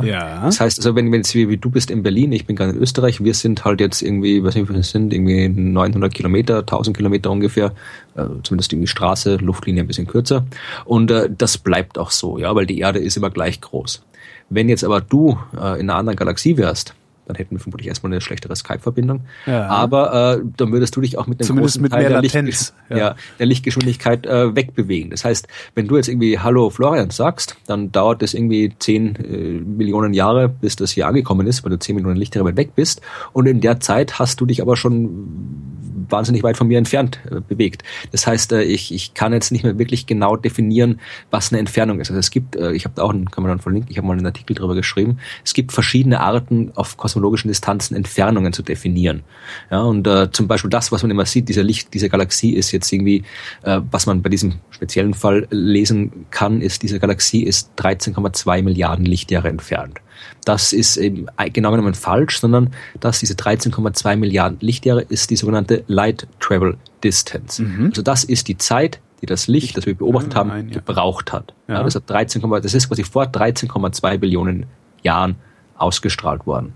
[0.00, 0.28] Ja.
[0.28, 0.44] ja.
[0.44, 2.72] Das heißt, also wenn, wenn jetzt wie, wie du bist in Berlin, ich bin gerade
[2.72, 7.30] in Österreich, wir sind halt jetzt irgendwie, wie wir sind, irgendwie 900 Kilometer, 1000 Kilometer
[7.30, 7.72] ungefähr,
[8.16, 10.44] äh, zumindest irgendwie Straße, Luftlinie ein bisschen kürzer.
[10.84, 14.04] Und äh, das bleibt auch so, ja, weil die Erde ist immer gleich groß.
[14.48, 16.94] Wenn jetzt aber du äh, in einer anderen Galaxie wärst,
[17.26, 19.22] dann hätten wir vermutlich erstmal eine schlechtere Skype-Verbindung.
[19.46, 19.66] Ja.
[19.68, 22.72] Aber äh, dann würdest du dich auch mit einem Zumindest großen mit Teil der, Lichtgesch
[22.90, 22.96] ja.
[22.96, 23.16] ja.
[23.38, 25.10] der Lichtgeschwindigkeit äh, wegbewegen.
[25.10, 29.60] Das heißt, wenn du jetzt irgendwie Hallo Florian sagst, dann dauert es irgendwie zehn äh,
[29.60, 33.00] Millionen Jahre, bis das hier angekommen ist, weil du zehn Millionen Lichtjahre weit weg bist.
[33.32, 35.72] Und in der Zeit hast du dich aber schon
[36.12, 37.82] wahnsinnig weit von mir entfernt äh, bewegt.
[38.12, 41.00] Das heißt, äh, ich, ich kann jetzt nicht mehr wirklich genau definieren,
[41.30, 42.10] was eine Entfernung ist.
[42.10, 44.06] Also es gibt, äh, ich habe da auch, einen, kann man dann verlinken, ich habe
[44.06, 49.22] mal einen Artikel darüber geschrieben, es gibt verschiedene Arten, auf kosmologischen Distanzen Entfernungen zu definieren.
[49.70, 52.72] Ja, und äh, zum Beispiel das, was man immer sieht, dieser Licht, diese Galaxie ist
[52.72, 53.24] jetzt irgendwie,
[53.62, 59.04] äh, was man bei diesem speziellen Fall lesen kann, ist, diese Galaxie ist 13,2 Milliarden
[59.04, 59.98] Lichtjahre entfernt.
[60.44, 65.84] Das ist eben genau genommen falsch, sondern dass diese 13,2 Milliarden Lichtjahre ist die sogenannte
[65.86, 67.62] Light Travel Distance.
[67.62, 67.86] Mhm.
[67.86, 70.74] Also das ist die Zeit, die das Licht, das wir beobachtet haben, Nein, ja.
[70.74, 71.54] gebraucht hat.
[71.68, 71.74] Ja.
[71.74, 74.66] Ja, das, hat 13, das ist quasi vor 13,2 Billionen
[75.02, 75.36] Jahren
[75.82, 76.72] ausgestrahlt worden.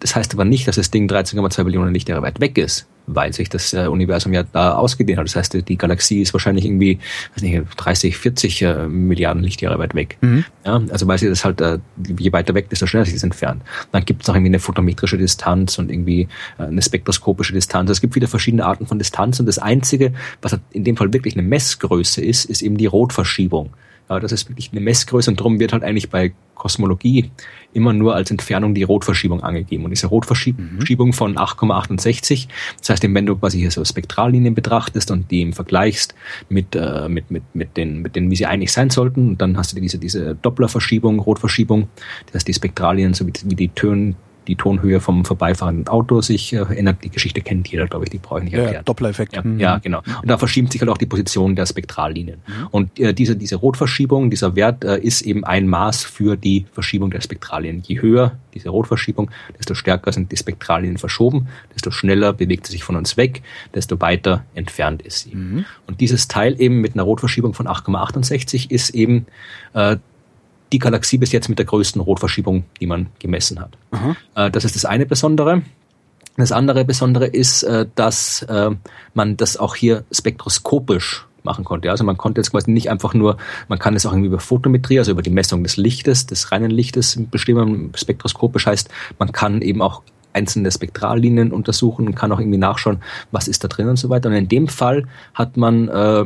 [0.00, 3.48] Das heißt aber nicht, dass das Ding 13,2 Billionen Lichtjahre weit weg ist, weil sich
[3.48, 5.26] das äh, Universum ja da ausgedehnt hat.
[5.26, 6.98] Das heißt, die Galaxie ist wahrscheinlich irgendwie,
[7.34, 10.18] weiß nicht, 30, 40 äh, Milliarden Lichtjahre weit weg.
[10.20, 10.44] Mhm.
[10.66, 11.78] Ja, also weil sie das halt, äh,
[12.18, 13.62] je weiter weg, desto schneller sich das entfernt.
[13.90, 16.28] Dann gibt es noch irgendwie eine photometrische Distanz und irgendwie
[16.58, 17.88] äh, eine spektroskopische Distanz.
[17.90, 21.12] Es gibt wieder verschiedene Arten von Distanz und das Einzige, was halt in dem Fall
[21.14, 23.70] wirklich eine Messgröße ist, ist eben die Rotverschiebung.
[24.08, 27.30] Ja, das ist wirklich eine Messgröße und darum wird halt eigentlich bei Kosmologie
[27.72, 29.84] immer nur als Entfernung die Rotverschiebung angegeben.
[29.84, 31.12] Und diese Rotverschiebung mhm.
[31.12, 32.48] von 8,68,
[32.78, 36.14] das heißt, wenn du quasi hier so Spektrallinien betrachtest und die im vergleichst
[36.48, 39.56] mit, äh, mit, mit, mit, den, mit den, wie sie eigentlich sein sollten, und dann
[39.56, 41.88] hast du diese, diese Dopplerverschiebung, Rotverschiebung,
[42.26, 46.52] das heißt, die Spektrallinien, so wie, wie die Tönen die Tonhöhe vom vorbeifahrenden Auto sich
[46.52, 47.04] äh, ändert.
[47.04, 48.74] Die Geschichte kennt jeder, glaube ich, die brauche ich nicht erklären.
[48.74, 49.34] Ja, Doppler-Effekt.
[49.34, 49.58] Ja, mhm.
[49.58, 50.02] ja, genau.
[50.22, 52.40] Und da verschiebt sich halt auch die Position der Spektrallinien.
[52.46, 52.66] Mhm.
[52.70, 57.10] Und äh, diese, diese Rotverschiebung, dieser Wert äh, ist eben ein Maß für die Verschiebung
[57.10, 57.82] der Spektrallinien.
[57.86, 62.84] Je höher diese Rotverschiebung, desto stärker sind die Spektrallinien verschoben, desto schneller bewegt sie sich
[62.84, 63.42] von uns weg,
[63.74, 65.34] desto weiter entfernt ist sie.
[65.34, 65.64] Mhm.
[65.86, 69.26] Und dieses Teil eben mit einer Rotverschiebung von 8,68 ist eben
[69.74, 69.96] äh,
[70.72, 73.76] die Galaxie bis jetzt mit der größten Rotverschiebung, die man gemessen hat.
[74.34, 75.62] Äh, das ist das eine Besondere.
[76.36, 78.70] Das andere Besondere ist, äh, dass äh,
[79.14, 81.90] man das auch hier spektroskopisch machen konnte.
[81.90, 83.38] Also man konnte jetzt quasi nicht einfach nur,
[83.68, 86.70] man kann es auch irgendwie über Photometrie, also über die Messung des Lichtes, des reinen
[86.70, 87.92] Lichtes bestimmen.
[87.94, 90.02] Spektroskopisch heißt, man kann eben auch
[90.34, 92.98] einzelne Spektrallinien untersuchen und kann auch irgendwie nachschauen,
[93.30, 94.28] was ist da drin und so weiter.
[94.28, 96.24] Und in dem Fall hat man äh,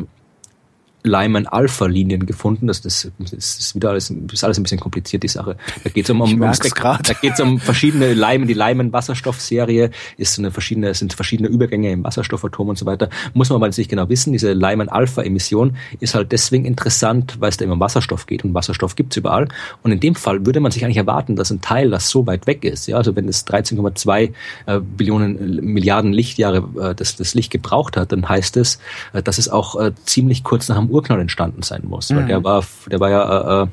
[1.03, 2.67] Lyman-Alpha-Linien gefunden.
[2.67, 5.57] Das, das, das ist wieder alles, ist alles ein bisschen kompliziert, die Sache.
[5.85, 10.51] Da geht es um, um, um, da geht's um verschiedene Lyman, die Lyman-Wasserstoff-Serie ist eine
[10.51, 13.09] verschiedene, sind verschiedene Übergänge im Wasserstoffatom und so weiter.
[13.35, 14.33] Muss man aber nicht genau wissen.
[14.33, 18.97] Diese Lyman-Alpha-Emission ist halt deswegen interessant, weil es da immer um Wasserstoff geht und Wasserstoff
[18.97, 19.49] gibt's überall.
[19.83, 22.47] Und in dem Fall würde man sich eigentlich erwarten, dass ein Teil, das so weit
[22.47, 24.33] weg ist, ja, also wenn es 13,2
[24.67, 28.79] äh, Billionen äh, Milliarden Lichtjahre äh, das, das Licht gebraucht hat, dann heißt es,
[29.13, 32.11] äh, dass es auch äh, ziemlich kurz nach dem Urknall entstanden sein muss.
[32.11, 32.17] Mhm.
[32.17, 33.67] Weil der war, der war ja äh, äh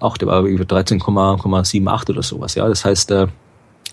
[0.00, 2.54] auch, der war über 13,78 oder sowas.
[2.54, 3.26] Ja, das heißt, äh,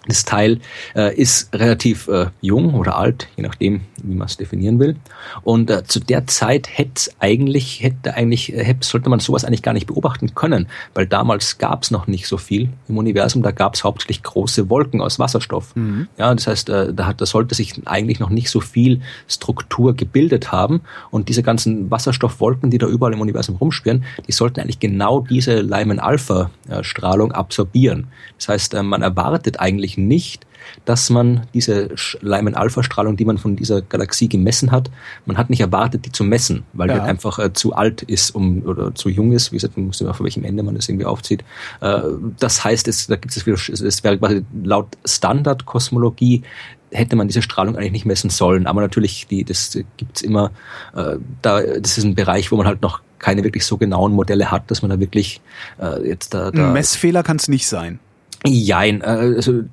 [0.08, 0.60] das Teil
[0.96, 4.96] äh, ist relativ äh, jung oder alt, je nachdem, wie man es definieren will.
[5.44, 9.64] Und äh, zu der Zeit hätte eigentlich, hätte eigentlich, äh, hätte, sollte man sowas eigentlich
[9.64, 13.42] gar nicht beobachten können, weil damals gab es noch nicht so viel im Universum.
[13.42, 15.76] Da gab es hauptsächlich große Wolken aus Wasserstoff.
[15.76, 16.08] Mhm.
[16.18, 19.96] Ja, das heißt, äh, da, hat, da sollte sich eigentlich noch nicht so viel Struktur
[19.96, 20.82] gebildet haben.
[21.10, 25.62] Und diese ganzen Wasserstoffwolken, die da überall im Universum rumschwirren, die sollten eigentlich genau diese
[25.62, 28.08] Lyman-Alpha-Strahlung absorbieren.
[28.38, 30.46] Das heißt, äh, man erwartet eigentlich nicht,
[30.86, 31.90] dass man diese
[32.22, 34.90] Lyman-Alpha-Strahlung, die man von dieser Galaxie gemessen hat,
[35.26, 36.96] man hat nicht erwartet, die zu messen, weil ja.
[36.96, 39.52] die einfach äh, zu alt ist um, oder zu jung ist.
[39.52, 41.44] Wie gesagt, man muss immer von welchem Ende man das irgendwie aufzieht.
[41.82, 42.02] Äh,
[42.40, 46.44] das heißt, es, da gibt es wieder, es wäre quasi laut Standardkosmologie
[46.92, 48.68] hätte man diese Strahlung eigentlich nicht messen sollen.
[48.68, 50.52] Aber natürlich, die, das gibt's immer,
[50.96, 54.52] äh, da, das ist ein Bereich, wo man halt noch keine wirklich so genauen Modelle
[54.52, 55.42] hat, dass man da wirklich
[55.82, 58.00] äh, jetzt da, da Ein Messfehler kann es nicht sein.
[58.48, 59.64] Jein, äh, also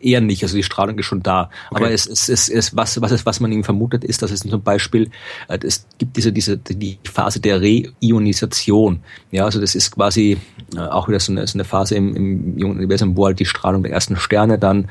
[0.00, 0.42] eher nicht.
[0.42, 1.50] Also die Strahlung ist schon da.
[1.70, 1.82] Okay.
[1.82, 4.62] Aber es, es, es, es, was, was, was man ihm vermutet, ist, dass es zum
[4.62, 5.10] Beispiel,
[5.48, 9.00] äh, es gibt diese, diese, die Phase der Reionisation.
[9.30, 10.38] Ja, also das ist quasi
[10.74, 13.82] äh, auch wieder so eine, so eine Phase im, im Universum, wo halt die Strahlung
[13.82, 14.88] der ersten Sterne dann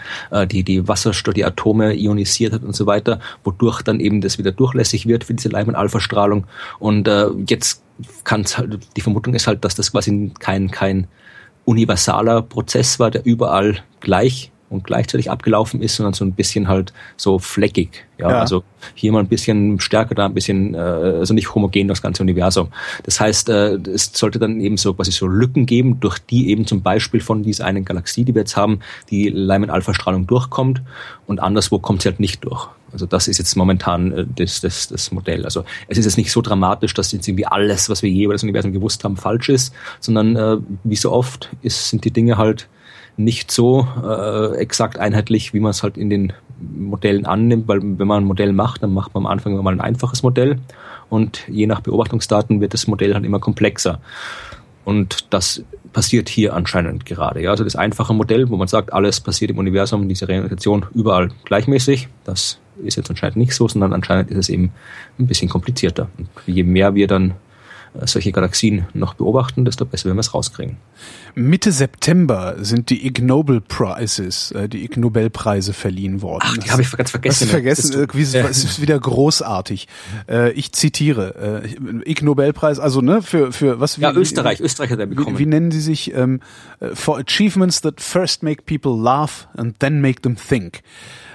[0.52, 4.52] die, die Wasserstoff, die Atome ionisiert hat und so weiter, wodurch dann eben das wieder
[4.52, 6.46] durchlässig wird für diese Lyman-Alpha-Strahlung.
[6.80, 7.84] Und äh, jetzt
[8.24, 11.08] kann es halt, die Vermutung ist halt, dass das quasi kein, kein
[11.68, 16.92] universaler Prozess war, der überall gleich und gleichzeitig abgelaufen ist, sondern so ein bisschen halt
[17.16, 18.06] so fleckig.
[18.18, 18.40] Ja, ja.
[18.40, 18.64] also
[18.96, 22.70] hier mal ein bisschen stärker, da ein bisschen, äh, also nicht homogen das ganze Universum.
[23.04, 26.66] Das heißt, äh, es sollte dann eben so quasi so Lücken geben, durch die eben
[26.66, 30.82] zum Beispiel von dieser einen Galaxie, die wir jetzt haben, die Lyman-Alpha-Strahlung durchkommt
[31.28, 32.70] und anderswo kommt sie halt nicht durch.
[32.92, 35.46] Also das ist jetzt momentan äh, das, das, das Modell.
[35.46, 38.34] Also es ist jetzt nicht so dramatisch, dass jetzt irgendwie alles, was wir je über
[38.34, 42.38] das Universum gewusst haben, falsch ist, sondern äh, wie so oft ist, sind die Dinge
[42.38, 42.68] halt
[43.18, 48.08] nicht so äh, exakt einheitlich, wie man es halt in den Modellen annimmt, weil wenn
[48.08, 50.60] man ein Modell macht, dann macht man am Anfang mal ein einfaches Modell
[51.10, 54.00] und je nach Beobachtungsdaten wird das Modell halt immer komplexer.
[54.86, 57.42] Und das passiert hier anscheinend gerade.
[57.42, 61.30] Ja, also das einfache Modell, wo man sagt, alles passiert im Universum, diese Realisation überall
[61.44, 64.72] gleichmäßig, das ist jetzt anscheinend nicht so, sondern anscheinend ist es eben
[65.20, 66.10] ein bisschen komplizierter.
[66.18, 67.34] Und je mehr wir dann
[68.06, 70.78] solche Galaxien noch beobachten, desto besser werden wir es rauskriegen.
[71.36, 76.44] Mitte September sind die Ig Nobel Prizes, äh, die Ig Nobelpreise verliehen worden.
[76.46, 77.46] Ach, die habe ich ganz vergessen.
[77.46, 77.94] Hast vergessen?
[77.94, 79.88] Irgendwie ist, es ist wieder großartig.
[80.30, 83.98] Äh, ich zitiere, äh, Ig Nobelpreis, also ne, für, für was?
[83.98, 85.38] Wie, ja, Österreich, Österreich hat er bekommen.
[85.38, 86.14] Wie, wie nennen sie sich?
[86.14, 86.42] Ähm,
[86.94, 90.82] for achievements that first make people laugh and then make them think.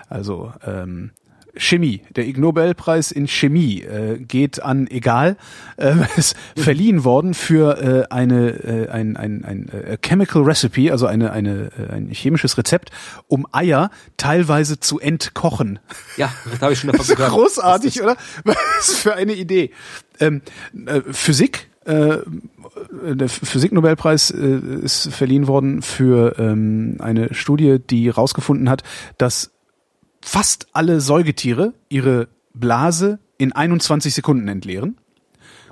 [0.09, 1.11] Also ähm,
[1.55, 2.03] Chemie.
[2.16, 5.36] Der Ig Nobelpreis in Chemie äh, geht an egal.
[5.76, 11.07] Äh, ist verliehen worden für äh, eine äh, ein, ein, ein äh, Chemical Recipe, also
[11.07, 12.90] eine eine äh, ein chemisches Rezept,
[13.28, 15.78] um Eier teilweise zu entkochen.
[16.16, 17.32] Ja, das habe ich schon davon gehört.
[17.32, 18.16] Großartig, oder?
[18.44, 19.70] Was für eine Idee.
[20.20, 20.42] Ähm,
[20.86, 22.18] äh, Physik äh,
[23.03, 28.82] der Physiknobelpreis äh, ist verliehen worden für ähm, eine Studie, die herausgefunden hat,
[29.18, 29.51] dass
[30.22, 34.96] fast alle Säugetiere ihre Blase in 21 Sekunden entleeren.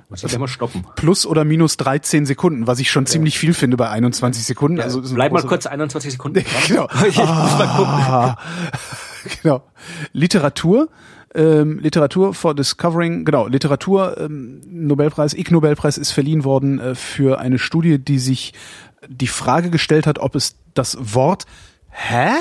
[0.09, 0.85] Muss ich mal stoppen.
[0.97, 3.11] Plus oder minus 13 Sekunden, was ich schon ja.
[3.11, 4.77] ziemlich viel finde bei 21 Sekunden.
[4.77, 6.43] Ja, also bleib mal kurz 21 Sekunden.
[6.67, 6.87] genau.
[7.17, 8.37] Ah.
[9.41, 9.63] genau.
[10.11, 10.89] Literatur.
[11.33, 17.39] Ähm, Literatur for Discovering, genau, Literatur, ähm, Nobelpreis, Ig Nobelpreis ist verliehen worden äh, für
[17.39, 18.51] eine Studie, die sich
[19.07, 21.45] die Frage gestellt hat, ob es das Wort
[21.89, 22.31] hä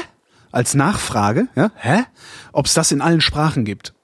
[0.53, 2.05] als Nachfrage, ja, hä,
[2.53, 3.95] ob es das in allen Sprachen gibt.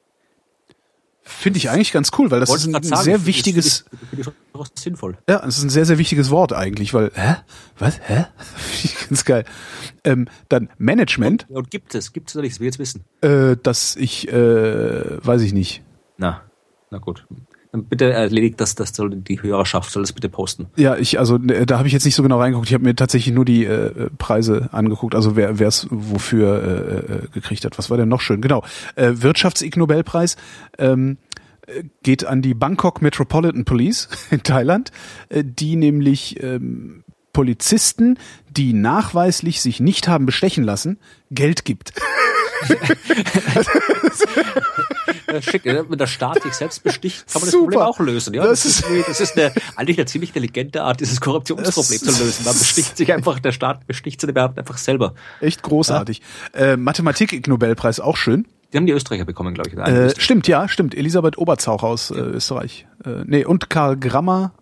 [1.22, 3.84] Finde ich eigentlich ganz cool, weil das ist ein, sagen, sehr wichtiges.
[3.90, 5.18] Ich, find ich sinnvoll.
[5.28, 7.36] Ja, es ist ein sehr, sehr wichtiges Wort eigentlich, weil, hä?
[7.78, 7.98] Was?
[8.00, 8.26] Hä?
[8.54, 9.44] Finde ich ganz geil.
[10.04, 11.46] Ähm, dann Management.
[11.48, 12.54] Und, und gibt es, gibt es oder nicht?
[12.54, 13.04] Das will jetzt wissen.
[13.22, 15.82] Äh, dass ich, äh, weiß ich nicht.
[16.16, 16.42] Na,
[16.90, 17.26] na gut
[17.72, 20.66] bitte erledigt das, das soll die Hörerschaft soll das bitte posten.
[20.76, 22.68] Ja, ich also äh, da habe ich jetzt nicht so genau reingeguckt.
[22.68, 27.12] Ich habe mir tatsächlich nur die äh, Preise angeguckt, also wer wer es wofür äh,
[27.12, 27.78] äh, gekriegt hat.
[27.78, 28.40] Was war denn noch schön?
[28.40, 28.62] Genau,
[28.94, 30.36] äh, Wirtschafts-Ig Nobelpreis.
[30.78, 31.18] Ähm,
[32.02, 34.92] geht an die Bangkok Metropolitan Police in Thailand,
[35.28, 40.98] äh, die nämlich ähm, Polizisten, die nachweislich sich nicht haben bestechen lassen,
[41.30, 41.92] Geld gibt.
[45.40, 45.84] Schick, ne?
[45.88, 47.64] wenn der Staat sich selbst besticht, kann man Super.
[47.66, 48.34] das Problem auch lösen.
[48.34, 48.44] Ja?
[48.44, 52.44] Das, das, ist, das ist eine, eigentlich eine ziemlich intelligente Art, dieses Korruptionsproblem zu lösen.
[52.44, 55.14] Man besticht sich einfach, der Staat besticht seine Beamten einfach selber.
[55.40, 56.22] Echt großartig.
[56.54, 56.60] Ja?
[56.72, 58.46] Äh, Mathematik-Nobelpreis auch schön.
[58.72, 59.76] Die haben die Österreicher bekommen, glaube ich.
[59.76, 60.94] Äh, stimmt, ja, stimmt.
[60.94, 62.86] Elisabeth Oberzauch aus äh, Österreich.
[63.04, 64.52] Äh, nee, und Karl Grammer.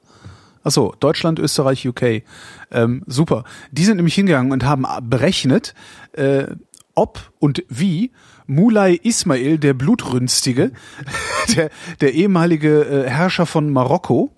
[0.63, 2.23] Achso, Deutschland, Österreich, UK.
[2.71, 3.45] Ähm, super.
[3.71, 5.75] Die sind nämlich hingegangen und haben berechnet,
[6.13, 6.47] äh,
[6.95, 8.11] ob und wie
[8.47, 10.73] Mulay Ismail, der Blutrünstige,
[11.57, 11.71] der,
[12.01, 14.31] der ehemalige äh, Herrscher von Marokko,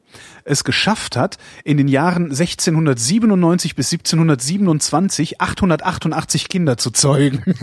[0.47, 7.42] es geschafft hat, in den Jahren 1697 bis 1727 888 Kinder zu zeugen.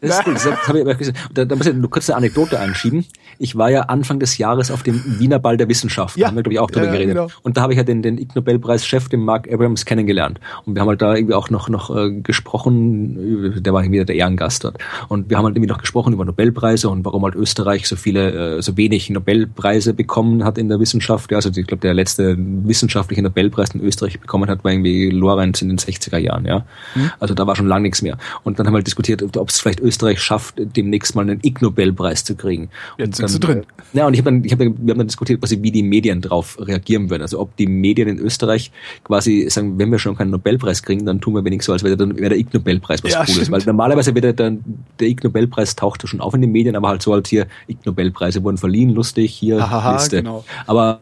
[0.00, 0.34] Das ist gut.
[0.36, 1.18] Das habe ich gesagt.
[1.34, 3.04] Da, da muss ich eine kurze Anekdote einschieben.
[3.38, 6.16] Ich war ja Anfang des Jahres auf dem Wiener Ball der Wissenschaft.
[6.16, 6.24] Ja.
[6.24, 7.14] Da haben wir, glaube ich, auch drüber ja, geredet.
[7.16, 7.28] Genau.
[7.42, 10.40] Und da habe ich ja den, den Ig Nobelpreis-Chef, den Mark Abrams, kennengelernt.
[10.64, 14.14] Und wir haben halt da irgendwie auch noch, noch äh, gesprochen, der war irgendwie der
[14.14, 14.78] Ehrengast dort.
[15.08, 18.58] Und wir haben halt irgendwie noch gesprochen über Nobelpreise und warum halt Österreich so viele,
[18.58, 21.30] äh, so wenig Nobelpreise bekommen hat in der Wissenschaft.
[21.30, 25.62] Ja, also ich glaube, der letzte wissenschaftliche Nobelpreis in Österreich bekommen hat, war irgendwie Lorenz
[25.62, 26.64] in den 60er Jahren, ja.
[26.94, 27.10] Mhm.
[27.20, 28.18] Also da war schon lange nichts mehr.
[28.44, 31.60] Und dann haben wir halt diskutiert, ob es vielleicht Österreich schafft, demnächst mal einen Ig
[31.60, 32.70] Nobelpreis zu kriegen.
[32.96, 33.64] Jetzt sind sie drin.
[33.92, 36.20] Ja, und ich habe dann, ich hab, wir haben dann diskutiert, quasi, wie die Medien
[36.20, 37.22] drauf reagieren würden.
[37.22, 38.70] Also ob die Medien in Österreich
[39.04, 41.96] quasi sagen, wenn wir schon keinen Nobelpreis kriegen, dann tun wir wenig so, als wäre
[41.96, 43.34] dann wäre der Ig Nobelpreis was ja, Cooles.
[43.34, 43.50] Stimmt.
[43.50, 44.64] Weil normalerweise wird dann
[45.00, 47.78] der Ig Nobelpreis taucht schon auf in den Medien, aber halt so als hier Ig
[47.84, 50.18] Nobelpreise wurden verliehen, lustig, hier Aha, Liste.
[50.18, 50.44] Genau.
[50.66, 51.00] Aber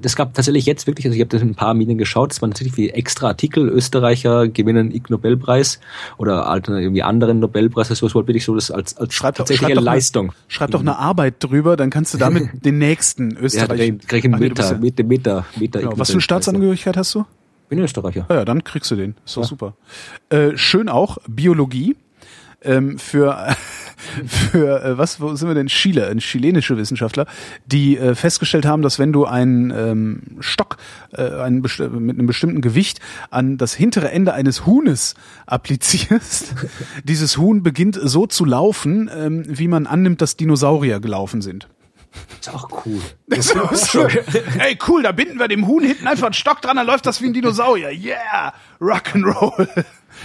[0.00, 2.42] das gab tatsächlich jetzt wirklich, also ich habe das in ein paar Medien geschaut, das
[2.42, 5.80] waren natürlich wie extra Artikel, Österreicher gewinnen Ig Nobelpreis
[6.18, 10.26] oder irgendwie anderen Nobelpreis, das war wirklich so das als, als schreib tatsächliche schreib Leistung.
[10.26, 13.80] Eine, schreib doch eine Arbeit drüber, dann kannst du damit den nächsten Österreich.
[13.80, 15.92] Ja, krieg einen Meter, Meter, Meter, Meter genau.
[15.96, 17.24] Was für eine Staatsangehörigkeit hast du?
[17.68, 18.26] Bin Österreicher.
[18.28, 19.14] Ja, ja, dann kriegst du den.
[19.24, 19.48] Ist doch ja.
[19.48, 19.74] super.
[20.30, 21.96] Äh, schön auch Biologie
[22.62, 23.54] ähm, für
[24.26, 27.26] für äh, was wo sind wir denn Chile, ein chilenische Wissenschaftler,
[27.66, 30.76] die äh, festgestellt haben, dass wenn du einen ähm, Stock
[31.12, 35.14] äh, einen mit einem bestimmten Gewicht an das hintere Ende eines Huhnes
[35.46, 36.54] applizierst,
[37.04, 41.68] dieses Huhn beginnt so zu laufen, ähm, wie man annimmt, dass Dinosaurier gelaufen sind.
[42.40, 43.00] Ist auch cool.
[43.26, 44.08] Das ist schön.
[44.58, 47.20] Ey, cool, da binden wir dem Huhn hinten einfach einen Stock dran, dann läuft das
[47.20, 47.90] wie ein Dinosaurier.
[47.90, 49.84] Yeah, Rock'n'Roll.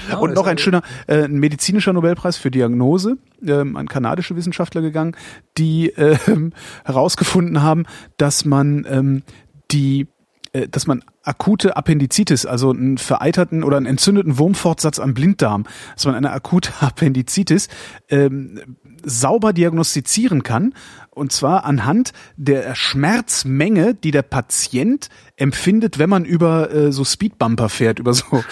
[0.09, 4.81] Ja, und noch ein schöner, äh, ein medizinischer Nobelpreis für Diagnose ähm, an kanadische Wissenschaftler
[4.81, 5.15] gegangen,
[5.57, 6.53] die ähm,
[6.85, 7.85] herausgefunden haben,
[8.17, 9.23] dass man ähm,
[9.71, 10.07] die
[10.53, 16.05] äh, dass man akute Appendizitis, also einen vereiterten oder einen entzündeten Wurmfortsatz am Blinddarm, dass
[16.05, 17.67] man eine akute Appendizitis
[18.09, 18.61] ähm,
[19.03, 20.73] sauber diagnostizieren kann
[21.13, 27.69] und zwar anhand der Schmerzmenge, die der Patient empfindet, wenn man über äh, so Speedbumper
[27.69, 28.25] fährt, über so.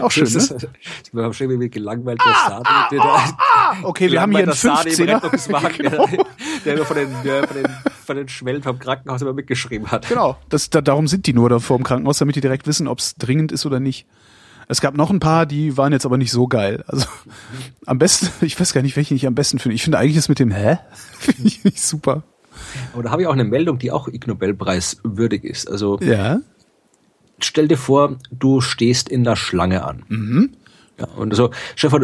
[0.00, 0.56] auch schön, das ne?
[0.56, 0.68] Ist,
[1.04, 2.20] ich bin schon irgendwie gelangweilt.
[2.24, 5.76] Ah, ah, der, ah, ah, okay, wir haben hier einen 15er.
[5.76, 6.06] genau.
[6.06, 6.24] der,
[6.64, 7.66] der immer von den, der, von den,
[8.04, 10.08] von den Schwellen vom Krankenhaus immer mitgeschrieben hat.
[10.08, 12.88] Genau, das, da, darum sind die nur da vor dem Krankenhaus, damit die direkt wissen,
[12.88, 14.06] ob es dringend ist oder nicht.
[14.68, 16.84] Es gab noch ein paar, die waren jetzt aber nicht so geil.
[16.86, 17.06] Also
[17.86, 19.74] am besten, ich weiß gar nicht, welchen ich am besten finde.
[19.74, 20.78] Ich finde eigentlich das mit dem Hä?
[21.18, 22.22] finde ich nicht super.
[22.92, 25.70] Aber da habe ich auch eine Meldung, die auch Ig Nobelpreis würdig ist.
[25.70, 26.40] Also ja.
[27.38, 30.04] stell dir vor, du stehst in der Schlange an.
[30.08, 30.50] Mhm.
[31.02, 32.00] Ja, und so, Stefan,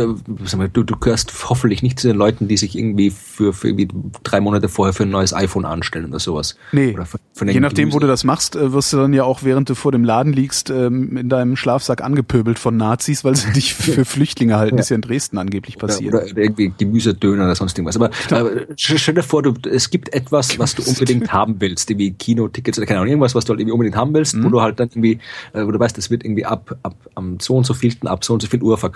[0.73, 3.89] du, du gehörst hoffentlich nicht zu den Leuten, die sich irgendwie für, für irgendwie
[4.25, 6.57] drei Monate vorher für ein neues iPhone anstellen oder sowas.
[6.73, 6.95] Nee.
[6.95, 7.95] Oder für, für Je nachdem, Gemüse.
[7.95, 10.33] wo du das machst, äh, wirst du dann ja auch, während du vor dem Laden
[10.33, 14.77] liegst, ähm, in deinem Schlafsack angepöbelt von Nazis, weil sie dich für Flüchtlinge halten.
[14.77, 14.81] Ja.
[14.81, 16.15] Ist ja in Dresden angeblich passiert.
[16.15, 17.97] Oder, oder irgendwie Gemüsedöner oder sonst irgendwas.
[17.97, 18.11] Aber
[18.53, 22.79] äh, stell dir vor, du, es gibt etwas, was du unbedingt haben willst, wie Kinotickets
[22.79, 24.45] oder keine Ahnung, irgendwas, was du halt irgendwie unbedingt haben willst, mhm.
[24.45, 25.21] wo du halt dann irgendwie,
[25.53, 28.25] äh, wo du weißt, das wird irgendwie ab, ab am so und so vielten, ab
[28.25, 28.88] so und so viel Uhr verkauft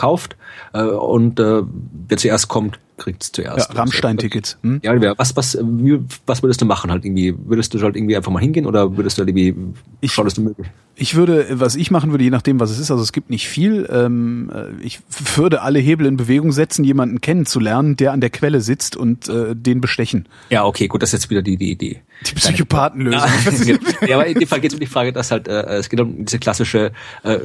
[0.72, 1.62] äh, und äh,
[2.08, 3.70] wer zuerst kommt, kriegt es zuerst.
[3.70, 4.58] Ja, Rammstein-Tickets.
[4.62, 4.80] Hm?
[4.82, 5.58] Ja, was, was,
[6.26, 7.34] was würdest du machen halt irgendwie?
[7.36, 10.42] Würdest du halt irgendwie einfach mal hingehen oder würdest du halt irgendwie, ich, schaust du
[10.42, 10.68] möglich?
[10.94, 13.48] Ich würde, was ich machen würde, je nachdem, was es ist, also es gibt nicht
[13.48, 15.00] viel, ähm, äh, ich
[15.36, 19.56] würde alle Hebel in Bewegung setzen, jemanden kennenzulernen, der an der Quelle sitzt und äh,
[19.56, 20.28] den bestechen.
[20.50, 22.02] Ja, okay, gut, das ist jetzt wieder die, die Idee.
[22.26, 23.20] Die Psychopathenlösung.
[24.06, 26.00] ja, aber in dem Fall geht es um die Frage, dass halt, äh, es geht
[26.00, 26.92] um diese klassische
[27.24, 27.38] äh,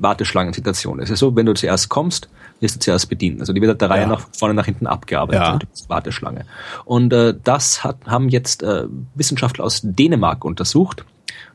[0.00, 1.00] Warteschlangensituation.
[1.00, 2.28] Es ist so, wenn du zuerst kommst,
[2.60, 3.40] wirst du zuerst bedient.
[3.40, 4.08] Also die wird der Reihe ja.
[4.08, 5.68] nach vorne nach hinten abgearbeitet.
[5.74, 5.88] Ja.
[5.88, 6.44] Warteschlange.
[6.84, 8.84] Und äh, das hat, haben jetzt äh,
[9.14, 11.04] Wissenschaftler aus Dänemark untersucht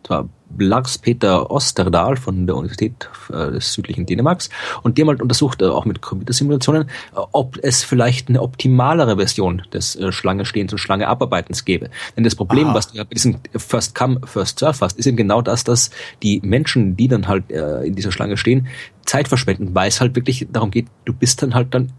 [0.03, 4.49] zwar Lars Peter Osterdal von der Universität äh, des südlichen Dänemarks
[4.83, 9.15] und die haben halt untersucht, äh, auch mit Computersimulationen, äh, ob es vielleicht eine optimalere
[9.15, 11.89] Version des äh, Schlange stehens und Schlange abarbeitens gäbe.
[12.15, 12.75] Denn das Problem, Aha.
[12.75, 15.89] was du ja bei diesem First Come, First Serve hast, ist eben genau das, dass
[16.21, 18.67] die Menschen, die dann halt in dieser Schlange stehen,
[19.05, 21.91] Zeit verschwenden, weil es halt wirklich darum geht, du bist dann halt dann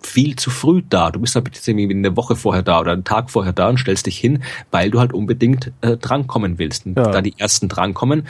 [0.00, 1.10] viel zu früh da.
[1.10, 4.06] Du bist halt irgendwie eine Woche vorher da oder einen Tag vorher da und stellst
[4.06, 6.86] dich hin, weil du halt unbedingt äh, drankommen willst.
[6.86, 7.10] Und ja.
[7.10, 8.26] da die ersten drankommen,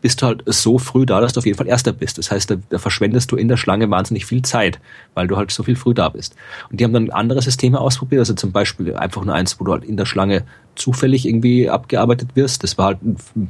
[0.00, 2.18] bist du halt so früh da, dass du auf jeden Fall Erster bist.
[2.18, 4.80] Das heißt, da, da, verschwendest du in der Schlange wahnsinnig viel Zeit,
[5.14, 6.34] weil du halt so viel früh da bist.
[6.70, 9.72] Und die haben dann andere Systeme ausprobiert, also zum Beispiel einfach nur eins, wo du
[9.72, 12.62] halt in der Schlange zufällig irgendwie abgearbeitet wirst.
[12.62, 12.98] Das war halt,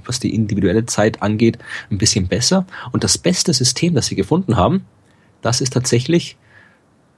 [0.05, 1.59] was die individuelle Zeit angeht,
[1.91, 2.67] ein bisschen besser.
[2.93, 4.85] Und das beste System, das sie gefunden haben,
[5.43, 6.37] das ist tatsächlich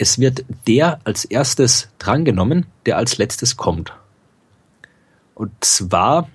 [0.01, 3.93] es wird der als erstes drangenommen, der als letztes kommt.
[5.35, 6.31] Und zwar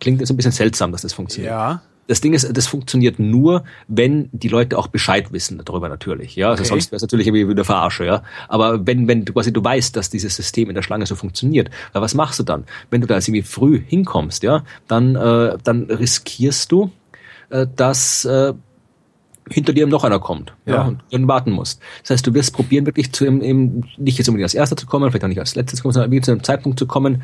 [0.00, 1.52] klingt jetzt ein bisschen seltsam, dass das funktioniert.
[1.52, 1.82] Ja.
[2.08, 6.36] Das Ding ist, das funktioniert nur, wenn die Leute auch Bescheid wissen darüber natürlich.
[6.36, 6.68] Ja, also okay.
[6.68, 8.04] sonst wäre es natürlich irgendwie wieder Verarsche.
[8.04, 11.14] Ja, aber wenn wenn du quasi du weißt, dass dieses System in der Schlange so
[11.14, 12.64] funktioniert, was machst du dann?
[12.90, 16.90] Wenn du da jetzt irgendwie früh hinkommst, ja, dann äh, dann riskierst du,
[17.50, 18.54] äh, dass äh,
[19.48, 20.74] hinter dir noch einer kommt ja.
[20.74, 20.82] ja.
[20.82, 21.80] und dann warten musst.
[22.02, 25.10] Das heißt, du wirst probieren, wirklich zu eben, nicht jetzt unbedingt als Erster zu kommen,
[25.10, 27.22] vielleicht auch nicht als Letztes zu kommen, sondern wirklich zu einem Zeitpunkt zu kommen,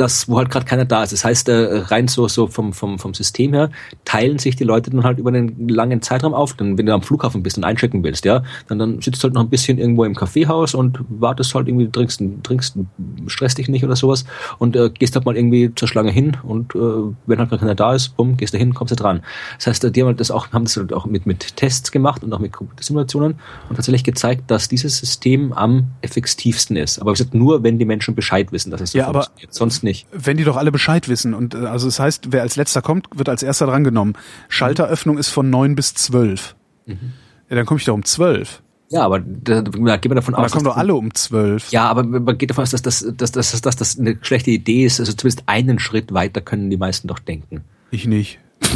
[0.00, 1.12] das, wo halt gerade keiner da ist.
[1.12, 3.70] Das heißt, äh, rein so, so vom, vom, vom System her
[4.04, 6.54] teilen sich die Leute dann halt über einen langen Zeitraum auf.
[6.54, 9.34] Dann, wenn du am Flughafen bist und einchecken willst, ja, dann, dann sitzt du halt
[9.34, 12.78] noch ein bisschen irgendwo im Kaffeehaus und wartest halt irgendwie, trinkst, trinkst,
[13.26, 14.24] stresst dich nicht oder sowas
[14.58, 16.78] und äh, gehst halt mal irgendwie zur Schlange hin und äh,
[17.26, 19.20] wenn halt keiner da ist, bumm, gehst da hin, kommst du dran.
[19.58, 22.24] Das heißt, die haben halt das auch, haben das halt auch mit, mit Tests gemacht
[22.24, 23.34] und auch mit Computersimulationen
[23.68, 27.00] und tatsächlich gezeigt, dass dieses System am effektivsten ist.
[27.00, 29.52] Aber wie gesagt, nur wenn die Menschen Bescheid wissen, dass es so ja, funktioniert.
[29.52, 30.06] Sonst nicht nicht.
[30.12, 33.08] Wenn die doch alle Bescheid wissen und äh, also das heißt, wer als letzter kommt,
[33.14, 34.16] wird als erster drangenommen.
[34.48, 36.54] Schalteröffnung ist von neun bis zwölf.
[36.86, 37.12] Mhm.
[37.48, 38.62] Ja, dann komme ich doch um zwölf.
[38.90, 40.50] Ja, aber da, da geht man davon aber aus.
[40.50, 41.70] Da kommen doch alle um zwölf.
[41.70, 44.84] Ja, aber man geht davon aus, dass das, dass, dass, dass das eine schlechte Idee
[44.84, 44.98] ist.
[44.98, 47.62] Also zumindest einen Schritt weiter können die meisten doch denken.
[47.90, 48.38] Ich nicht.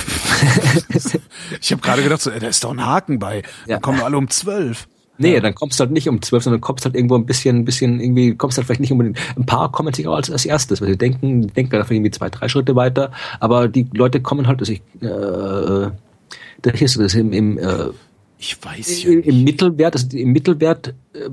[1.60, 3.42] ich habe gerade gedacht, so, da ist doch ein Haken bei.
[3.66, 3.76] Ja.
[3.76, 4.88] Da kommen alle um zwölf.
[5.16, 5.40] Nee, ja.
[5.40, 8.00] dann kommst du halt nicht um zwölf, sondern kommst halt irgendwo ein bisschen, ein bisschen,
[8.00, 9.18] irgendwie, kommst halt vielleicht nicht unbedingt.
[9.36, 12.30] Ein paar kommen sich auch als, als erstes, weil sie denken, denken dann irgendwie zwei,
[12.30, 15.90] drei Schritte weiter, aber die Leute kommen halt, also ich, äh,
[16.62, 17.90] da ist das im, im äh,
[18.38, 21.30] ich weiß ja im, im Mittelwert, also im Mittelwert, äh,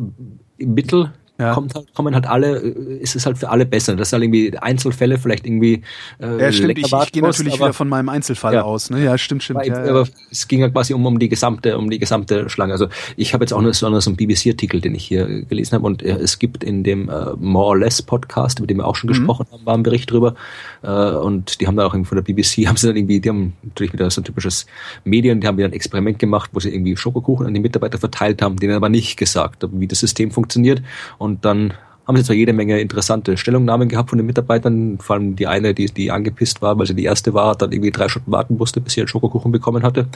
[0.57, 1.11] im Mittel
[1.41, 1.53] ja.
[1.53, 3.95] kommt halt, kommen halt alle, äh, ist es halt für alle besser.
[3.95, 5.81] Das ist halt irgendwie Einzelfälle vielleicht irgendwie.
[6.19, 8.63] Äh, ja, stimmt, ich, ich gehe natürlich wieder von meinem Einzelfall ja.
[8.63, 8.89] aus.
[8.89, 9.03] Ne?
[9.03, 9.67] Ja, stimmt, stimmt.
[9.69, 12.73] Aber, aber es ging ja quasi um, um die gesamte, um die gesamte Schlange.
[12.73, 12.87] Also
[13.17, 16.03] ich habe jetzt auch noch so, so einen BBC-Artikel, den ich hier gelesen habe, und
[16.03, 19.09] äh, es gibt in dem äh, More or Less Podcast, mit dem wir auch schon
[19.09, 19.13] mhm.
[19.13, 20.35] gesprochen haben, war ein Bericht drüber.
[20.83, 23.29] Äh, und die haben da auch irgendwie von der BBC, haben sie dann irgendwie, die
[23.29, 24.65] haben natürlich wieder so ein typisches
[25.03, 28.41] Medien, die haben wieder ein Experiment gemacht, wo sie irgendwie Schokokuchen an die Mitarbeiter verteilt
[28.41, 30.81] haben, denen aber nicht gesagt, wie das System funktioniert.
[31.17, 31.73] Und und dann
[32.05, 35.73] haben sie zwar jede Menge interessante Stellungnahmen gehabt von den Mitarbeitern, vor allem die eine,
[35.73, 38.81] die, die angepisst war, weil sie die erste war, dann irgendwie drei Stunden warten musste,
[38.81, 40.07] bis sie einen Schokokuchen bekommen hatte.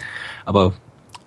[0.44, 0.74] Aber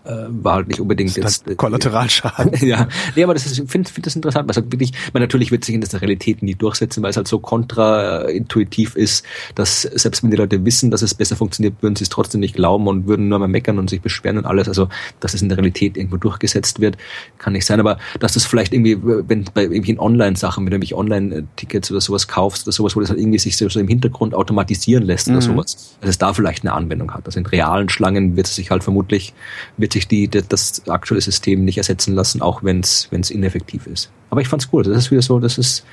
[0.09, 1.49] war halt nicht unbedingt das jetzt.
[1.49, 2.53] Äh, Kollateralschaden.
[2.67, 2.89] ja.
[3.15, 5.75] Nee, aber das ist, ich finde find das interessant, halt wirklich, man natürlich wird sich
[5.75, 10.37] in der Realität nie durchsetzen, weil es halt so kontraintuitiv ist, dass selbst wenn die
[10.37, 13.39] Leute wissen, dass es besser funktioniert, würden sie es trotzdem nicht glauben und würden nur
[13.39, 14.69] mal meckern und sich beschweren und alles.
[14.69, 14.89] Also,
[15.21, 16.97] dass es in der Realität irgendwo durchgesetzt wird,
[17.39, 17.81] kann nicht sein.
[17.81, 22.29] Aber dass das vielleicht irgendwie, wenn bei irgendwelchen Online-Sachen, wenn du nämlich Online-Tickets oder sowas
[22.29, 25.35] kaufst oder sowas, wo das halt irgendwie sich so im Hintergrund automatisieren lässt mhm.
[25.35, 27.27] oder sowas, dass es da vielleicht eine Anwendung hat.
[27.27, 29.35] Also in realen Schlangen wird es sich halt vermutlich,
[29.77, 34.11] wird wird sich die, das aktuelle System nicht ersetzen lassen, auch wenn es ineffektiv ist.
[34.31, 34.87] Aber ich fand's gut.
[34.87, 35.85] Das ist wieder so, das ist,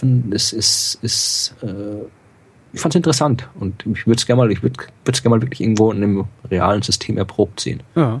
[0.00, 2.04] das ist, ist äh,
[2.72, 4.76] ich fand's interessant und ich würde es gerne mal, ich würde
[5.06, 7.82] es gerne mal wirklich irgendwo in einem realen System erprobt sehen.
[7.94, 8.20] Ja.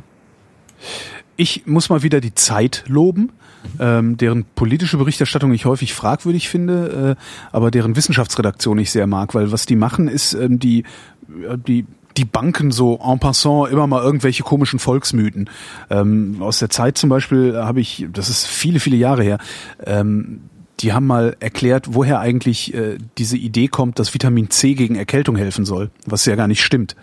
[1.36, 3.32] Ich muss mal wieder die Zeit loben,
[3.80, 9.34] ähm, deren politische Berichterstattung ich häufig fragwürdig finde, äh, aber deren Wissenschaftsredaktion ich sehr mag,
[9.34, 10.84] weil was die machen ist, ähm, die,
[11.28, 11.86] äh, die
[12.16, 15.50] die Banken so en passant immer mal irgendwelche komischen Volksmythen.
[15.90, 19.38] Ähm, aus der Zeit zum Beispiel habe ich, das ist viele, viele Jahre her,
[19.84, 20.40] ähm,
[20.80, 25.36] die haben mal erklärt, woher eigentlich äh, diese Idee kommt, dass Vitamin C gegen Erkältung
[25.36, 26.96] helfen soll, was ja gar nicht stimmt.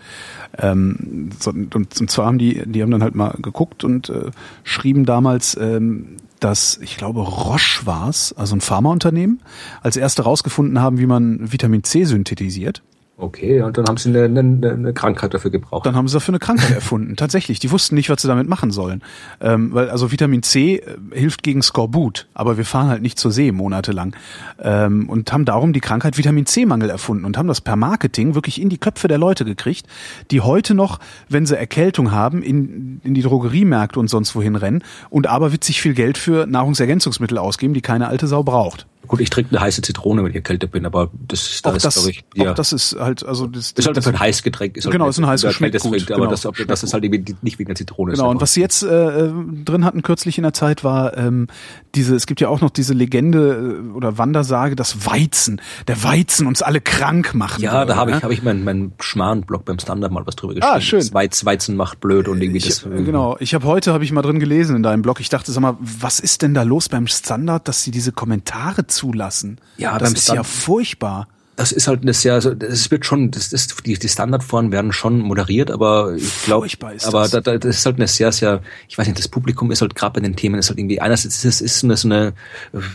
[0.58, 4.32] Ähm, so, und, und zwar haben die, die haben dann halt mal geguckt und äh,
[4.64, 9.42] schrieben damals, ähm, dass ich glaube Roche war's, also ein Pharmaunternehmen,
[9.82, 12.82] als erste rausgefunden haben, wie man Vitamin C synthetisiert.
[13.22, 15.86] Okay, und dann haben sie eine, eine, eine Krankheit dafür gebraucht.
[15.86, 17.16] Dann haben sie dafür eine Krankheit erfunden.
[17.16, 19.04] Tatsächlich, die wussten nicht, was sie damit machen sollen.
[19.40, 23.32] Ähm, weil also Vitamin C äh, hilft gegen Skorbut, aber wir fahren halt nicht zur
[23.32, 24.16] See monatelang.
[24.60, 28.60] Ähm, und haben darum die Krankheit Vitamin C-Mangel erfunden und haben das per Marketing wirklich
[28.60, 29.86] in die Köpfe der Leute gekriegt,
[30.32, 31.00] die heute noch,
[31.30, 35.80] wenn sie Erkältung haben, in, in die Drogeriemärkte und sonst wohin rennen und aber witzig
[35.80, 38.88] viel Geld für Nahrungsergänzungsmittel ausgeben, die keine alte Sau braucht.
[39.08, 41.90] Gut, ich trinke eine heiße Zitrone, wenn ich erkältet bin, aber das, da auch ist,
[41.90, 42.52] glaube ich, ja.
[42.52, 44.78] Auch das ist halt, also das, das ist halt ein heißes Getränk.
[44.78, 45.56] Ist halt genau, ist ein heißes.
[45.56, 48.14] Trinkt, aber genau, das, das ist halt nicht wegen der Zitrone.
[48.14, 49.30] Genau, und was sie jetzt äh,
[49.66, 51.48] drin hatten kürzlich in der Zeit war ähm,
[51.96, 56.48] diese, es gibt ja auch noch diese Legende äh, oder Wandersage, dass Weizen, der Weizen
[56.48, 58.18] uns alle krank machen Ja, würde, da habe ne?
[58.18, 60.76] ich, hab ich meinen mein Schmarrn-Blog beim Standard mal was drüber geschrieben.
[60.76, 61.14] Ah, schön.
[61.14, 62.86] Weiz, Weizen macht blöd und irgendwie ich, das.
[62.86, 65.52] Äh, genau, ich habe heute, habe ich mal drin gelesen in deinem Blog, ich dachte,
[65.52, 69.60] sag mal, was ist denn da los beim Standard, dass sie diese Kommentare zulassen?
[69.78, 71.28] Ja, das ist ja furchtbar.
[71.56, 74.94] Das ist halt eine sehr, also es wird schon, das ist, die, die Standardforen werden
[74.94, 76.68] schon moderiert, aber ich glaube,
[77.04, 77.32] aber das.
[77.32, 79.94] Da, da, das ist halt eine sehr, sehr, ich weiß nicht, das Publikum ist halt
[79.96, 82.34] gerade bei den Themen ist halt irgendwie einerseits ist es ist eine, so eine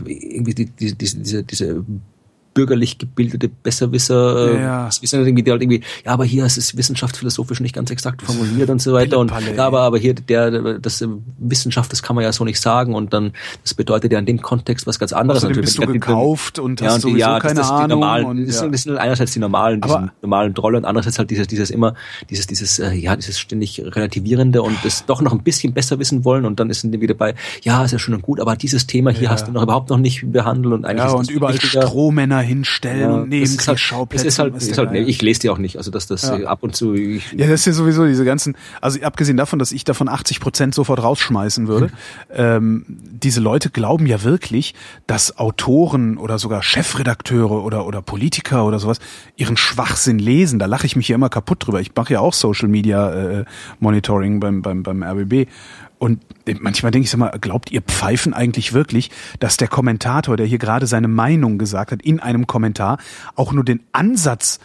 [0.05, 1.85] irgendwie die, die, diese, diese, diese
[2.57, 4.87] bürgerlich gebildete Besserwisser, äh, ja.
[4.87, 8.23] das wissen irgendwie, die halt irgendwie, ja, aber hier ist es wissenschaftsphilosophisch nicht ganz exakt
[8.23, 12.17] formuliert und so weiter und ja, aber, aber hier der, das äh, Wissenschaft, das kann
[12.17, 13.33] man ja so nicht sagen und dann,
[13.63, 15.45] das bedeutet ja in dem Kontext was ganz anderes.
[15.45, 18.01] Außerdem bist du gekauft und hast ja, und sowieso ja, keine das, das Ahnung.
[18.01, 21.31] Normalen, und, das, sind, das sind einerseits die normalen, diese normalen Trolle und andererseits halt
[21.31, 21.93] dieses, dieses immer,
[22.31, 26.25] dieses, dieses, äh, ja, dieses ständig relativierende und das doch noch ein bisschen besser wissen
[26.25, 28.87] wollen und dann ist dann wieder bei, ja, ist ja schön und gut, aber dieses
[28.87, 29.31] Thema hier ja.
[29.31, 31.61] hast du noch überhaupt noch nicht behandelt und eigentlich ja, und überall.
[31.61, 34.27] Strohmänner hinstellen Nebenkriegsschauplätze.
[34.27, 36.23] Ist halt, ist halt, ist halt, nee, ich lese die auch nicht, also dass das
[36.23, 36.47] ja.
[36.47, 36.95] ab und zu.
[36.95, 40.41] Ich, ja, das ist ja sowieso diese ganzen, also abgesehen davon, dass ich davon 80
[40.41, 41.91] Prozent sofort rausschmeißen würde, mhm.
[42.31, 44.75] ähm, diese Leute glauben ja wirklich,
[45.07, 48.99] dass Autoren oder sogar Chefredakteure oder oder Politiker oder sowas
[49.37, 50.59] ihren Schwachsinn lesen.
[50.59, 51.81] Da lache ich mich ja immer kaputt drüber.
[51.81, 53.45] Ich mache ja auch Social Media äh,
[53.81, 55.49] Monitoring beim beim beim RBB
[55.99, 56.21] und
[56.61, 60.59] manchmal denke ich sag mal, glaubt ihr Pfeifen eigentlich wirklich, dass der Kommentator, der hier
[60.59, 62.99] gerade seine Meinung gesagt hat, in einem Kommentar
[63.35, 64.61] auch nur den Ansatz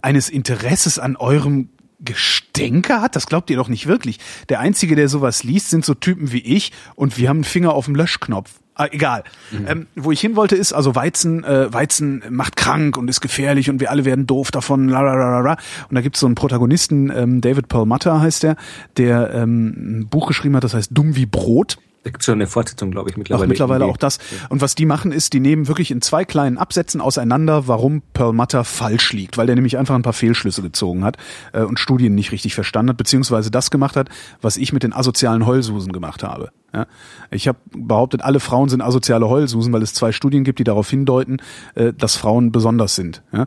[0.00, 1.68] eines Interesses an eurem
[2.00, 3.14] Gestänke hat?
[3.14, 4.18] Das glaubt ihr doch nicht wirklich.
[4.48, 7.74] Der Einzige, der sowas liest, sind so Typen wie ich und wir haben einen Finger
[7.74, 8.61] auf dem Löschknopf.
[8.74, 9.24] Ah, egal.
[9.50, 9.66] Mhm.
[9.68, 13.68] Ähm, wo ich hin wollte ist, also Weizen, äh, Weizen macht krank und ist gefährlich
[13.68, 14.88] und wir alle werden doof davon.
[14.88, 15.58] Lalalala.
[15.90, 18.56] Und da gibt's so einen Protagonisten, ähm, David Perlmutter heißt der,
[18.96, 21.76] der ähm, ein Buch geschrieben hat, das heißt Dumm wie Brot.
[22.02, 23.44] Da gibt es schon eine Fortsetzung, glaube ich, mittlerweile.
[23.44, 24.18] Ach, mittlerweile auch das.
[24.48, 28.64] Und was die machen, ist, die nehmen wirklich in zwei kleinen Absätzen auseinander, warum Perlmutter
[28.64, 31.16] falsch liegt, weil der nämlich einfach ein paar Fehlschlüsse gezogen hat
[31.52, 34.08] äh, und Studien nicht richtig verstanden hat, beziehungsweise das gemacht hat,
[34.40, 36.50] was ich mit den asozialen Heulsusen gemacht habe.
[36.74, 36.86] Ja?
[37.30, 40.88] Ich habe behauptet, alle Frauen sind asoziale Heulsusen, weil es zwei Studien gibt, die darauf
[40.88, 41.38] hindeuten,
[41.74, 43.22] äh, dass Frauen besonders sind.
[43.32, 43.46] Ja?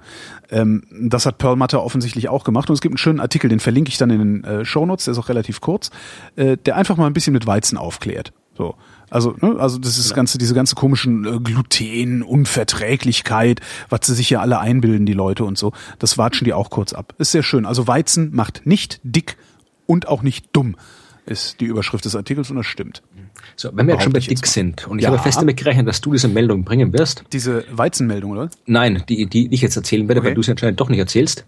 [0.49, 2.69] Ähm, das hat Perlmutter offensichtlich auch gemacht.
[2.69, 5.13] Und es gibt einen schönen Artikel, den verlinke ich dann in den äh, Shownotes, der
[5.13, 5.91] ist auch relativ kurz,
[6.36, 8.34] äh, der einfach mal ein bisschen mit Weizen aufklärt.
[8.57, 8.76] So.
[9.09, 10.15] Also, ne, also das ist ja.
[10.15, 15.45] ganze, diese ganze komischen äh, Gluten, Unverträglichkeit, was sie sich ja alle einbilden, die Leute
[15.45, 17.13] und so, das watschen die auch kurz ab.
[17.17, 17.65] Ist sehr schön.
[17.65, 19.38] Also Weizen macht nicht dick
[19.86, 20.76] und auch nicht dumm,
[21.26, 23.03] ist die Überschrift des Artikels und das stimmt.
[23.55, 25.11] So, wenn wir jetzt schon bei dick sind und ich ja.
[25.11, 27.23] habe fest damit gerechnet, dass du diese Meldung bringen wirst.
[27.31, 28.49] Diese Weizenmeldung, oder?
[28.65, 30.29] Nein, die, die ich jetzt erzählen werde, okay.
[30.29, 31.45] weil du sie anscheinend doch nicht erzählst.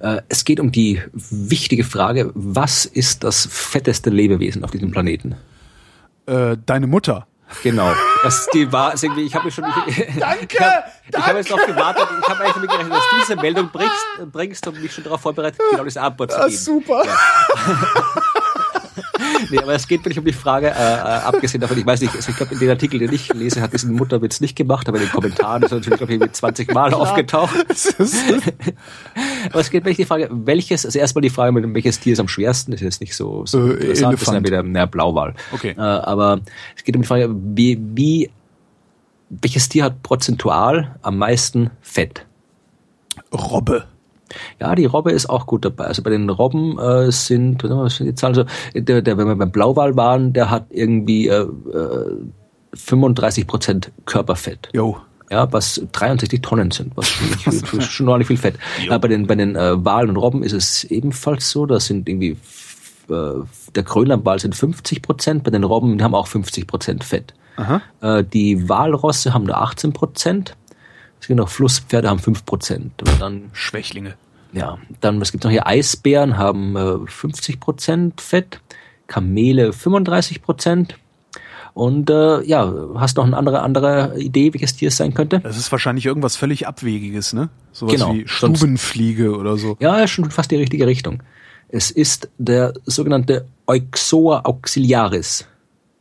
[0.00, 5.36] Äh, es geht um die wichtige Frage, was ist das fetteste Lebewesen auf diesem Planeten?
[6.26, 7.26] äh, deine Mutter.
[7.62, 7.92] Genau.
[8.22, 10.48] Das die war irgendwie, ich habe schon ich, Danke!
[10.50, 10.60] Ich
[11.16, 14.32] habe hab jetzt noch gewartet, ich habe eigentlich damit gerechnet, dass du diese Meldung bringst,
[14.32, 16.50] bringst und mich schon darauf vorbereitet, genau diese Antwort zu geben.
[16.50, 17.04] Super.
[17.04, 17.16] Ja.
[19.50, 22.14] nee, aber es geht wirklich um die Frage, äh, äh, abgesehen davon, ich weiß nicht,
[22.14, 24.98] also ich glaube, in den Artikel, den ich lese, hat diesen Mutterwitz nicht gemacht, aber
[24.98, 27.00] in den Kommentaren ist er natürlich, glaube ich, 20 Mal Klar.
[27.00, 27.54] aufgetaucht.
[29.50, 32.28] aber es geht wirklich die Frage, welches, also erstmal die Frage, welches Tier ist am
[32.28, 34.12] schwersten, das ist jetzt nicht so, so äh, interessant, Elefant.
[34.14, 35.34] das ist dann wieder, naja, Blauwal.
[35.52, 35.74] Okay.
[35.76, 36.40] Äh, aber
[36.76, 38.30] es geht um die Frage, wie, wie,
[39.28, 42.26] welches Tier hat prozentual am meisten Fett?
[43.32, 43.84] Robbe.
[44.60, 45.84] Ja, die Robbe ist auch gut dabei.
[45.84, 48.36] Also bei den Robben äh, sind, was sind die Zahlen?
[48.36, 51.46] Also der, der, wenn wir beim Blauwal waren, der hat irgendwie äh,
[52.74, 54.68] 35 äh, Prozent Körperfett.
[54.72, 54.96] Jo.
[55.30, 58.58] Ja, was 63 Tonnen sind, was schon, schon ordentlich viel Fett.
[58.88, 62.08] Ja, bei den, bei den äh, Walen und Robben ist es ebenfalls so, das sind
[62.08, 62.36] irgendwie,
[63.10, 63.32] äh,
[63.74, 67.34] der Grönlandwal sind 50 Prozent, bei den Robben haben auch 50 Prozent Fett.
[67.56, 67.82] Aha.
[68.00, 70.56] Äh, die Walrosse haben nur 18 Prozent
[71.20, 72.90] es gibt noch Flusspferde, haben 5%.
[73.18, 74.14] dann, Schwächlinge.
[74.52, 78.60] Ja, dann, es gibt noch hier Eisbären, haben äh, 50% Fett,
[79.06, 80.94] Kamele 35%.
[81.74, 85.40] Und äh, ja, hast noch eine andere, andere Idee, welches Tier es sein könnte?
[85.40, 87.50] Das ist wahrscheinlich irgendwas völlig Abwegiges, ne?
[87.72, 89.76] Sowas genau, wie Stubenfliege sonst, oder so.
[89.78, 91.22] Ja, schon fast die richtige Richtung.
[91.68, 95.46] Es ist der sogenannte Euxoa auxiliaris.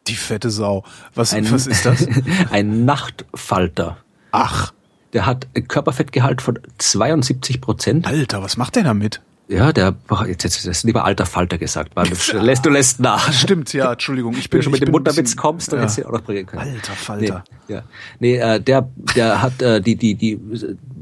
[0.08, 0.86] Die fette Sau.
[1.14, 2.08] Was, ein, was ist das?
[2.52, 3.98] ein Nachtfalter.
[4.32, 4.72] Ach.
[5.16, 8.06] Der hat ein Körperfettgehalt von 72 Prozent.
[8.06, 9.22] Alter, was macht der damit?
[9.48, 9.96] Ja, der,
[10.28, 13.32] jetzt, jetzt ist lieber alter Falter gesagt, weil du lässt, du lässt nach.
[13.32, 14.36] Stimmt, ja, Entschuldigung.
[14.38, 15.84] Ich bin, Wenn du schon mit dem Mutterwitz kommst, dann ja.
[15.84, 16.64] hättest du auch noch bringen können.
[16.64, 17.46] Alter Falter.
[17.70, 17.84] Nee, ja.
[18.20, 20.38] nee äh, der, der hat äh, die, die, die,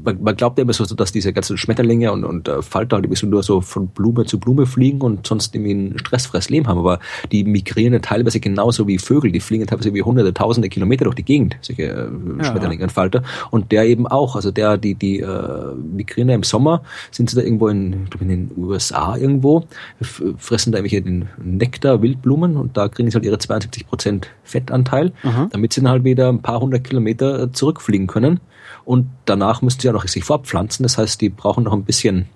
[0.04, 3.16] man, man glaubt ja immer so, dass diese ganzen Schmetterlinge und, und äh, Falter halt
[3.16, 6.78] so nur so von Blume zu Blume fliegen und sonst irgendwie ein stressfreies Leben haben,
[6.78, 6.98] aber
[7.32, 11.24] die migrieren teilweise genauso wie Vögel, die fliegen teilweise wie hunderte, tausende Kilometer durch die
[11.24, 12.44] Gegend, solche äh, ja.
[12.44, 13.22] Schmetterlinge und Falter.
[13.50, 17.36] Und der eben auch, also der, die, die äh, migrieren ja im Sommer, sind sie
[17.36, 19.64] da irgendwo in, in den USA irgendwo,
[20.00, 25.12] fressen da irgendwelche den Nektar, Wildblumen und da kriegen sie halt ihre 72 Prozent Fettanteil,
[25.22, 25.48] mhm.
[25.50, 28.40] damit sie dann halt wieder ein paar hundert Kilometer äh, zurückfliegen können.
[28.84, 30.82] Und danach müssen sie ja noch sich fortpflanzen.
[30.82, 32.26] Das heißt, die brauchen noch ein bisschen,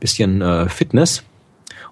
[0.00, 1.22] bisschen äh, Fitness.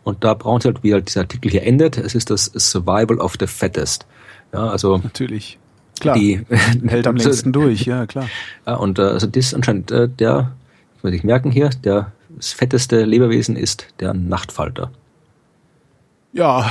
[0.04, 3.18] Und da brauchen sie halt, wie halt dieser Artikel hier endet, es ist das Survival
[3.18, 4.06] of the Fattest.
[4.52, 4.98] Ja, also.
[4.98, 5.58] Natürlich.
[6.00, 6.16] Klar.
[6.16, 6.40] Die
[6.86, 8.28] hält am längsten durch, ja, klar.
[8.66, 10.52] Ja, und äh, also das ist anscheinend äh, der,
[11.02, 14.90] muss ich merken hier, der das fetteste Lebewesen ist der Nachtfalter.
[16.32, 16.70] Ja,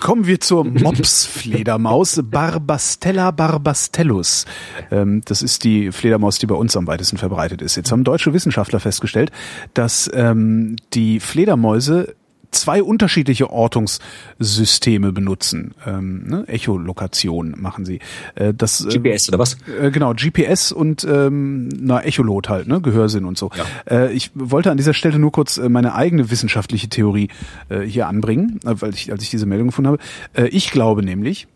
[0.00, 4.46] kommen wir zur Mops-Fledermaus, Barbastella barbastellus.
[4.90, 7.76] Ähm, das ist die Fledermaus, die bei uns am weitesten verbreitet ist.
[7.76, 9.30] Jetzt haben deutsche Wissenschaftler festgestellt,
[9.74, 12.14] dass ähm, die Fledermäuse
[12.54, 15.74] zwei unterschiedliche Ortungssysteme benutzen.
[15.86, 16.44] Ähm, ne?
[16.48, 18.00] Echolokation machen sie.
[18.34, 19.56] Äh, das, äh, GPS oder was?
[19.80, 22.80] Äh, genau, GPS und ähm, na, Echolot halt, ne?
[22.80, 23.50] Gehörsinn und so.
[23.56, 23.64] Ja.
[24.06, 27.28] Äh, ich wollte an dieser Stelle nur kurz äh, meine eigene wissenschaftliche Theorie
[27.68, 29.98] äh, hier anbringen, äh, weil ich, als ich diese Meldung gefunden habe.
[30.34, 31.46] Äh, ich glaube nämlich,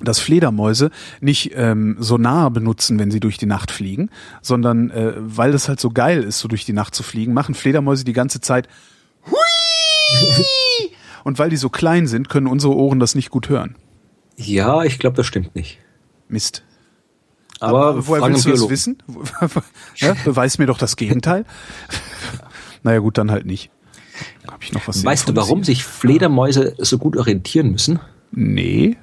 [0.00, 0.90] dass Fledermäuse
[1.20, 4.10] nicht ähm, Sonar benutzen, wenn sie durch die Nacht fliegen,
[4.40, 7.54] sondern äh, weil das halt so geil ist, so durch die Nacht zu fliegen, machen
[7.54, 8.68] Fledermäuse die ganze Zeit
[9.30, 9.61] Hui!
[11.24, 13.76] Und weil die so klein sind, können unsere Ohren das nicht gut hören.
[14.36, 15.78] Ja, ich glaube, das stimmt nicht.
[16.28, 16.64] Mist.
[17.60, 18.98] Aber, Aber woher willst du das wissen?
[19.96, 21.44] ja, beweis mir doch das Gegenteil.
[22.82, 23.70] naja, gut, dann halt nicht.
[24.48, 28.00] Hab ich noch was weißt du, warum sich Fledermäuse so gut orientieren müssen?
[28.32, 28.96] Nee.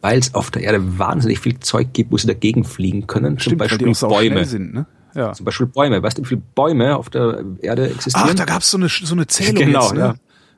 [0.00, 3.38] Weil es auf der Erde wahnsinnig viel Zeug gibt, wo sie dagegen fliegen können.
[3.38, 4.44] Stimmt, zum Beispiel Bäume.
[4.44, 4.86] Sind, ne?
[5.14, 5.32] ja.
[5.32, 6.02] Zum Beispiel Bäume.
[6.02, 8.28] Weißt du, wie viele Bäume auf der Erde existieren?
[8.30, 10.00] Ach, da gab's so eine, so eine Zählung genau, jetzt, ne?
[10.00, 10.14] ja.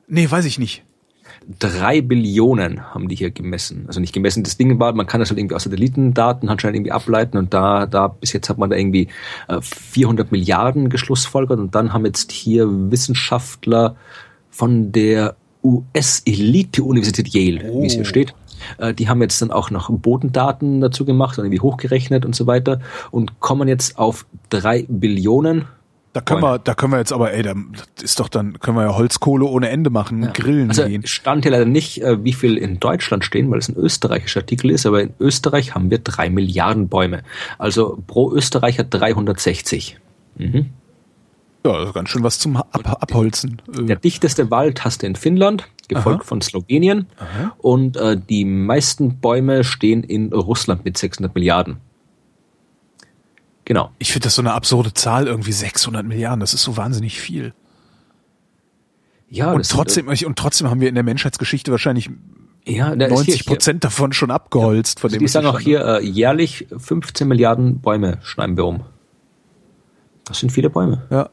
[0.09, 0.83] Nee, weiß ich nicht.
[1.59, 3.85] Drei Billionen haben die hier gemessen.
[3.87, 6.91] Also nicht gemessen, das Ding war, man kann das halt irgendwie aus Satellitendaten anscheinend irgendwie
[6.91, 9.07] ableiten und da, da, bis jetzt hat man da irgendwie
[9.47, 13.95] äh, 400 Milliarden geschlussfolgert und dann haben jetzt hier Wissenschaftler
[14.49, 17.83] von der US-Elite-Universität Yale, oh.
[17.83, 18.05] wie es hier oh.
[18.05, 18.33] steht,
[18.79, 22.47] äh, die haben jetzt dann auch noch Bodendaten dazu gemacht und irgendwie hochgerechnet und so
[22.47, 22.81] weiter
[23.11, 25.67] und kommen jetzt auf drei Billionen
[26.13, 27.53] da können wir, da können wir jetzt aber, ey, da
[28.01, 30.31] ist doch dann, können wir ja Holzkohle ohne Ende machen, ja.
[30.31, 31.05] grillen also gehen.
[31.05, 34.71] stand hier leider nicht, äh, wie viel in Deutschland stehen, weil es ein österreichischer Artikel
[34.71, 37.21] ist, aber in Österreich haben wir drei Milliarden Bäume.
[37.59, 39.97] Also pro Österreicher 360.
[40.37, 40.69] Mhm.
[41.65, 43.61] Ja, also ganz schön was zum Ab Abholzen.
[43.77, 43.83] Äh.
[43.83, 46.27] Der dichteste Wald hast du in Finnland, gefolgt Aha.
[46.27, 47.07] von Slowenien.
[47.17, 47.53] Aha.
[47.59, 51.77] Und äh, die meisten Bäume stehen in Russland mit 600 Milliarden.
[53.69, 53.91] Genau.
[53.99, 56.39] Ich finde das so eine absurde Zahl, irgendwie 600 Milliarden.
[56.39, 57.53] Das ist so wahnsinnig viel.
[59.29, 62.09] Ja, und trotzdem, sind, und trotzdem haben wir in der Menschheitsgeschichte wahrscheinlich
[62.65, 64.97] ja, 90 Prozent davon schon abgeholzt.
[64.97, 65.01] Ja.
[65.01, 68.85] Von dem, die sagen auch hier, äh, jährlich 15 Milliarden Bäume schneiden wir um.
[70.25, 71.05] Das sind viele Bäume.
[71.11, 71.29] Ja.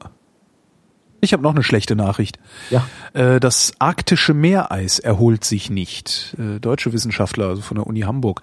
[1.22, 2.38] Ich habe noch eine schlechte Nachricht.
[2.68, 2.86] Ja.
[3.14, 6.36] Äh, das arktische Meereis erholt sich nicht.
[6.38, 8.42] Äh, deutsche Wissenschaftler also von der Uni Hamburg,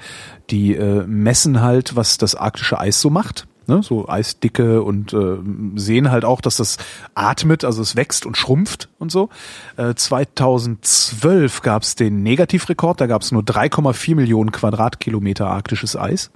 [0.49, 3.45] die äh, messen halt, was das arktische Eis so macht.
[3.65, 5.37] Ne, so Eisdicke und äh,
[5.75, 6.77] sehen halt auch, dass das
[7.15, 9.29] atmet, also es wächst und schrumpft und so.
[9.77, 16.29] Äh, 2012 gab es den Negativrekord, da gab es nur 3,4 Millionen Quadratkilometer arktisches Eis.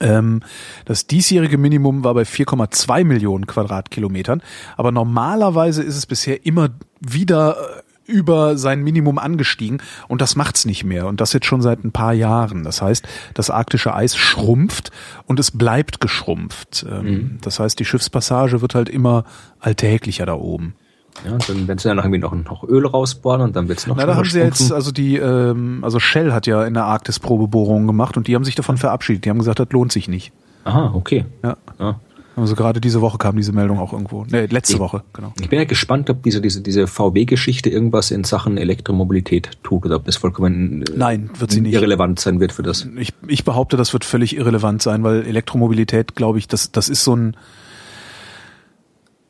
[0.00, 0.42] Ähm,
[0.84, 4.42] das diesjährige Minimum war bei 4,2 Millionen Quadratkilometern.
[4.76, 10.64] Aber normalerweise ist es bisher immer wieder äh, über sein Minimum angestiegen und das macht's
[10.64, 12.64] nicht mehr und das jetzt schon seit ein paar Jahren.
[12.64, 14.90] Das heißt, das arktische Eis schrumpft
[15.26, 16.86] und es bleibt geschrumpft.
[16.88, 17.38] Ähm, mhm.
[17.42, 19.24] Das heißt, die Schiffspassage wird halt immer
[19.60, 20.74] alltäglicher da oben.
[21.24, 23.86] Ja, und dann werden sie ja noch irgendwie noch, noch Öl rausbohren und dann wird's
[23.86, 26.84] noch Na, da haben sie jetzt, also die, ähm, also Shell hat ja in der
[26.84, 29.24] Arktis Probebohrungen gemacht und die haben sich davon verabschiedet.
[29.24, 30.32] Die haben gesagt, das lohnt sich nicht.
[30.64, 31.24] Aha, okay.
[31.42, 31.56] Ja.
[31.78, 32.00] ja.
[32.36, 34.24] Also gerade diese Woche kam diese Meldung auch irgendwo.
[34.24, 35.32] Ne, letzte ich, Woche, genau.
[35.40, 39.96] Ich bin ja gespannt, ob diese, diese, diese VW-Geschichte irgendwas in Sachen Elektromobilität tut oder
[39.96, 41.72] ob das vollkommen Nein, wird sie nicht.
[41.72, 42.86] irrelevant sein wird für das.
[42.98, 47.04] Ich, ich behaupte, das wird völlig irrelevant sein, weil Elektromobilität, glaube ich, das, das ist
[47.04, 47.36] so ein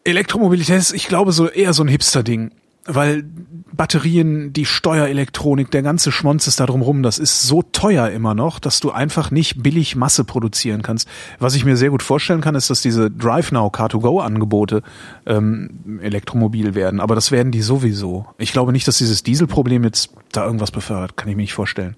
[0.02, 2.50] Elektromobilität ist, ich glaube, so eher so ein Hipster-Ding.
[2.86, 3.24] Weil
[3.72, 8.58] Batterien, die Steuerelektronik, der ganze Schmonz ist da drumrum, das ist so teuer immer noch,
[8.58, 11.08] dass du einfach nicht billig Masse produzieren kannst.
[11.38, 14.82] Was ich mir sehr gut vorstellen kann, ist, dass diese DriveNow Car2Go-Angebote
[15.26, 17.00] ähm, elektromobil werden.
[17.00, 18.26] Aber das werden die sowieso.
[18.38, 21.16] Ich glaube nicht, dass dieses Dieselproblem jetzt da irgendwas befördert.
[21.16, 21.96] Kann ich mir nicht vorstellen.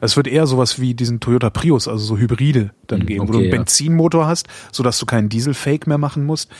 [0.00, 3.28] Es wird eher sowas wie diesen Toyota Prius, also so Hybride dann hm, geben, okay,
[3.28, 3.56] wo du einen ja.
[3.56, 6.50] Benzinmotor hast, so dass du keinen Diesel-Fake mehr machen musst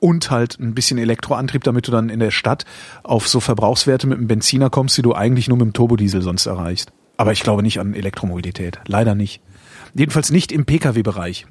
[0.00, 2.64] und halt ein bisschen Elektroantrieb, damit du dann in der Stadt
[3.02, 6.46] auf so Verbrauchswerte mit einem Benziner kommst, die du eigentlich nur mit dem Turbodiesel sonst
[6.46, 6.90] erreichst.
[7.16, 8.80] Aber ich glaube nicht an Elektromobilität.
[8.86, 9.42] Leider nicht.
[9.94, 11.46] Jedenfalls nicht im Pkw-Bereich.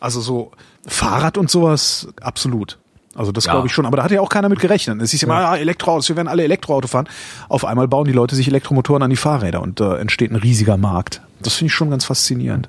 [0.00, 0.52] Also so
[0.86, 2.78] Fahrrad und sowas, absolut.
[3.14, 3.52] Also das ja.
[3.52, 3.84] glaube ich schon.
[3.84, 5.02] Aber da hat ja auch keiner mit gerechnet.
[5.02, 7.08] Es ist immer, ja, Elektroautos, wir werden alle Elektroauto fahren.
[7.48, 10.76] Auf einmal bauen die Leute sich Elektromotoren an die Fahrräder und äh, entsteht ein riesiger
[10.76, 11.20] Markt.
[11.40, 12.68] Das finde ich schon ganz faszinierend.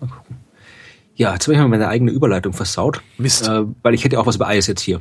[0.00, 0.45] Mal gucken.
[1.16, 3.02] Ja, jetzt habe ich mal meine eigene Überleitung versaut.
[3.18, 3.48] Mist.
[3.48, 5.00] Äh, weil ich hätte auch was über Eis jetzt hier.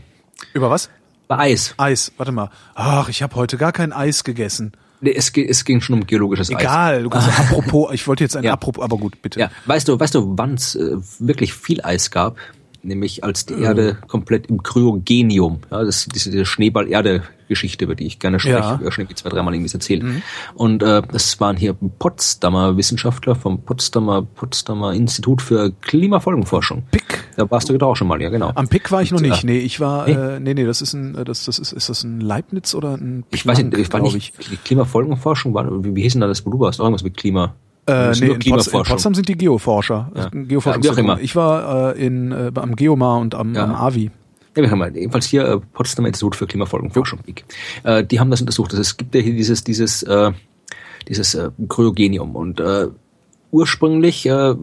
[0.53, 0.89] Über was?
[1.27, 1.73] Bei Eis.
[1.77, 2.49] Eis, warte mal.
[2.73, 4.71] Ach, ich habe heute gar kein Eis gegessen.
[5.01, 6.67] Nee, es, es ging schon um geologisches Egal, Eis.
[6.69, 8.53] Egal, du kannst apropos, ich wollte jetzt ein ja.
[8.53, 9.39] Apropos, aber gut, bitte.
[9.39, 12.37] Ja, weißt du, weißt du, wann es äh, wirklich viel Eis gab?
[12.85, 18.19] Nämlich als die Erde komplett im Kryogenium, ja, das ist diese Schneeball-Erde-Geschichte, über die ich
[18.19, 18.91] gerne spreche, ja.
[18.91, 20.03] schon zwei, dreimal irgendwie erzählt.
[20.03, 20.21] Mhm.
[20.53, 26.83] Und äh, das waren hier Potsdamer Wissenschaftler vom Potsdamer Potsdamer Institut für Klimafolgenforschung.
[26.91, 27.23] PIC.
[27.35, 28.51] Da warst du da auch schon mal, ja genau.
[28.55, 29.43] Am PIC war ich noch nicht.
[29.43, 32.03] Nee, ich war, nee, äh, nee, nee das ist ein, das, das ist, ist das
[32.03, 34.63] ein Leibniz oder ein Planck, Ich weiß nicht, ich war nicht, ich.
[34.63, 36.79] Klimafolgenforschung war, wie, wie hieß denn da das, wo du warst?
[36.79, 37.55] Irgendwas mit Klima.
[37.87, 40.11] Äh, nee, in, Pots in Potsdam sind die Geoforscher.
[40.15, 40.29] Ja.
[40.33, 43.63] Ja, ich war äh, in, äh, am Geomar und am, ja.
[43.63, 44.11] am AVI.
[44.55, 47.19] Ja, wir haben halt ebenfalls hier äh, Potsdamer Institut für Klimafolgenforschung.
[47.83, 48.71] Äh, die haben das untersucht.
[48.71, 50.31] Also es gibt ja hier dieses dieses äh,
[51.07, 52.87] dieses äh, Kryogenium und äh,
[53.51, 54.55] ursprünglich äh,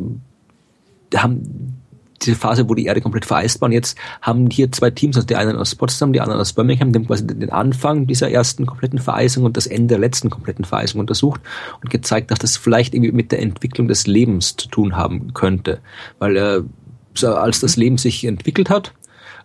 [1.14, 1.81] haben
[2.24, 3.66] diese Phase, wo die Erde komplett vereist war.
[3.66, 6.94] Und jetzt haben hier zwei Teams, also die einen aus Potsdam, die anderen aus Birmingham,
[6.94, 11.00] haben quasi den Anfang dieser ersten kompletten Vereisung und das Ende der letzten kompletten Vereisung
[11.00, 11.40] untersucht
[11.82, 15.80] und gezeigt, dass das vielleicht irgendwie mit der Entwicklung des Lebens zu tun haben könnte.
[16.18, 18.94] Weil äh, als das Leben sich entwickelt hat,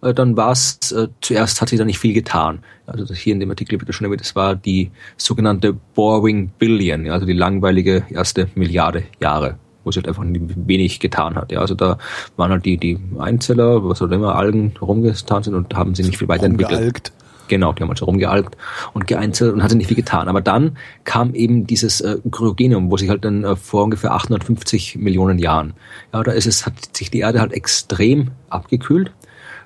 [0.01, 2.59] äh, dann war es, äh, zuerst hat sich da nicht viel getan.
[2.85, 7.25] Also hier in dem Artikel wird schon erwähnt, das war die sogenannte Boring Billion, also
[7.25, 11.51] die langweilige erste Milliarde Jahre wo sie halt einfach wenig getan hat.
[11.51, 11.97] Ja, also da
[12.35, 16.17] waren halt die, die Einzeller, was auch immer, Algen rumgetan sind und haben sie nicht
[16.17, 16.77] viel weiterentwickelt.
[16.77, 17.11] Rumgealgt.
[17.47, 18.57] Genau, die haben also rumgealgt
[18.93, 20.27] und geeinzelt und hat sich nicht viel getan.
[20.27, 24.97] Aber dann kam eben dieses äh, Kryogenium, wo sich halt dann äh, vor ungefähr 850
[24.97, 25.73] Millionen Jahren,
[26.13, 29.13] ja, da ist es, hat sich die Erde halt extrem abgekühlt,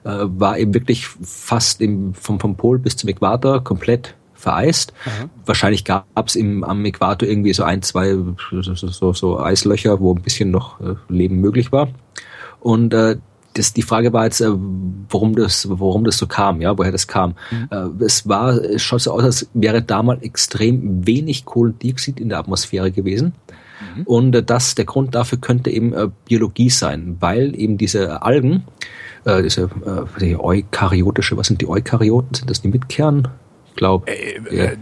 [0.03, 4.93] äh, war eben wirklich fast im, vom, vom Pol bis zum Äquator komplett vereist.
[5.05, 5.29] Aha.
[5.45, 8.17] Wahrscheinlich gab es am Äquator irgendwie so ein, zwei
[8.51, 11.89] so, so, Eislöcher, wo ein bisschen noch äh, Leben möglich war.
[12.59, 13.17] Und äh,
[13.53, 14.49] das, die Frage war jetzt, äh,
[15.09, 17.35] warum das, warum das so kam, ja, woher das kam.
[17.51, 17.67] Mhm.
[17.99, 22.39] Äh, es war, es schaut so aus, als wäre damals extrem wenig Kohlendioxid in der
[22.39, 23.33] Atmosphäre gewesen.
[23.95, 24.03] Mhm.
[24.03, 28.63] Und äh, das, der Grund dafür könnte eben äh, Biologie sein, weil eben diese Algen,
[29.25, 32.33] äh, diese äh, die eukaryotische, was sind die Eukaryoten?
[32.35, 33.21] Sind das die Mitkern?
[33.21, 33.40] glaube.
[34.07, 34.77] Äh, äh, äh,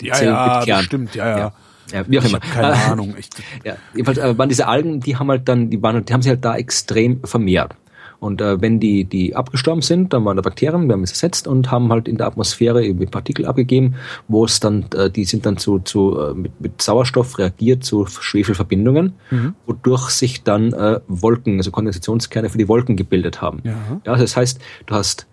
[0.00, 1.52] ja, ja, ja stimmt, ja, ja.
[1.92, 2.40] Ja, wie auch ich immer.
[2.40, 3.14] keine äh, Ahnung.
[3.18, 3.30] Ich,
[3.64, 6.30] ja, jedenfalls äh, waren diese Algen, die haben halt dann, die waren, die haben sich
[6.30, 7.74] halt da extrem vermehrt.
[8.20, 11.46] Und äh, wenn die, die abgestorben sind, dann waren da Bakterien, wir haben es ersetzt
[11.46, 13.94] und haben halt in der Atmosphäre eben Partikel abgegeben,
[14.26, 18.06] wo es dann, äh, die sind dann zu, zu äh, mit, mit Sauerstoff reagiert zu
[18.06, 19.54] Schwefelverbindungen, mhm.
[19.66, 23.60] wodurch sich dann äh, Wolken, also Kondensationskerne für die Wolken gebildet haben.
[23.62, 23.74] Ja.
[24.04, 25.26] ja, also das heißt, du hast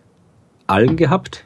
[0.68, 1.45] Algen gehabt,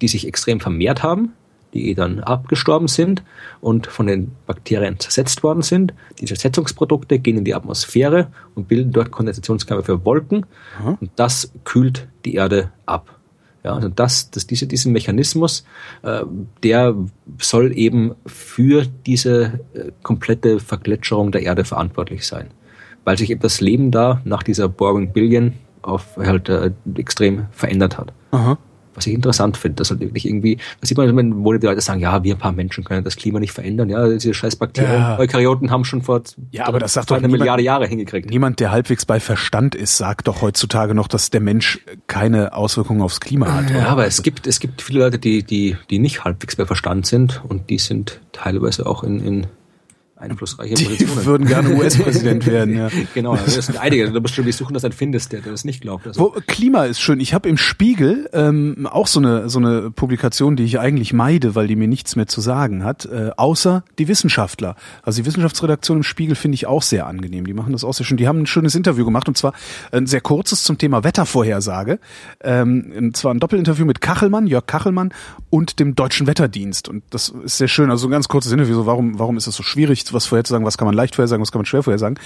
[0.00, 1.32] die sich extrem vermehrt haben,
[1.74, 3.22] die dann abgestorben sind
[3.60, 5.94] und von den Bakterien zersetzt worden sind.
[6.18, 10.46] Die Zersetzungsprodukte gehen in die Atmosphäre und bilden dort Kondensationskörper für Wolken
[10.82, 10.98] mhm.
[11.00, 13.14] und das kühlt die Erde ab.
[13.64, 15.64] Ja, also das, das, diese, diesen Mechanismus,
[16.02, 16.22] äh,
[16.62, 16.94] der
[17.38, 22.50] soll eben für diese äh, komplette Vergletscherung der Erde verantwortlich sein.
[23.04, 27.98] Weil sich eben das Leben da nach dieser Boring Billion auf halt äh, extrem verändert
[27.98, 28.12] hat.
[28.30, 28.58] Aha
[28.98, 32.00] was ich interessant finde, dass halt wirklich irgendwie, was sieht man, wo die Leute sagen,
[32.00, 35.18] ja, wir ein paar Menschen können das Klima nicht verändern, ja, diese scheiß Bakterien, ja.
[35.18, 38.28] Eukaryoten haben schon vor ja, aber das sagt doch eine niemand, Milliarde Jahre hingekriegt.
[38.28, 43.02] Niemand, der halbwegs bei Verstand ist, sagt doch heutzutage noch, dass der Mensch keine Auswirkungen
[43.02, 43.70] aufs Klima hat.
[43.70, 47.06] Ja, aber es gibt, es gibt viele Leute, die, die, die nicht halbwegs bei Verstand
[47.06, 49.46] sind und die sind teilweise auch in, in
[50.20, 51.24] einflussreiche die Positionen.
[51.26, 52.88] würden gerne US-Präsident werden, ja.
[53.14, 54.10] genau, das sind einige.
[54.10, 56.06] Du musst schon suchen, dass du einen findest, der, der das nicht glaubt.
[56.06, 56.20] Also.
[56.20, 57.20] Wo, Klima ist schön.
[57.20, 61.54] Ich habe im Spiegel ähm, auch so eine, so eine Publikation, die ich eigentlich meide,
[61.54, 64.76] weil die mir nichts mehr zu sagen hat, äh, außer die Wissenschaftler.
[65.02, 67.46] Also die Wissenschaftsredaktion im Spiegel finde ich auch sehr angenehm.
[67.46, 68.16] Die machen das auch sehr schön.
[68.16, 69.52] Die haben ein schönes Interview gemacht und zwar
[69.92, 71.98] ein sehr kurzes zum Thema Wettervorhersage.
[72.40, 75.12] Ähm, und zwar ein Doppelinterview mit Kachelmann, Jörg Kachelmann
[75.50, 76.88] und dem Deutschen Wetterdienst.
[76.88, 77.90] Und das ist sehr schön.
[77.90, 78.74] Also ein ganz kurzes Interview.
[78.74, 80.04] So, warum, warum ist das so schwierig?
[80.12, 82.18] Was vorherzusagen, was kann man leicht vorhersagen, was kann man schwer vorhersagen.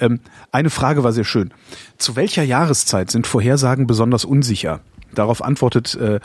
[0.00, 0.20] Ähm,
[0.52, 1.52] eine Frage war sehr schön.
[1.98, 4.80] Zu welcher Jahreszeit sind Vorhersagen besonders unsicher?
[5.14, 6.20] Darauf antwortet äh,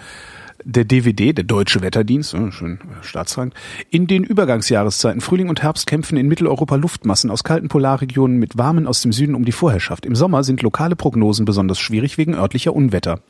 [0.64, 3.54] der DWD, der Deutsche Wetterdienst, äh, schön staatsrang,
[3.90, 8.88] in den Übergangsjahreszeiten Frühling und Herbst kämpfen in Mitteleuropa Luftmassen aus kalten Polarregionen mit warmen
[8.88, 10.06] aus dem Süden um die Vorherrschaft.
[10.06, 13.22] Im Sommer sind lokale Prognosen besonders schwierig wegen örtlicher Unwetter.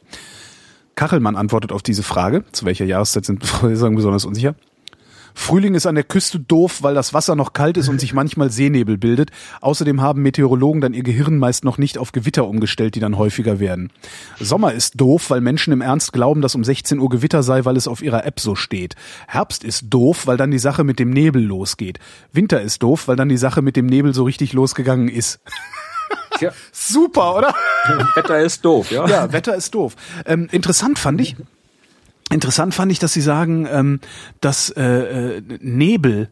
[0.96, 4.56] Kachelmann antwortet auf diese Frage, zu welcher Jahreszeit sind Vorhersagen besonders unsicher.
[5.34, 8.52] Frühling ist an der Küste doof, weil das Wasser noch kalt ist und sich manchmal
[8.52, 9.32] Seenebel bildet.
[9.62, 13.60] Außerdem haben Meteorologen dann ihr Gehirn meist noch nicht auf Gewitter umgestellt, die dann häufiger
[13.60, 13.92] werden.
[14.40, 17.78] Sommer ist doof, weil Menschen im Ernst glauben, dass um 16 Uhr Gewitter sei, weil
[17.78, 18.96] es auf ihrer App so steht.
[19.28, 22.00] Herbst ist doof, weil dann die Sache mit dem Nebel losgeht.
[22.32, 25.40] Winter ist doof, weil dann die Sache mit dem Nebel so richtig losgegangen ist.
[26.40, 26.52] Ja.
[26.72, 27.54] Super, oder?
[28.16, 29.08] Wetter ist doof, ja.
[29.08, 29.96] Ja, Wetter ist doof.
[30.26, 31.36] Ähm, interessant fand ich,
[32.32, 34.00] Interessant fand ich, dass Sie sagen, ähm,
[34.42, 34.84] dass äh,
[35.38, 36.30] äh, Nebel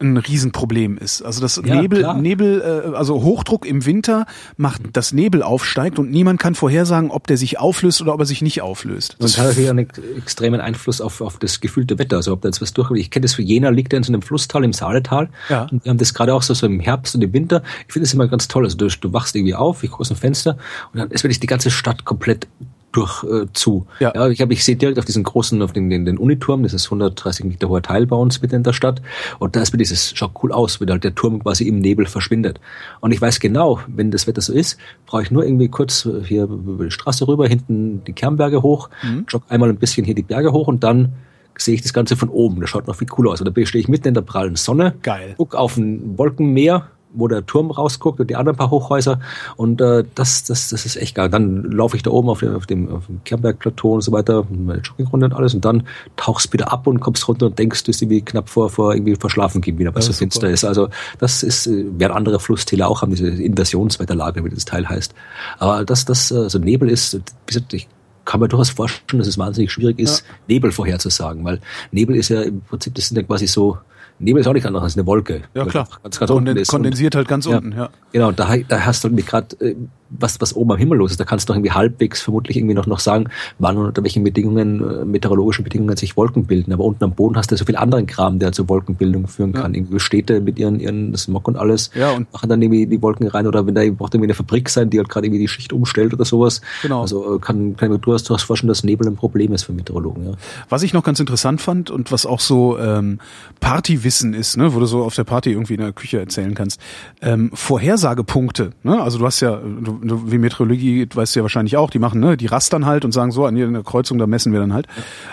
[0.00, 1.22] ein Riesenproblem ist.
[1.22, 2.18] Also das ja, Nebel, klar.
[2.18, 4.26] Nebel, äh, also Hochdruck im Winter
[4.56, 8.26] macht, dass Nebel aufsteigt und niemand kann vorhersagen, ob der sich auflöst oder ob er
[8.26, 9.16] sich nicht auflöst.
[9.20, 9.88] Das hat natürlich einen
[10.18, 12.16] extremen Einfluss auf, auf das gefühlte Wetter.
[12.16, 12.90] Also ob da jetzt was durch.
[12.92, 15.28] Ich kenne das für Jena, liegt ja in so einem Flusstal im Saaletal.
[15.48, 15.68] Ja.
[15.70, 17.62] Und wir haben das gerade auch so, so im Herbst und im Winter.
[17.86, 18.64] Ich finde das immer ganz toll.
[18.64, 20.58] Also du, du wachst irgendwie auf, ich gucke aus dem Fenster
[20.92, 22.48] und dann ist wirklich die ganze Stadt komplett
[22.94, 23.86] durch äh, zu.
[23.98, 24.12] Ja.
[24.14, 26.72] ja ich habe, ich sehe direkt auf diesen großen, auf den, den, den Uniturm, das
[26.72, 29.02] ist 130 Meter hoher Teil bei uns mitten in der Stadt.
[29.38, 32.06] Und da ist mir dieses, schaut cool aus, wie halt der Turm quasi im Nebel
[32.06, 32.60] verschwindet.
[33.00, 36.44] Und ich weiß genau, wenn das Wetter so ist, brauche ich nur irgendwie kurz hier
[36.44, 39.26] über die Straße rüber, hinten die Kernberge hoch, mhm.
[39.28, 41.14] jogge einmal ein bisschen hier die Berge hoch und dann
[41.56, 42.60] sehe ich das Ganze von oben.
[42.60, 43.40] Das schaut noch viel cooler aus.
[43.40, 45.34] Und da stehe ich mitten in der prallen Sonne, Geil.
[45.36, 49.20] guck auf ein Wolkenmeer wo der Turm rausguckt und die anderen paar Hochhäuser.
[49.56, 51.30] Und äh, das, das, das ist echt geil.
[51.30, 54.44] Dann laufe ich da oben auf dem, auf dem, auf dem Kernberg-Plateau und so weiter,
[54.50, 55.54] meine Joggingrunde und alles.
[55.54, 55.84] Und dann
[56.16, 59.16] tauchst wieder ab und kommst runter und denkst, du bist irgendwie knapp vor, vor irgendwie
[59.16, 60.64] verschlafen gehen, wieder, weil es so finster ist.
[60.64, 60.88] Also
[61.18, 65.14] das ist, äh, werden andere Flusstäler auch haben, diese Inversionswetterlage, wie das Teil heißt.
[65.58, 67.88] Aber das, das, äh, so Nebel ist, wie gesagt, ich
[68.24, 70.34] kann mir durchaus vorstellen, dass es wahnsinnig schwierig ist, ja.
[70.48, 71.60] Nebel vorherzusagen, weil
[71.90, 73.78] Nebel ist ja im Prinzip, das sind ja quasi so
[74.18, 75.42] Nebel ist auch nicht anders als eine Wolke.
[75.54, 75.88] Ja, klar.
[76.02, 77.90] Ganz, ganz Konden, kondensiert halt ganz ja, unten, ja.
[78.12, 79.74] Genau, da, da hast du gerade äh,
[80.18, 81.20] was, was oben am Himmel los ist.
[81.20, 83.28] Da kannst du doch irgendwie halbwegs vermutlich irgendwie noch, noch sagen,
[83.58, 86.72] wann und unter welchen Bedingungen, äh, meteorologischen Bedingungen sich Wolken bilden.
[86.72, 89.74] Aber unten am Boden hast du so viel anderen Kram, der zur Wolkenbildung führen kann.
[89.74, 89.80] Ja.
[89.80, 93.26] Irgendwie Städte mit ihren, ihren Smog und alles ja, und machen dann irgendwie die Wolken
[93.28, 95.72] rein oder wenn da braucht irgendwie eine Fabrik sein, die halt gerade irgendwie die Schicht
[95.72, 96.60] umstellt oder sowas.
[96.82, 97.02] Genau.
[97.02, 100.24] Also äh, kann, kann durchaus, durchaus vorstellen, dass Nebel ein Problem ist für Meteorologen.
[100.24, 100.32] Ja.
[100.68, 103.18] Was ich noch ganz interessant fand und was auch so ähm,
[103.60, 106.80] Partywissen ist, ne, wo du so auf der Party irgendwie in der Küche erzählen kannst,
[107.22, 108.70] ähm, Vorhersagepunkte.
[108.82, 109.00] Ne?
[109.00, 112.20] Also du hast ja, du, du, wie Meteorologie weißt du ja wahrscheinlich auch, die machen,
[112.20, 114.86] ne, die rastern halt und sagen so, an jeder Kreuzung, da messen wir dann halt.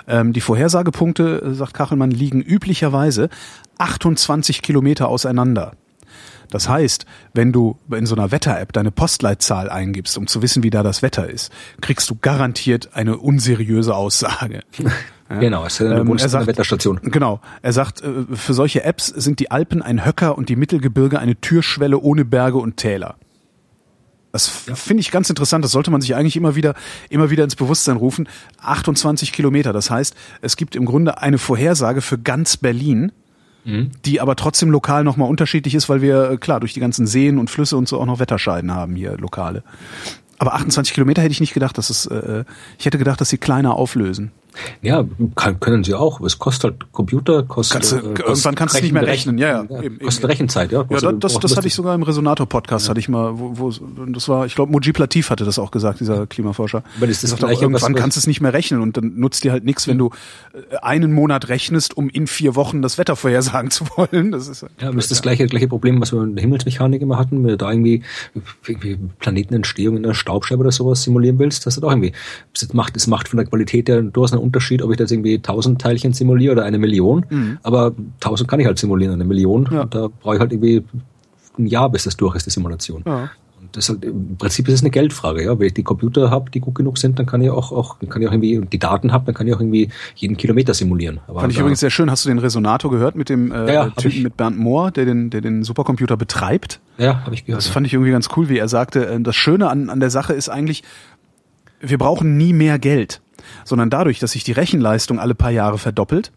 [0.08, 3.30] Ähm, die Vorhersagepunkte, äh, sagt Kachelmann, liegen üblicherweise
[3.78, 5.74] 28 Kilometer auseinander.
[6.50, 10.70] Das heißt, wenn du in so einer Wetter-App deine Postleitzahl eingibst, um zu wissen, wie
[10.70, 14.62] da das Wetter ist, kriegst du garantiert eine unseriöse Aussage.
[14.78, 14.92] Ja.
[15.40, 17.00] Genau, es ist eine ähm, er sagt, Wetterstation.
[17.04, 17.40] Genau.
[17.62, 21.40] Er sagt, äh, für solche Apps sind die Alpen ein Höcker und die Mittelgebirge eine
[21.40, 23.16] Türschwelle ohne Berge und Täler.
[24.32, 24.76] Das ja.
[24.76, 25.64] finde ich ganz interessant.
[25.64, 26.74] Das sollte man sich eigentlich immer wieder,
[27.10, 28.28] immer wieder ins Bewusstsein rufen.
[28.62, 29.74] 28 Kilometer.
[29.74, 33.12] Das heißt, es gibt im Grunde eine Vorhersage für ganz Berlin,
[33.66, 33.92] mhm.
[34.06, 37.38] die aber trotzdem lokal nochmal unterschiedlich ist, weil wir, äh, klar, durch die ganzen Seen
[37.38, 39.64] und Flüsse und so auch noch Wetterscheiden haben hier, lokale.
[40.38, 42.46] Aber 28 Kilometer hätte ich nicht gedacht, dass es, äh,
[42.80, 44.32] ich hätte gedacht, dass sie kleiner auflösen.
[44.82, 45.06] Ja,
[45.36, 46.22] kann, können sie auch.
[46.22, 47.74] Es kostet halt Computer, kostet.
[47.74, 49.82] Kannst du, äh, irgendwann kannst du nicht mehr rechnen, ja, ja.
[49.82, 50.32] Eben, kostet eben.
[50.32, 50.84] Rechenzeit, ja.
[50.84, 52.90] Kostet, ja, das, das, das hatte ich sogar im Resonator-Podcast, ja.
[52.90, 53.72] hatte ich mal, wo, wo
[54.08, 56.84] das war, ich glaube, Mujib Latif hatte das auch gesagt, dieser Klimaforscher.
[56.98, 59.44] Aber das ist das auch, irgendwann kannst du es nicht mehr rechnen und dann nutzt
[59.44, 60.12] dir halt nichts, wenn du
[60.54, 64.32] äh, einen Monat rechnest, um in vier Wochen das Wetter vorhersagen zu wollen.
[64.32, 66.42] Das ist halt ja, aber das ist das gleiche, gleiche Problem, was wir in der
[66.42, 68.04] Himmelsmechanik immer hatten, wenn du da irgendwie,
[68.68, 72.14] irgendwie Planetenentstehung in der Staubscheibe oder sowas simulieren willst, das hat auch irgendwie,
[72.54, 75.40] es macht, es macht von der Qualität ja durchaus einen Unterschied, ob ich das irgendwie
[75.40, 77.26] tausend Teilchen simuliere oder eine Million.
[77.30, 77.58] Mhm.
[77.64, 79.68] Aber tausend kann ich halt simulieren, eine Million.
[79.72, 79.82] Ja.
[79.82, 80.84] Und da brauche ich halt irgendwie
[81.58, 83.04] ein Jahr, bis das durch ist, die Simulation.
[83.06, 83.30] Ja.
[83.62, 85.60] Und das halt, im Prinzip ist es eine Geldfrage, ja.
[85.60, 88.22] Wenn ich die Computer habe, die gut genug sind, dann kann ich auch, auch kann
[88.22, 91.20] ich auch irgendwie, die Daten habe, dann kann ich auch irgendwie jeden Kilometer simulieren.
[91.28, 92.10] Aber Fand ich übrigens sehr schön.
[92.10, 95.30] Hast du den Resonator gehört mit dem äh, ja, Typen mit Bernd Mohr, der den,
[95.30, 96.80] der den Supercomputer betreibt?
[96.98, 97.62] Ja, habe ich gehört.
[97.62, 99.08] Das fand ich irgendwie ganz cool, wie er sagte.
[99.08, 100.84] Äh, das Schöne an, an der Sache ist eigentlich,
[101.80, 103.22] wir brauchen nie mehr Geld
[103.64, 106.32] sondern dadurch, dass sich die Rechenleistung alle paar Jahre verdoppelt,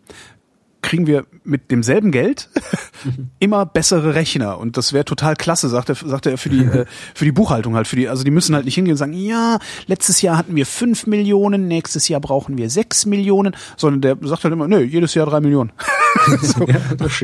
[0.85, 2.51] kriegen wir mit demselben Geld
[3.39, 4.59] immer bessere Rechner.
[4.59, 6.85] Und das wäre total klasse, sagt er, sagt er für die äh,
[7.15, 9.59] für die Buchhaltung halt, für die, also die müssen halt nicht hingehen und sagen, ja,
[9.87, 14.45] letztes Jahr hatten wir fünf Millionen, nächstes Jahr brauchen wir sechs Millionen, sondern der sagt
[14.45, 15.73] halt immer, nö, jedes Jahr drei Millionen.
[16.43, 16.67] so,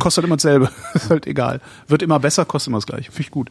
[0.01, 3.31] kostet immer dasselbe, ist halt egal, wird immer besser, kostet immer das gleiche, finde ich
[3.31, 3.51] gut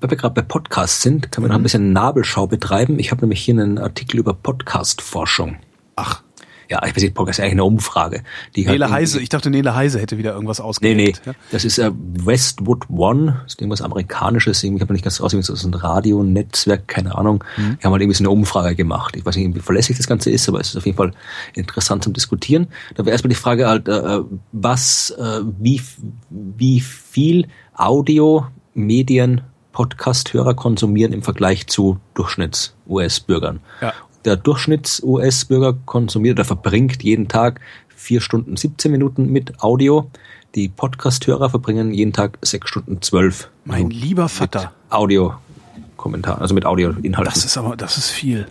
[0.00, 1.64] weil wir gerade bei Podcasts sind, können wir noch ein mhm.
[1.64, 2.98] bisschen Nabelschau betreiben.
[2.98, 5.56] Ich habe nämlich hier einen Artikel über Podcast-Forschung.
[5.96, 6.22] Ach.
[6.68, 8.22] Ja, ich weiß nicht, Podcast ist eigentlich eine Umfrage.
[8.56, 10.96] Die Nele Heise, ich dachte, Nele Heise hätte wieder irgendwas ausgegeben.
[10.96, 11.34] Nee, nee, ja?
[11.50, 15.50] das ist äh, Westwood One, das ist irgendwas Amerikanisches, ich habe nicht ganz raus, das
[15.50, 17.44] ist ein Radionetzwerk, keine Ahnung.
[17.58, 17.76] Mhm.
[17.78, 19.16] Die haben halt irgendwie so eine Umfrage gemacht.
[19.16, 21.12] Ich weiß nicht, wie verlässlich das Ganze ist, aber es ist auf jeden Fall
[21.54, 22.68] interessant zum Diskutieren.
[22.94, 24.20] Da wäre erstmal die Frage halt, äh,
[24.52, 25.82] was, äh, wie,
[26.30, 29.42] wie viel Audio, Medien
[29.72, 33.60] Podcast-Hörer konsumieren im Vergleich zu Durchschnitts-US-Bürgern.
[33.80, 33.92] Ja.
[34.24, 40.10] Der Durchschnitts-US-Bürger konsumiert oder verbringt jeden Tag vier Stunden 17 Minuten mit Audio.
[40.54, 43.48] Die Podcast-Hörer verbringen jeden Tag sechs Stunden zwölf.
[43.64, 44.72] Mein lieber Vater.
[44.90, 47.32] Audio-Kommentar, also mit Audio-Inhalten.
[47.32, 48.46] Das ist aber, das ist viel.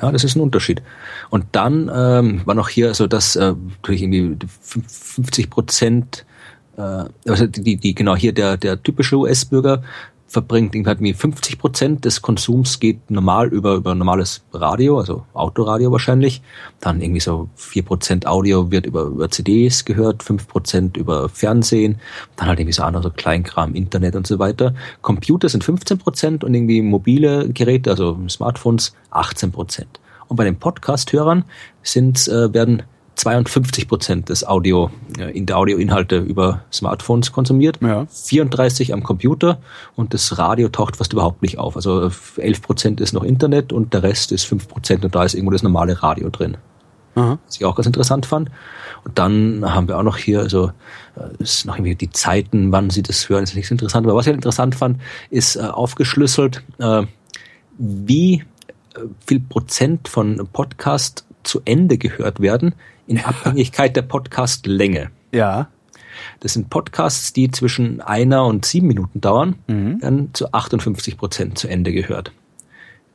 [0.00, 0.82] Ja, das ist ein Unterschied.
[1.30, 6.24] Und dann ähm, war noch hier so, dass äh, natürlich irgendwie 50 Prozent,
[6.76, 9.82] äh, also die, die genau hier der der typische US-Bürger
[10.32, 16.40] verbringt irgendwie 50 Prozent des Konsums geht normal über, über normales Radio, also Autoradio wahrscheinlich.
[16.80, 22.00] Dann irgendwie so vier Prozent Audio wird über, über CDs gehört, fünf Prozent über Fernsehen,
[22.36, 24.74] dann halt irgendwie so andere so Kleinkram, Internet und so weiter.
[25.02, 30.00] Computer sind 15 Prozent und irgendwie mobile Geräte, also Smartphones 18 Prozent.
[30.28, 31.44] Und bei den Podcast-Hörern
[31.82, 32.84] sind, äh, werden
[33.14, 38.02] 52 Prozent des Audio, äh, in der Audioinhalte über Smartphones konsumiert, ja.
[38.04, 39.58] 34% am Computer
[39.96, 41.76] und das Radio taucht fast überhaupt nicht auf.
[41.76, 45.34] Also 11 Prozent ist noch Internet und der Rest ist 5 Prozent und da ist
[45.34, 46.56] irgendwo das normale Radio drin.
[47.14, 47.38] Aha.
[47.46, 48.50] Was ich auch ganz interessant fand.
[49.04, 50.72] Und dann haben wir auch noch hier, also
[51.16, 54.06] äh, ist noch irgendwie die Zeiten, wann Sie das hören, ist nicht so interessant.
[54.06, 57.02] Aber was ich halt interessant fand, ist äh, aufgeschlüsselt, äh,
[57.76, 58.44] wie
[58.94, 62.74] äh, viel Prozent von Podcast zu Ende gehört werden,
[63.06, 65.10] in Abhängigkeit der Podcastlänge.
[65.32, 65.68] Ja.
[66.40, 70.02] Das sind Podcasts, die zwischen einer und sieben Minuten dauern, mhm.
[70.02, 72.32] werden zu 58 Prozent zu Ende gehört.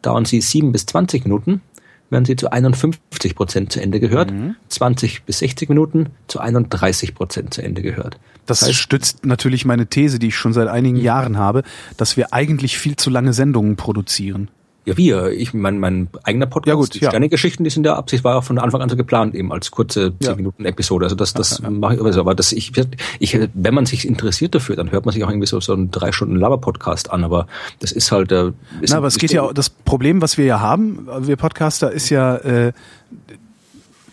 [0.02, 1.62] Dauern sie sieben bis 20 Minuten,
[2.10, 4.56] werden sie zu 51 Prozent zu Ende gehört, mhm.
[4.70, 8.18] 20 bis 60 Minuten zu 31 Prozent zu Ende gehört.
[8.46, 11.64] Das, das heißt, stützt natürlich meine These, die ich schon seit einigen Jahren habe,
[11.98, 14.50] dass wir eigentlich viel zu lange Sendungen produzieren.
[14.88, 15.32] Ja, wir.
[15.34, 17.10] Ich, mein, mein eigener Podcast, ja, gut, die ja.
[17.10, 20.18] Sterne-Geschichten, die sind ja Absicht, war ja von Anfang an so geplant, eben als kurze
[20.18, 20.36] zehn ja.
[20.36, 21.08] Minuten Episode.
[21.08, 22.22] Also das, das ja, mache ich immer so.
[22.22, 22.72] Aber das, ich,
[23.20, 25.92] ich, wenn man sich interessiert dafür, dann hört man sich auch irgendwie so, so einen
[25.92, 27.26] drei Stunden Laber-Podcast an.
[27.26, 27.48] Aber
[27.80, 28.32] das ist halt.
[28.32, 31.92] Äh, ist Na, aber es geht ja, das Problem, was wir ja haben, wir Podcaster,
[31.92, 32.72] ist ja, äh,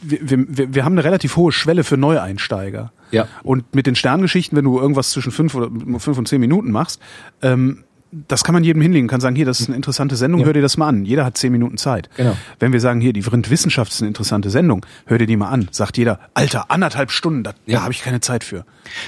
[0.03, 2.91] wir, wir, wir haben eine relativ hohe Schwelle für Neueinsteiger.
[3.13, 3.29] Ja.
[3.45, 5.71] Und mit den Sterngeschichten, wenn du irgendwas zwischen fünf oder
[6.01, 7.01] fünf und zehn Minuten machst,
[7.43, 7.85] ähm,
[8.29, 10.47] das kann man jedem hinlegen, kann sagen, hier, das ist eine interessante Sendung, ja.
[10.47, 11.05] hör dir das mal an.
[11.05, 12.09] Jeder hat zehn Minuten Zeit.
[12.17, 12.37] Genau.
[12.59, 15.69] Wenn wir sagen, hier, die Wissenschaft ist eine interessante Sendung, hör dir die mal an.
[15.71, 17.79] Sagt jeder, Alter, anderthalb Stunden, da, ja.
[17.79, 18.65] da habe ich keine Zeit für.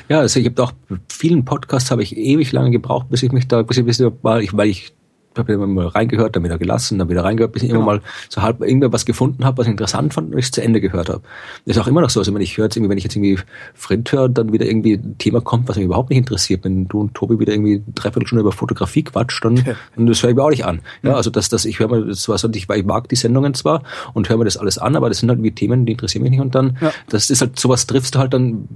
[0.08, 0.72] Ja, also ich habe auch
[1.10, 4.10] vielen Podcasts habe ich ewig lange gebraucht, bis ich mich da, bis ich, bis ich,
[4.22, 4.92] weil ich, weil ich
[5.38, 7.82] habe immer mal reingehört, dann wieder gelassen, dann wieder reingehört, bis ich genau.
[7.82, 10.62] immer mal so halb irgendwas gefunden habe, was ich interessant fand und ich es zu
[10.62, 11.22] Ende gehört habe.
[11.64, 12.20] Ist auch immer noch so.
[12.20, 13.38] Also wenn ich höre irgendwie, wenn ich jetzt irgendwie
[13.74, 16.64] Frind höre, dann wieder irgendwie ein Thema kommt, was mich überhaupt nicht interessiert.
[16.64, 19.74] Wenn du und Tobi wieder irgendwie dreiviertel Stunde über Fotografie quatscht, dann, ja.
[19.94, 20.80] dann das höre ich mir auch nicht an.
[21.02, 23.54] Ja, also das, das, ich höre mir das zwar so, ich, ich mag die Sendungen
[23.54, 23.82] zwar
[24.14, 26.30] und höre mir das alles an, aber das sind halt wie Themen, die interessieren mich
[26.30, 26.92] nicht und dann, ja.
[27.08, 28.68] das ist halt sowas triffst du halt dann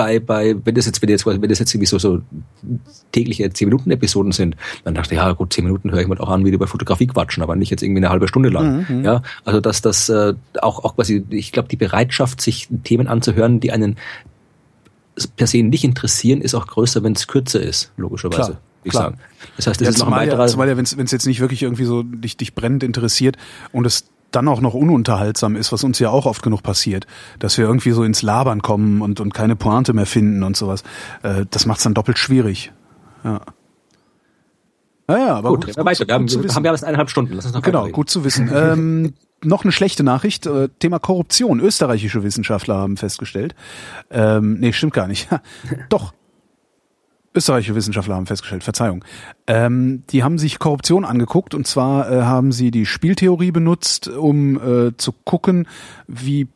[0.00, 2.22] bei, bei, wenn das jetzt, wenn jetzt, wenn das jetzt irgendwie so, so
[3.12, 6.42] tägliche 10-Minuten-Episoden sind, dann dachte ich, ja gut, 10 Minuten höre ich mir auch an,
[6.42, 8.86] wie die bei Fotografie quatschen, aber nicht jetzt irgendwie eine halbe Stunde lang.
[8.88, 9.04] Mhm.
[9.04, 10.32] Ja, also dass das äh,
[10.62, 13.98] auch, auch quasi, ich glaube, die Bereitschaft, sich Themen anzuhören, die einen
[15.36, 18.52] per se nicht interessieren, ist auch größer, wenn es kürzer ist, logischerweise.
[18.52, 19.02] Klar ich Klar.
[19.02, 19.18] sagen.
[19.58, 20.40] Das heißt, das ja, ist noch ein weiterer...
[20.40, 23.36] Ja, zumal ja, wenn es jetzt nicht wirklich irgendwie so dich, dich brennend interessiert
[23.72, 27.06] und es dann auch noch ununterhaltsam ist, was uns ja auch oft genug passiert,
[27.38, 30.82] dass wir irgendwie so ins Labern kommen und, und keine Pointe mehr finden und sowas.
[31.22, 32.72] Äh, das macht es dann doppelt schwierig.
[33.24, 33.40] Ja.
[35.08, 36.06] Ja, aber gut, gut, gut, weiter.
[36.06, 37.34] Wir haben, haben wir erst eineinhalb Stunden.
[37.34, 38.50] Lass uns noch genau, gut zu wissen.
[38.54, 41.60] ähm, noch eine schlechte Nachricht, äh, Thema Korruption.
[41.60, 43.54] Österreichische Wissenschaftler haben festgestellt.
[44.10, 45.28] Ähm, nee, stimmt gar nicht.
[45.88, 46.12] Doch,
[47.34, 49.04] österreichische Wissenschaftler haben festgestellt, Verzeihung.
[49.46, 54.56] Ähm, die haben sich Korruption angeguckt und zwar äh, haben sie die Spieltheorie benutzt, um
[54.56, 55.68] äh, zu gucken,
[56.06, 56.48] wie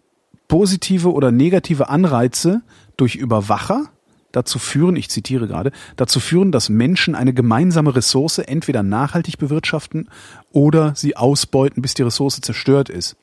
[0.48, 2.62] positive oder negative Anreize
[2.96, 3.88] durch Überwacher
[4.32, 10.08] dazu führen, ich zitiere gerade, dazu führen, dass Menschen eine gemeinsame Ressource entweder nachhaltig bewirtschaften
[10.50, 13.16] oder sie ausbeuten, bis die Ressource zerstört ist.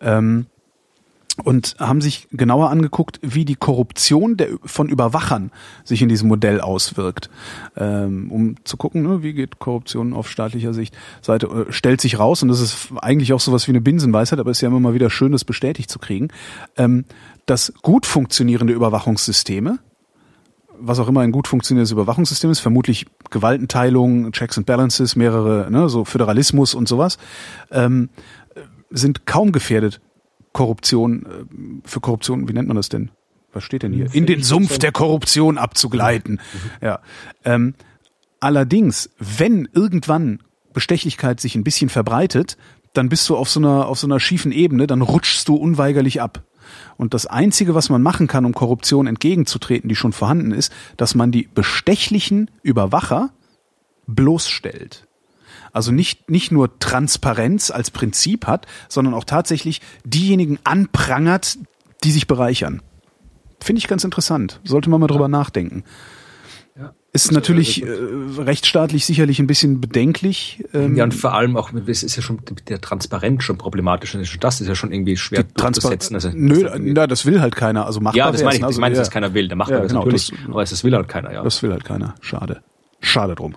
[0.00, 0.46] Ähm,
[1.44, 5.50] und haben sich genauer angeguckt, wie die Korruption der, von Überwachern
[5.84, 7.28] sich in diesem Modell auswirkt,
[7.76, 10.96] ähm, um zu gucken, ne, wie geht Korruption auf staatlicher Sicht.
[11.20, 14.50] Seite äh, stellt sich raus und das ist eigentlich auch sowas wie eine Binsenweisheit, aber
[14.50, 16.28] es ist ja immer mal wieder schön, das bestätigt zu kriegen,
[16.76, 17.04] ähm,
[17.44, 19.78] dass gut funktionierende Überwachungssysteme
[20.78, 25.88] was auch immer ein gut funktionierendes Überwachungssystem ist, vermutlich Gewaltenteilung, Checks and Balances, mehrere, ne,
[25.88, 27.16] so Föderalismus und sowas,
[27.70, 28.10] ähm,
[28.90, 30.02] sind kaum gefährdet
[30.56, 33.10] Korruption, äh, für Korruption, wie nennt man das denn?
[33.52, 34.12] Was steht denn hier?
[34.14, 36.40] In den Sumpf der Korruption abzugleiten.
[36.80, 37.00] Ja.
[37.44, 37.74] Ähm,
[38.40, 40.40] allerdings, wenn irgendwann
[40.72, 42.56] Bestechlichkeit sich ein bisschen verbreitet,
[42.94, 46.22] dann bist du auf so einer, auf so einer schiefen Ebene, dann rutschst du unweigerlich
[46.22, 46.42] ab.
[46.96, 51.14] Und das Einzige, was man machen kann, um Korruption entgegenzutreten, die schon vorhanden ist, dass
[51.14, 53.30] man die bestechlichen Überwacher
[54.06, 55.05] bloßstellt.
[55.76, 61.58] Also nicht, nicht nur Transparenz als Prinzip hat, sondern auch tatsächlich diejenigen anprangert,
[62.02, 62.80] die sich bereichern.
[63.60, 64.60] Finde ich ganz interessant.
[64.64, 65.84] Sollte man mal drüber nachdenken.
[67.12, 67.88] Ist natürlich äh,
[68.38, 70.64] rechtsstaatlich sicherlich ein bisschen bedenklich.
[70.74, 74.16] Ähm, ja, und vor allem auch, es ist ja schon der Transparenz schon problematisch.
[74.40, 76.14] Das ist ja schon irgendwie schwer durchzusetzen.
[76.14, 77.86] Also, nö, das, na, das will halt keiner.
[77.86, 79.00] Also machbar Ja, das meine ich, also, ich meine, ja.
[79.00, 79.48] dass das keiner will.
[79.48, 81.42] Der macht ja, das genau, natürlich, das, aber es will halt keiner, ja.
[81.42, 82.14] Das will halt keiner.
[82.20, 82.62] Schade.
[83.00, 83.56] Schade drum.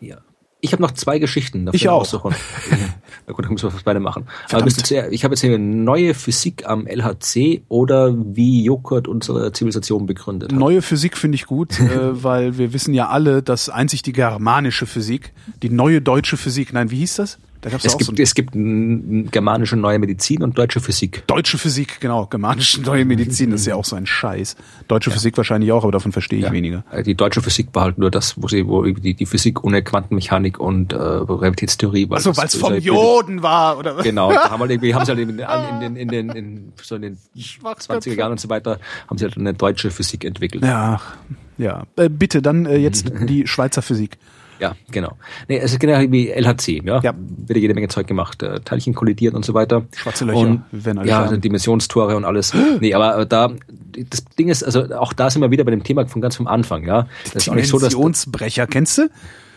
[0.00, 0.18] Ja.
[0.64, 1.66] Ich habe noch zwei Geschichten.
[1.66, 2.06] Dafür ich auch.
[3.26, 4.28] Na gut, dann müssen wir beide machen.
[4.52, 9.52] Aber sehr, ich habe jetzt hier eine neue Physik am LHC oder wie Joghurt unsere
[9.52, 10.58] Zivilisation begründet hat.
[10.58, 11.88] Neue Physik finde ich gut, äh,
[12.22, 15.32] weil wir wissen ja alle, dass einzig die germanische Physik,
[15.64, 17.38] die neue deutsche Physik, nein, wie hieß das?
[17.62, 21.24] Da gab's es, gibt, so es gibt germanische neue Medizin und deutsche Physik.
[21.28, 22.26] Deutsche Physik, genau.
[22.26, 24.56] Germanische neue Medizin ist ja auch so ein Scheiß.
[24.88, 25.14] Deutsche ja.
[25.14, 26.52] Physik wahrscheinlich auch, aber davon verstehe ich ja.
[26.52, 26.84] weniger.
[26.90, 29.84] Äh, die deutsche Physik war halt nur das, wo sie, wo die, die Physik ohne
[29.84, 32.16] Quantenmechanik und äh, Realitätstheorie war.
[32.16, 34.02] Also weil es vom Joden war, oder was?
[34.02, 35.38] Genau, da haben, halt irgendwie, haben sie halt in,
[35.96, 39.38] in, in, in, in, so in den 20er Jahren und so weiter, haben sie halt
[39.38, 40.64] eine deutsche Physik entwickelt.
[40.64, 41.00] Ja,
[41.58, 41.84] ja.
[41.94, 44.18] Äh, bitte, dann äh, jetzt die Schweizer Physik.
[44.62, 45.16] Ja, genau.
[45.48, 47.00] Nee, es ist genau wie LHC, ja.
[47.00, 47.12] ja.
[47.16, 49.86] Wird jede Menge Zeug gemacht, äh, Teilchen kollidiert und so weiter.
[49.96, 52.54] Schwarze Löcher, und, wenn alle Ja, Dimensionstore und alles.
[52.80, 53.50] nee, aber da,
[54.08, 56.46] das Ding ist, also auch da sind wir wieder bei dem Thema von ganz vom
[56.46, 57.08] Anfang, ja.
[57.24, 57.88] Das ist auch nicht so, dass.
[57.88, 59.10] Dimensionsbrecher, kennst du?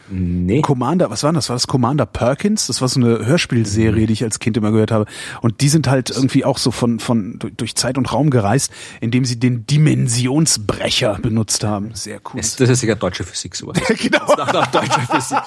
[0.09, 0.61] Nee.
[0.61, 1.49] Commander, was war das?
[1.49, 2.67] War das Commander Perkins?
[2.67, 5.05] Das war so eine Hörspielserie, die ich als Kind immer gehört habe.
[5.41, 8.71] Und die sind halt irgendwie auch so von, von, durch Zeit und Raum gereist,
[9.01, 11.91] indem sie den Dimensionsbrecher benutzt haben.
[11.93, 12.41] Sehr cool.
[12.41, 13.77] Das, das ist sicher deutsche Physik, sowas.
[14.01, 14.25] genau.
[14.27, 15.39] Das nach, nach deutscher Physik.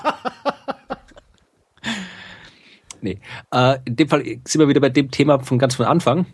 [3.00, 3.20] nee.
[3.52, 6.26] Äh, in dem Fall sind wir wieder bei dem Thema von ganz von Anfang,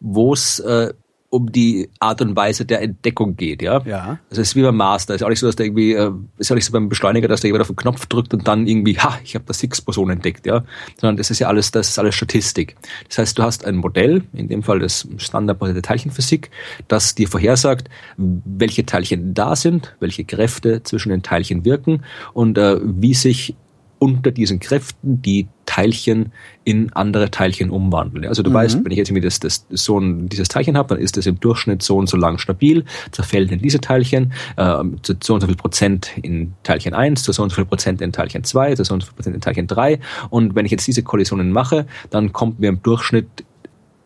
[0.00, 0.92] wo es äh,
[1.34, 3.82] um die Art und Weise der Entdeckung geht, ja.
[3.84, 4.20] Ja.
[4.30, 5.16] Das ist wie beim Master.
[5.16, 7.40] Ist auch nicht so, dass der irgendwie, äh, ist auch nicht so beim Beschleuniger, dass
[7.40, 10.46] der jemand auf den Knopf drückt und dann irgendwie, ha, ich habe das Higgs-Boson entdeckt,
[10.46, 10.64] ja.
[11.00, 12.76] Sondern das ist ja alles, das ist alles Statistik.
[13.08, 16.50] Das heißt, du hast ein Modell, in dem Fall das standardbasierte Teilchenphysik,
[16.86, 22.78] das dir vorhersagt, welche Teilchen da sind, welche Kräfte zwischen den Teilchen wirken und äh,
[22.80, 23.56] wie sich
[23.98, 26.32] unter diesen Kräften die Teilchen
[26.64, 28.26] in andere Teilchen umwandeln.
[28.26, 28.54] Also du mhm.
[28.54, 31.26] weißt, wenn ich jetzt irgendwie das, das, so ein, dieses Teilchen habe, dann ist das
[31.26, 35.40] im Durchschnitt so und so lang stabil, zerfällt in diese Teilchen, äh, zu so und
[35.40, 38.74] so viel Prozent in Teilchen 1, zu so und so viel Prozent in Teilchen 2,
[38.76, 39.98] zu so und so viel Prozent in Teilchen 3.
[40.30, 43.44] Und wenn ich jetzt diese Kollisionen mache, dann kommt mir im Durchschnitt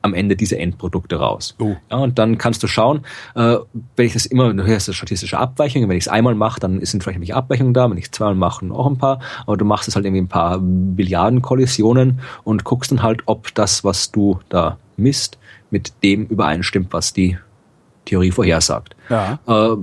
[0.03, 1.55] am Ende diese Endprodukte raus.
[1.59, 1.77] Oh.
[1.91, 3.05] Ja, und dann kannst du schauen,
[3.35, 3.57] äh,
[3.97, 6.85] wenn ich das immer, du hörst das statistische Abweichungen, wenn ich es einmal mache, dann
[6.85, 9.65] sind vielleicht nämlich Abweichungen da, wenn ich es zweimal mache, auch ein paar, aber du
[9.65, 14.11] machst es halt irgendwie ein paar Billiarden Kollisionen und guckst dann halt, ob das, was
[14.11, 15.39] du da misst,
[15.71, 17.39] mit dem übereinstimmt, was die
[18.05, 18.97] Theorie vorhersagt.
[19.11, 19.39] Ja.
[19.47, 19.77] Äh,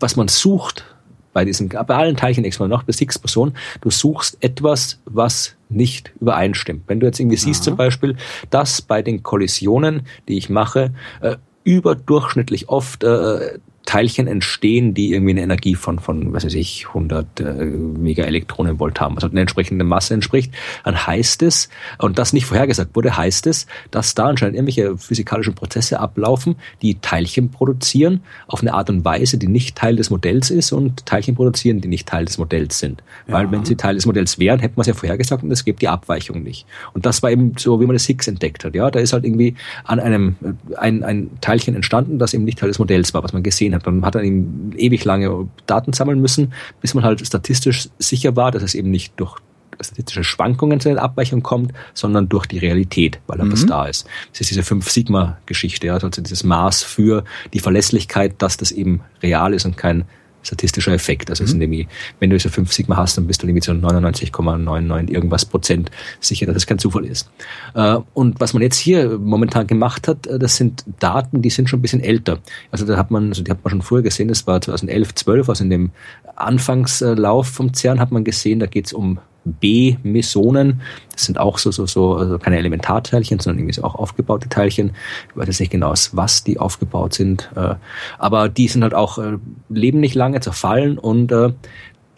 [0.00, 0.84] was man sucht
[1.32, 6.84] bei diesen, bei allen Teilchenexplosionen, noch bei Higgs-Boson, du suchst etwas, was nicht übereinstimmt.
[6.86, 8.16] Wenn du jetzt irgendwie siehst zum Beispiel,
[8.50, 15.30] dass bei den Kollisionen, die ich mache, äh, überdurchschnittlich oft äh, Teilchen entstehen, die irgendwie
[15.30, 20.12] eine Energie von, von was weiß ich, 100 äh, Megaelektronenvolt haben, also eine entsprechende Masse
[20.12, 20.52] entspricht,
[20.84, 25.54] dann heißt es, und das nicht vorhergesagt wurde, heißt es, dass da anscheinend irgendwelche physikalischen
[25.54, 30.50] Prozesse ablaufen, die Teilchen produzieren auf eine Art und Weise, die nicht Teil des Modells
[30.50, 33.02] ist und Teilchen produzieren, die nicht Teil des Modells sind.
[33.26, 33.36] Ja.
[33.36, 35.80] Weil wenn sie Teil des Modells wären, hätten wir es ja vorhergesagt und es gibt
[35.80, 36.66] die Abweichung nicht.
[36.92, 38.74] Und das war eben so, wie man das Higgs entdeckt hat.
[38.74, 39.54] Ja, da ist halt irgendwie
[39.84, 40.36] an einem
[40.76, 43.77] ein, ein Teilchen entstanden, das eben nicht Teil des Modells war, was man gesehen hat
[43.78, 43.86] hat.
[43.86, 48.62] Man hat dann ewig lange Daten sammeln müssen, bis man halt statistisch sicher war, dass
[48.62, 49.36] es eben nicht durch
[49.80, 53.50] statistische Schwankungen zu den Abweichungen kommt, sondern durch die Realität, weil mhm.
[53.50, 54.06] das da ist.
[54.32, 59.64] Das ist diese Fünf-Sigma-Geschichte, also dieses Maß für die Verlässlichkeit, dass das eben real ist
[59.66, 60.04] und kein
[60.42, 61.30] statistischer Effekt.
[61.30, 61.60] Also mhm.
[61.60, 61.88] irgendwie,
[62.20, 65.90] wenn du diese 5 Sigma hast, dann bist du irgendwie zu 99,99 irgendwas Prozent
[66.20, 67.30] sicher, dass es kein Zufall ist.
[67.74, 71.68] Äh, und was man jetzt hier momentan gemacht hat, äh, das sind Daten, die sind
[71.68, 72.38] schon ein bisschen älter.
[72.70, 75.48] Also da hat man, also die hat man schon früher gesehen, das war 2011, 12,
[75.48, 75.90] also in dem
[76.36, 79.18] Anfangslauf vom CERN hat man gesehen, da geht es um
[79.52, 80.80] B-Mesonen.
[81.12, 84.92] Das sind auch so, so, so, also keine Elementarteilchen, sondern irgendwie so auch aufgebaute Teilchen.
[85.30, 87.50] Ich weiß jetzt nicht genau, aus was die aufgebaut sind.
[87.56, 87.74] Äh,
[88.18, 89.38] aber die sind halt auch, äh,
[89.68, 91.52] leben nicht lange, zerfallen und äh,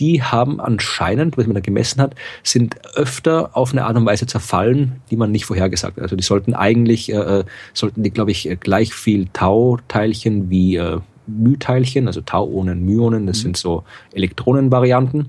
[0.00, 4.26] die haben anscheinend, was man da gemessen hat, sind öfter auf eine Art und Weise
[4.26, 6.02] zerfallen, die man nicht vorhergesagt hat.
[6.02, 7.44] Also die sollten eigentlich, äh,
[7.74, 13.42] sollten die, glaube ich, gleich viel Tau-Teilchen wie äh, Mü-Teilchen, also Tauonen, Myonen, das mhm.
[13.42, 15.28] sind so Elektronenvarianten.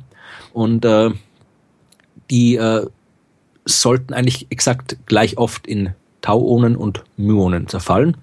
[0.53, 1.11] Und äh,
[2.32, 2.88] die äh,
[3.66, 8.18] sollten eigentlich exakt gleich oft in Tauonen und Myonen zerfallen,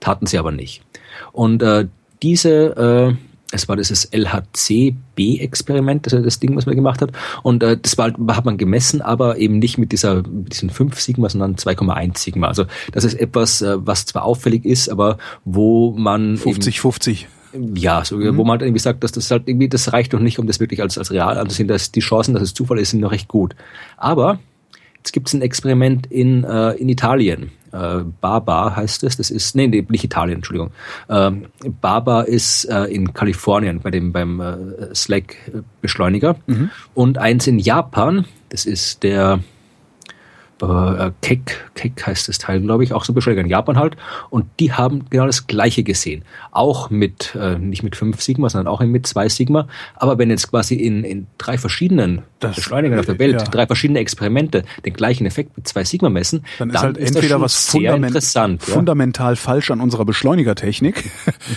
[0.00, 0.82] taten sie aber nicht.
[1.32, 1.88] Und äh,
[2.22, 3.14] diese, äh,
[3.52, 7.12] es war dieses LHC-B-Experiment, das, das Ding, was man gemacht hat,
[7.42, 11.00] und äh, das war, hat man gemessen, aber eben nicht mit dieser, mit diesen 5
[11.00, 12.48] Sigma, sondern 2,1 Sigma.
[12.48, 17.28] Also das ist etwas, äh, was zwar auffällig ist, aber wo man 50, 50
[17.74, 18.36] ja, so, mhm.
[18.36, 20.60] wo man halt irgendwie sagt, dass das halt irgendwie, das reicht doch nicht, um das
[20.60, 23.28] wirklich als, als real anzusehen, dass die Chancen, dass es Zufall ist, sind noch recht
[23.28, 23.54] gut.
[23.96, 24.38] Aber
[24.96, 27.50] jetzt gibt es ein Experiment in, äh, in Italien.
[27.72, 30.70] Äh, Baba heißt es, das ist, nee, nicht Italien, Entschuldigung.
[31.08, 31.46] Ähm,
[31.80, 36.36] Baba ist äh, in Kalifornien bei dem, beim äh, Slack-Beschleuniger.
[36.46, 36.70] Mhm.
[36.94, 39.40] Und eins in Japan, das ist der,
[40.62, 43.96] äh, Keck, Keck heißt das Teil, glaube ich, auch so Beschleuniger in Japan halt.
[44.30, 46.24] Und die haben genau das Gleiche gesehen.
[46.50, 49.68] Auch mit, äh, nicht mit 5 Sigma, sondern auch mit 2 Sigma.
[49.94, 53.44] Aber wenn jetzt quasi in, in drei verschiedenen das, Beschleunigern auf der Welt, ja.
[53.44, 57.16] drei verschiedene Experimente den gleichen Effekt mit 2 Sigma messen, dann, dann ist halt ist
[57.16, 59.36] entweder was fundament fundamental ja?
[59.36, 61.04] falsch an unserer Beschleunigertechnik,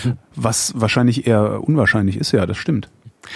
[0.04, 0.18] mhm.
[0.34, 2.90] was wahrscheinlich eher unwahrscheinlich ist, ja, das stimmt.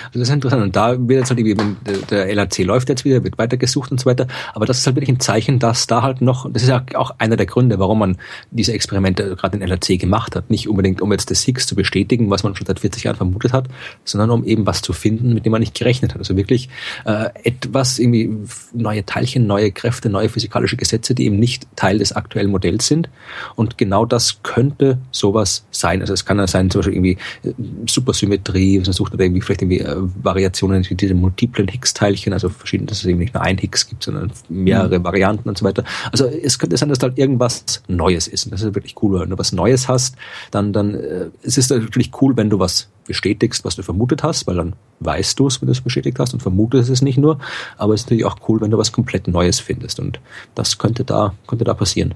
[0.07, 0.63] Also das ist interessant.
[0.63, 1.77] Und da wird jetzt halt irgendwie,
[2.11, 4.27] der LAC läuft jetzt wieder, wird weitergesucht und so weiter.
[4.55, 7.15] Aber das ist halt wirklich ein Zeichen, dass da halt noch, das ist ja auch
[7.19, 8.17] einer der Gründe, warum man
[8.51, 10.51] diese Experimente gerade in LAC gemacht hat.
[10.51, 13.53] Nicht unbedingt, um jetzt das Higgs zu bestätigen, was man schon seit 40 Jahren vermutet
[13.53, 13.69] hat,
[14.05, 16.19] sondern um eben was zu finden, mit dem man nicht gerechnet hat.
[16.19, 16.69] Also wirklich
[17.05, 18.31] äh, etwas, irgendwie
[18.73, 23.09] neue Teilchen, neue Kräfte, neue physikalische Gesetze, die eben nicht Teil des aktuellen Modells sind.
[23.55, 26.01] Und genau das könnte sowas sein.
[26.01, 27.53] Also es kann ja sein, zum Beispiel irgendwie äh,
[27.87, 32.89] Supersymmetrie, man sucht oder irgendwie vielleicht irgendwie äh, Variationen wie diese multiplen Higgs-Teilchen, also verschiedene,
[32.89, 35.05] dass es eben nicht nur ein Higgs gibt, sondern mehrere mhm.
[35.05, 35.85] Varianten und so weiter.
[36.13, 38.47] Also es könnte sein, dass da halt irgendwas Neues ist.
[38.47, 39.21] Und das ist wirklich cool.
[39.21, 40.17] Wenn du was Neues hast,
[40.51, 44.47] dann, dann äh, es ist natürlich cool, wenn du was bestätigst, was du vermutet hast,
[44.47, 47.39] weil dann weißt du es, wenn du es bestätigt hast und vermutest es nicht nur.
[47.77, 50.01] Aber es ist natürlich auch cool, wenn du was komplett Neues findest.
[50.01, 50.21] Und
[50.55, 52.15] das könnte da, könnte da passieren.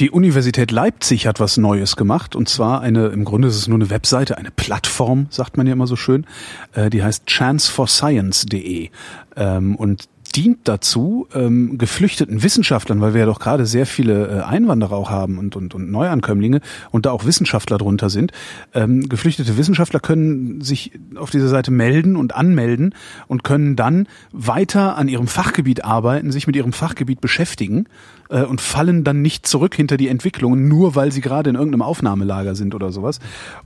[0.00, 3.76] Die Universität Leipzig hat was Neues gemacht und zwar eine, im Grunde ist es nur
[3.78, 6.26] eine Webseite, eine Plattform, sagt man ja immer so schön,
[6.72, 8.90] äh, die heißt chanceforscience.de
[9.36, 14.40] ähm, und dient dazu, ähm, geflüchteten Wissenschaftlern, weil wir ja doch gerade sehr viele äh,
[14.42, 16.60] Einwanderer auch haben und, und, und Neuankömmlinge
[16.90, 18.32] und da auch Wissenschaftler drunter sind.
[18.72, 22.94] Ähm, geflüchtete Wissenschaftler können sich auf dieser Seite melden und anmelden
[23.26, 27.86] und können dann weiter an ihrem Fachgebiet arbeiten, sich mit ihrem Fachgebiet beschäftigen
[28.32, 31.82] äh, und fallen dann nicht zurück hinter die Entwicklungen, nur weil sie gerade in irgendeinem
[31.82, 33.20] Aufnahmelager sind oder sowas.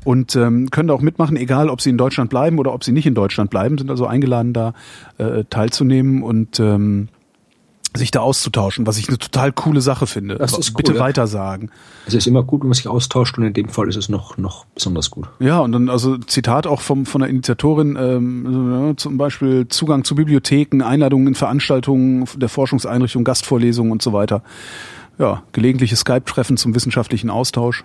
[0.05, 2.93] Und ähm, können da auch mitmachen, egal ob sie in Deutschland bleiben oder ob sie
[2.93, 4.75] nicht in Deutschland bleiben, sind also eingeladen, da
[5.19, 7.09] äh, teilzunehmen und ähm,
[7.97, 10.37] sich da auszutauschen, was ich eine total coole Sache finde.
[10.37, 11.01] Das ist cool, Bitte ja.
[11.01, 11.71] weiter sagen.
[12.07, 14.37] Es ist immer gut, wenn man sich austauscht und in dem Fall ist es noch,
[14.37, 15.27] noch besonders gut.
[15.41, 20.15] Ja, und dann also Zitat auch vom, von der Initiatorin, ähm, zum Beispiel Zugang zu
[20.15, 24.43] Bibliotheken, Einladungen in Veranstaltungen der Forschungseinrichtung, Gastvorlesungen und so weiter.
[25.19, 27.85] Ja, gelegentliche Skype-Treffen zum wissenschaftlichen Austausch.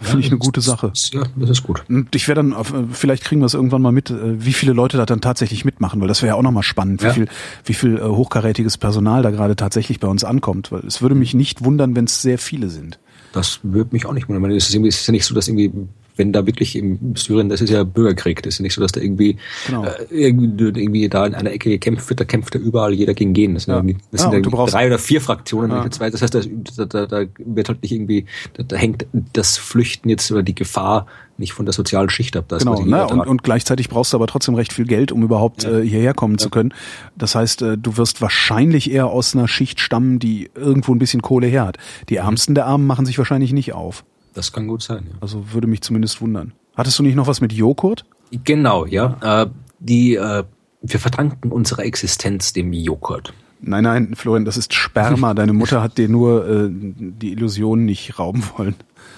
[0.00, 0.92] Finde ja, ich eine gute Sache.
[1.12, 1.84] Ja, das ist gut.
[1.88, 4.72] Und ich werde dann, auf, vielleicht kriegen wir es irgendwann mal mit, äh, wie viele
[4.72, 7.10] Leute da dann tatsächlich mitmachen, weil das wäre ja auch nochmal spannend, ja.
[7.10, 7.28] wie viel,
[7.64, 10.72] wie viel äh, hochkarätiges Personal da gerade tatsächlich bei uns ankommt.
[10.72, 12.98] Weil es würde mich nicht wundern, wenn es sehr viele sind.
[13.32, 14.50] Das würde mich auch nicht wundern.
[14.50, 15.72] Es ist, es ist ja nicht so, dass irgendwie
[16.16, 18.92] wenn da wirklich im Syrien, das ist ja Bürgerkrieg, das ist ja nicht so, dass
[18.92, 19.36] da irgendwie,
[19.66, 19.84] genau.
[19.84, 23.34] äh, irgendwie, irgendwie da in einer Ecke gekämpft wird, da kämpft da überall jeder gegen
[23.34, 23.54] jeden.
[23.54, 23.94] Das sind, ja.
[24.12, 25.90] das sind ja, drei oder vier Fraktionen, ja.
[25.90, 26.10] zwei.
[26.10, 30.30] Das heißt, da, da, da wird halt nicht irgendwie, da, da hängt das Flüchten jetzt
[30.30, 32.44] oder die Gefahr nicht von der sozialen Schicht ab.
[32.48, 33.06] Das genau, ne?
[33.08, 35.78] und, und gleichzeitig brauchst du aber trotzdem recht viel Geld, um überhaupt ja.
[35.78, 36.38] äh, hierher kommen ja.
[36.38, 36.72] zu können.
[37.16, 41.22] Das heißt, äh, du wirst wahrscheinlich eher aus einer Schicht stammen, die irgendwo ein bisschen
[41.22, 41.78] Kohle her hat.
[42.08, 44.04] Die Ärmsten der Armen machen sich wahrscheinlich nicht auf.
[44.34, 45.16] Das kann gut sein, ja.
[45.20, 46.52] Also würde mich zumindest wundern.
[46.76, 48.04] Hattest du nicht noch was mit Joghurt?
[48.44, 49.44] Genau, ja.
[49.44, 49.46] Äh,
[49.78, 50.44] die, äh,
[50.82, 53.32] wir verdanken unsere Existenz dem Joghurt.
[53.60, 55.32] Nein, nein, Florian, das ist Sperma.
[55.32, 58.74] Deine Mutter hat dir nur äh, die Illusion nicht rauben wollen.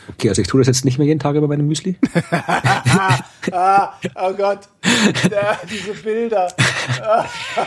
[0.08, 1.96] Okay, also ich tue das jetzt nicht mehr jeden Tag über meine Müsli.
[3.52, 4.60] ah, oh Gott,
[5.30, 6.48] ja, diese Bilder.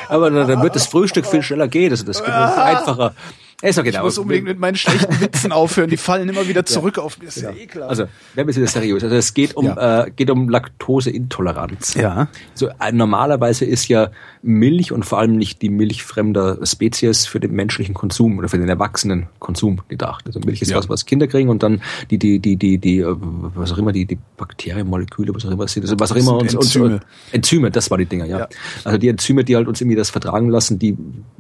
[0.08, 1.92] Aber dann wird das Frühstück viel schneller gehen.
[1.92, 3.14] Also das geht einfacher.
[3.62, 5.90] Ist okay, ich muss unbedingt mit meinen schlechten Witzen aufhören.
[5.90, 7.04] Die fallen immer wieder zurück ja.
[7.04, 7.28] auf mir.
[7.28, 7.90] Ist ja, ja ekelhaft.
[7.90, 8.04] Also,
[8.34, 9.04] werden wir jetzt seriös.
[9.04, 10.06] Also, es geht um, ja.
[10.06, 11.96] äh, geht um Laktoseintoleranz.
[11.96, 12.30] Ja.
[12.54, 14.12] So, äh, normalerweise ist ja
[14.42, 18.58] Milch und vor allem nicht die Milch fremder Spezies für den menschlichen Konsum oder für
[18.58, 20.26] den erwachsenen Konsum gedacht.
[20.26, 20.78] Also, Milch ist ja.
[20.78, 21.82] was, was Kinder kriegen und dann
[22.12, 25.64] die, die, die, die, die, äh, was auch immer, die, die Bakterienmoleküle, was auch immer,
[25.64, 26.86] also was auch immer uns, Enzyme.
[26.86, 27.04] uns,
[27.34, 28.40] Enzyme, das war die Dinger, ja.
[28.40, 28.50] ja.
[28.86, 30.98] Also, die Enzyme, die halt uns irgendwie das vertragen lassen, die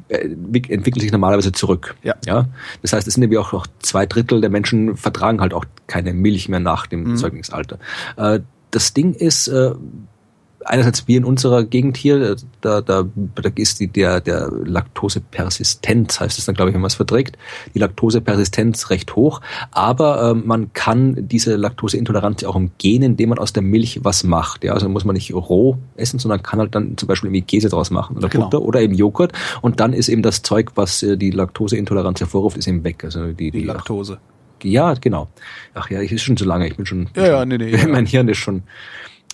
[0.09, 1.95] entwickeln sich normalerweise zurück.
[2.03, 2.15] Ja.
[2.25, 2.47] ja.
[2.81, 6.13] Das heißt, es sind nämlich auch, auch zwei Drittel der Menschen vertragen halt auch keine
[6.13, 7.17] Milch mehr nach dem mhm.
[7.17, 7.79] Zeugungsalter.
[8.17, 8.39] Äh,
[8.71, 9.71] das Ding ist, äh,
[10.65, 13.03] einerseits wir in unserer Gegend hier, äh, da, da,
[13.35, 17.37] da ist die, der, der Laktosepersistenz, heißt es dann, glaube ich, wenn man es verträgt,
[17.73, 19.41] die Laktosepersistenz recht hoch,
[19.71, 24.63] aber äh, man kann diese Laktoseintoleranz auch umgehen, indem man aus der Milch was macht.
[24.63, 27.69] Ja, also muss man nicht roh essen, sondern kann halt dann zum Beispiel irgendwie Käse
[27.69, 28.45] draus machen oder genau.
[28.45, 32.57] Butter oder eben Joghurt und dann ist eben das Zeug, was äh, die Laktoseintoleranz hervorruft,
[32.57, 33.03] ist eben weg.
[33.03, 34.19] Also die, die, die Laktose.
[34.63, 35.29] Ja, genau.
[35.73, 36.67] Ach ja, ich ist schon zu lange.
[36.67, 37.09] Ich bin schon.
[37.15, 37.77] Ja, ja, nee, nee.
[37.87, 38.63] Mein Hirn ist schon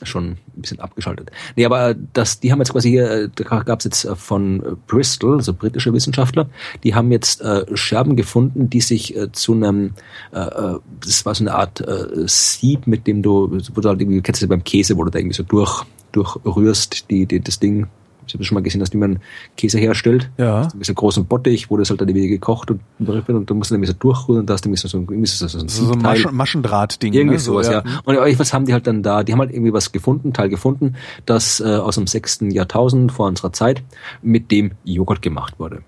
[0.04, 1.32] schon ein bisschen abgeschaltet.
[1.56, 5.38] Nee, aber das, die haben jetzt quasi hier, da gab es jetzt äh, von Bristol,
[5.38, 6.50] also britische Wissenschaftler,
[6.84, 9.94] die haben jetzt äh, Scherben gefunden, die sich äh, zu einem,
[10.34, 14.02] äh, äh das war so eine Art äh, Sieb, mit dem du, wo du halt
[14.02, 17.60] irgendwie, kennst du beim Käse, wo du da irgendwie so durch, durchrührst, die, die, das
[17.60, 17.88] Ding
[18.28, 19.20] ich habe schon mal gesehen, dass man
[19.58, 20.30] Käse herstellt.
[20.38, 20.68] Ja.
[20.76, 23.76] Mit so großen Bottich, wo das halt dann wieder gekocht und, und da musst du
[23.76, 26.00] dann so durchrühren und da hast du so, irgendwie so, so, ein, so, so ein
[26.00, 27.14] Maschen, Maschendraht-Ding.
[27.14, 27.40] Irgendwie ne?
[27.40, 27.84] sowas, ja.
[27.86, 28.02] ja.
[28.04, 29.24] Und was haben die halt dann da?
[29.24, 30.96] Die haben halt irgendwie was gefunden, Teil gefunden,
[31.26, 33.84] das äh, aus dem sechsten Jahrtausend vor unserer Zeit
[34.22, 35.82] mit dem Joghurt gemacht wurde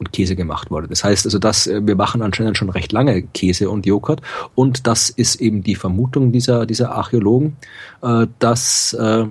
[0.00, 0.88] und Käse gemacht wurde.
[0.88, 4.22] Das heißt also, dass äh, wir machen anscheinend schon recht lange Käse und Joghurt
[4.54, 7.56] und das ist eben die Vermutung dieser dieser Archäologen,
[8.02, 9.26] äh, dass äh,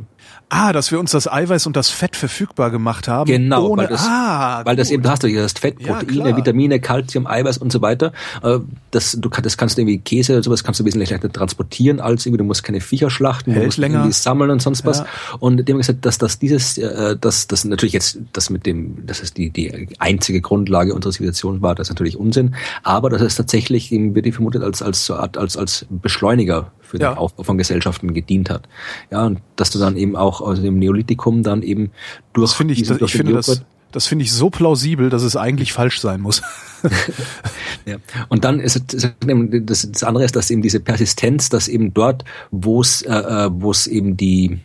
[0.52, 3.28] Ah, dass wir uns das Eiweiß und das Fett verfügbar gemacht haben.
[3.28, 6.32] Genau, ohne, weil das, ah, weil das eben, du hast du hier das Fett, Proteine,
[6.32, 8.14] ja, Vitamine, Kalzium, Eiweiß und so weiter.
[8.42, 8.58] Äh,
[8.90, 12.26] das, du, das kannst du irgendwie Käse oder sowas kannst du wesentlich leichter transportieren als
[12.26, 14.00] irgendwie, du musst keine Viecher schlachten, Hält du musst länger.
[14.00, 15.00] irgendwie sammeln und sonst was.
[15.00, 15.06] Ja.
[15.40, 19.20] Und haben gesagt, dass, dass dieses, äh, dass, das natürlich jetzt, das mit dem, das
[19.20, 22.56] ist die, die einzige Grundlage unserer Zivilisation war, das ist natürlich Unsinn.
[22.82, 27.44] Aber das ist tatsächlich, wird die vermutet als, als, als, als Beschleuniger für den Aufbau
[27.44, 28.68] von Gesellschaften gedient hat.
[29.12, 31.92] Ja, und dass du dann eben auch aus dem Neolithikum dann eben
[32.34, 35.36] durch das finde ich, das, ich finde das, das finde ich so plausibel, dass es
[35.36, 36.42] eigentlich falsch sein muss.
[37.86, 37.98] ja.
[38.30, 42.24] Und dann ist es, das, das andere ist, dass eben diese Persistenz, dass eben dort,
[42.52, 44.60] wo es, äh, äh wo es eben die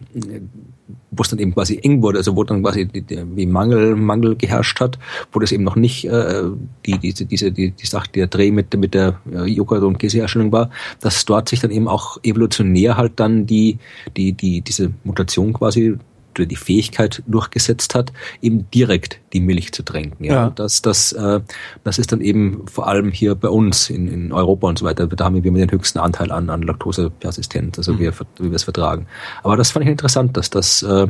[1.10, 3.96] wo es dann eben quasi eng wurde, also wo dann quasi die, die, wie Mangel,
[3.96, 4.98] Mangel geherrscht hat,
[5.32, 6.42] wo das eben noch nicht äh,
[6.84, 10.52] die, diese, diese, die, die Sache, der Dreh mit, mit der äh, Joghurt- und Käseherstellung
[10.52, 10.70] war,
[11.00, 13.78] dass dort sich dann eben auch evolutionär halt dann die,
[14.16, 15.96] die, die, diese Mutation quasi
[16.38, 18.12] oder die Fähigkeit durchgesetzt hat,
[18.42, 20.24] eben direkt die Milch zu tränken.
[20.24, 20.50] Ja, ja.
[20.50, 21.40] das, das, äh,
[21.82, 25.06] das ist dann eben vor allem hier bei uns in, in Europa und so weiter.
[25.06, 27.98] Da haben wir den höchsten Anteil an, an Laktosepersistenz, also mhm.
[27.98, 29.06] wir, wie wir es vertragen.
[29.42, 31.06] Aber das fand ich interessant, dass das, äh,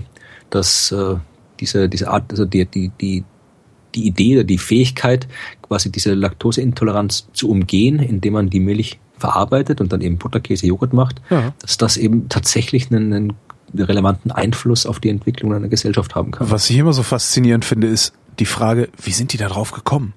[0.50, 1.16] dass äh,
[1.60, 3.24] diese, diese Art, also die, die, die,
[3.94, 5.28] die Idee oder die Fähigkeit,
[5.62, 10.92] quasi diese Laktoseintoleranz zu umgehen, indem man die Milch verarbeitet und dann eben Butterkäse, Joghurt
[10.92, 11.54] macht, ja.
[11.60, 13.32] dass das eben tatsächlich einen, einen
[13.82, 16.50] relevanten Einfluss auf die Entwicklung einer Gesellschaft haben kann.
[16.50, 20.14] Was ich immer so faszinierend finde, ist die Frage, wie sind die da drauf gekommen?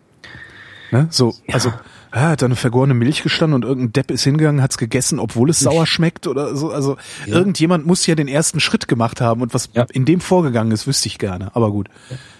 [0.92, 1.08] Ne?
[1.12, 1.54] So, ja.
[1.54, 1.72] also
[2.14, 5.50] ja, hat da eine vergorene Milch gestanden und irgendein Depp ist hingegangen, hat's gegessen, obwohl
[5.50, 6.72] es sauer schmeckt oder so.
[6.72, 7.36] Also ja.
[7.36, 9.86] irgendjemand muss ja den ersten Schritt gemacht haben und was ja.
[9.92, 11.56] in dem vorgegangen ist, wüsste ich gerne.
[11.56, 11.90] Aber gut.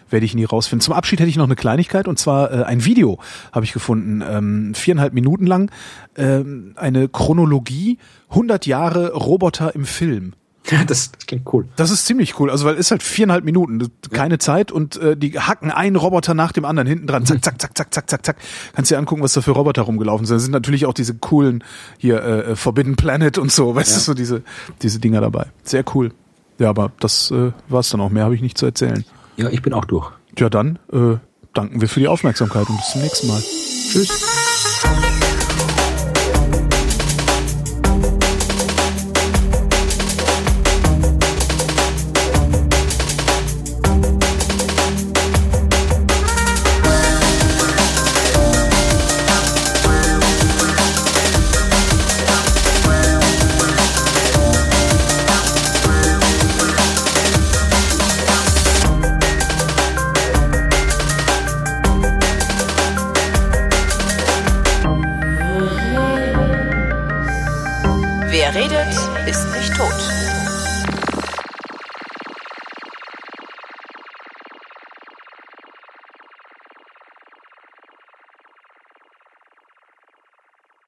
[0.10, 0.82] werde ich nie rausfinden.
[0.82, 3.20] Zum Abschied hätte ich noch eine Kleinigkeit und zwar äh, ein Video
[3.52, 5.70] habe ich gefunden, ähm, viereinhalb Minuten lang,
[6.16, 7.98] ähm, eine Chronologie,
[8.30, 10.34] 100 Jahre Roboter im Film.
[10.70, 11.66] Ja, das, das klingt cool.
[11.76, 12.50] Das ist ziemlich cool.
[12.52, 14.40] Also weil es halt viereinhalb Minuten, keine ja.
[14.40, 17.26] Zeit und äh, die hacken einen Roboter nach dem anderen hinten dran.
[17.26, 18.38] Zack, zack, zack, zack, zack, zack, zack.
[18.76, 20.36] Kannst dir angucken, was da für Roboter rumgelaufen sind.
[20.36, 21.64] Da sind natürlich auch diese coolen
[21.98, 23.98] hier äh, Forbidden Planet und so, weißt ja.
[23.98, 24.44] du, so diese
[24.82, 25.48] diese Dinger dabei.
[25.64, 26.12] Sehr cool.
[26.60, 28.10] Ja, aber das äh, war's dann auch.
[28.10, 29.06] Mehr habe ich nicht zu erzählen.
[29.38, 30.12] Ja, ich bin auch durch.
[30.38, 31.18] Ja, dann äh,
[31.54, 33.42] danken wir für die Aufmerksamkeit und bis zum nächsten Mal.
[33.42, 35.17] Tschüss.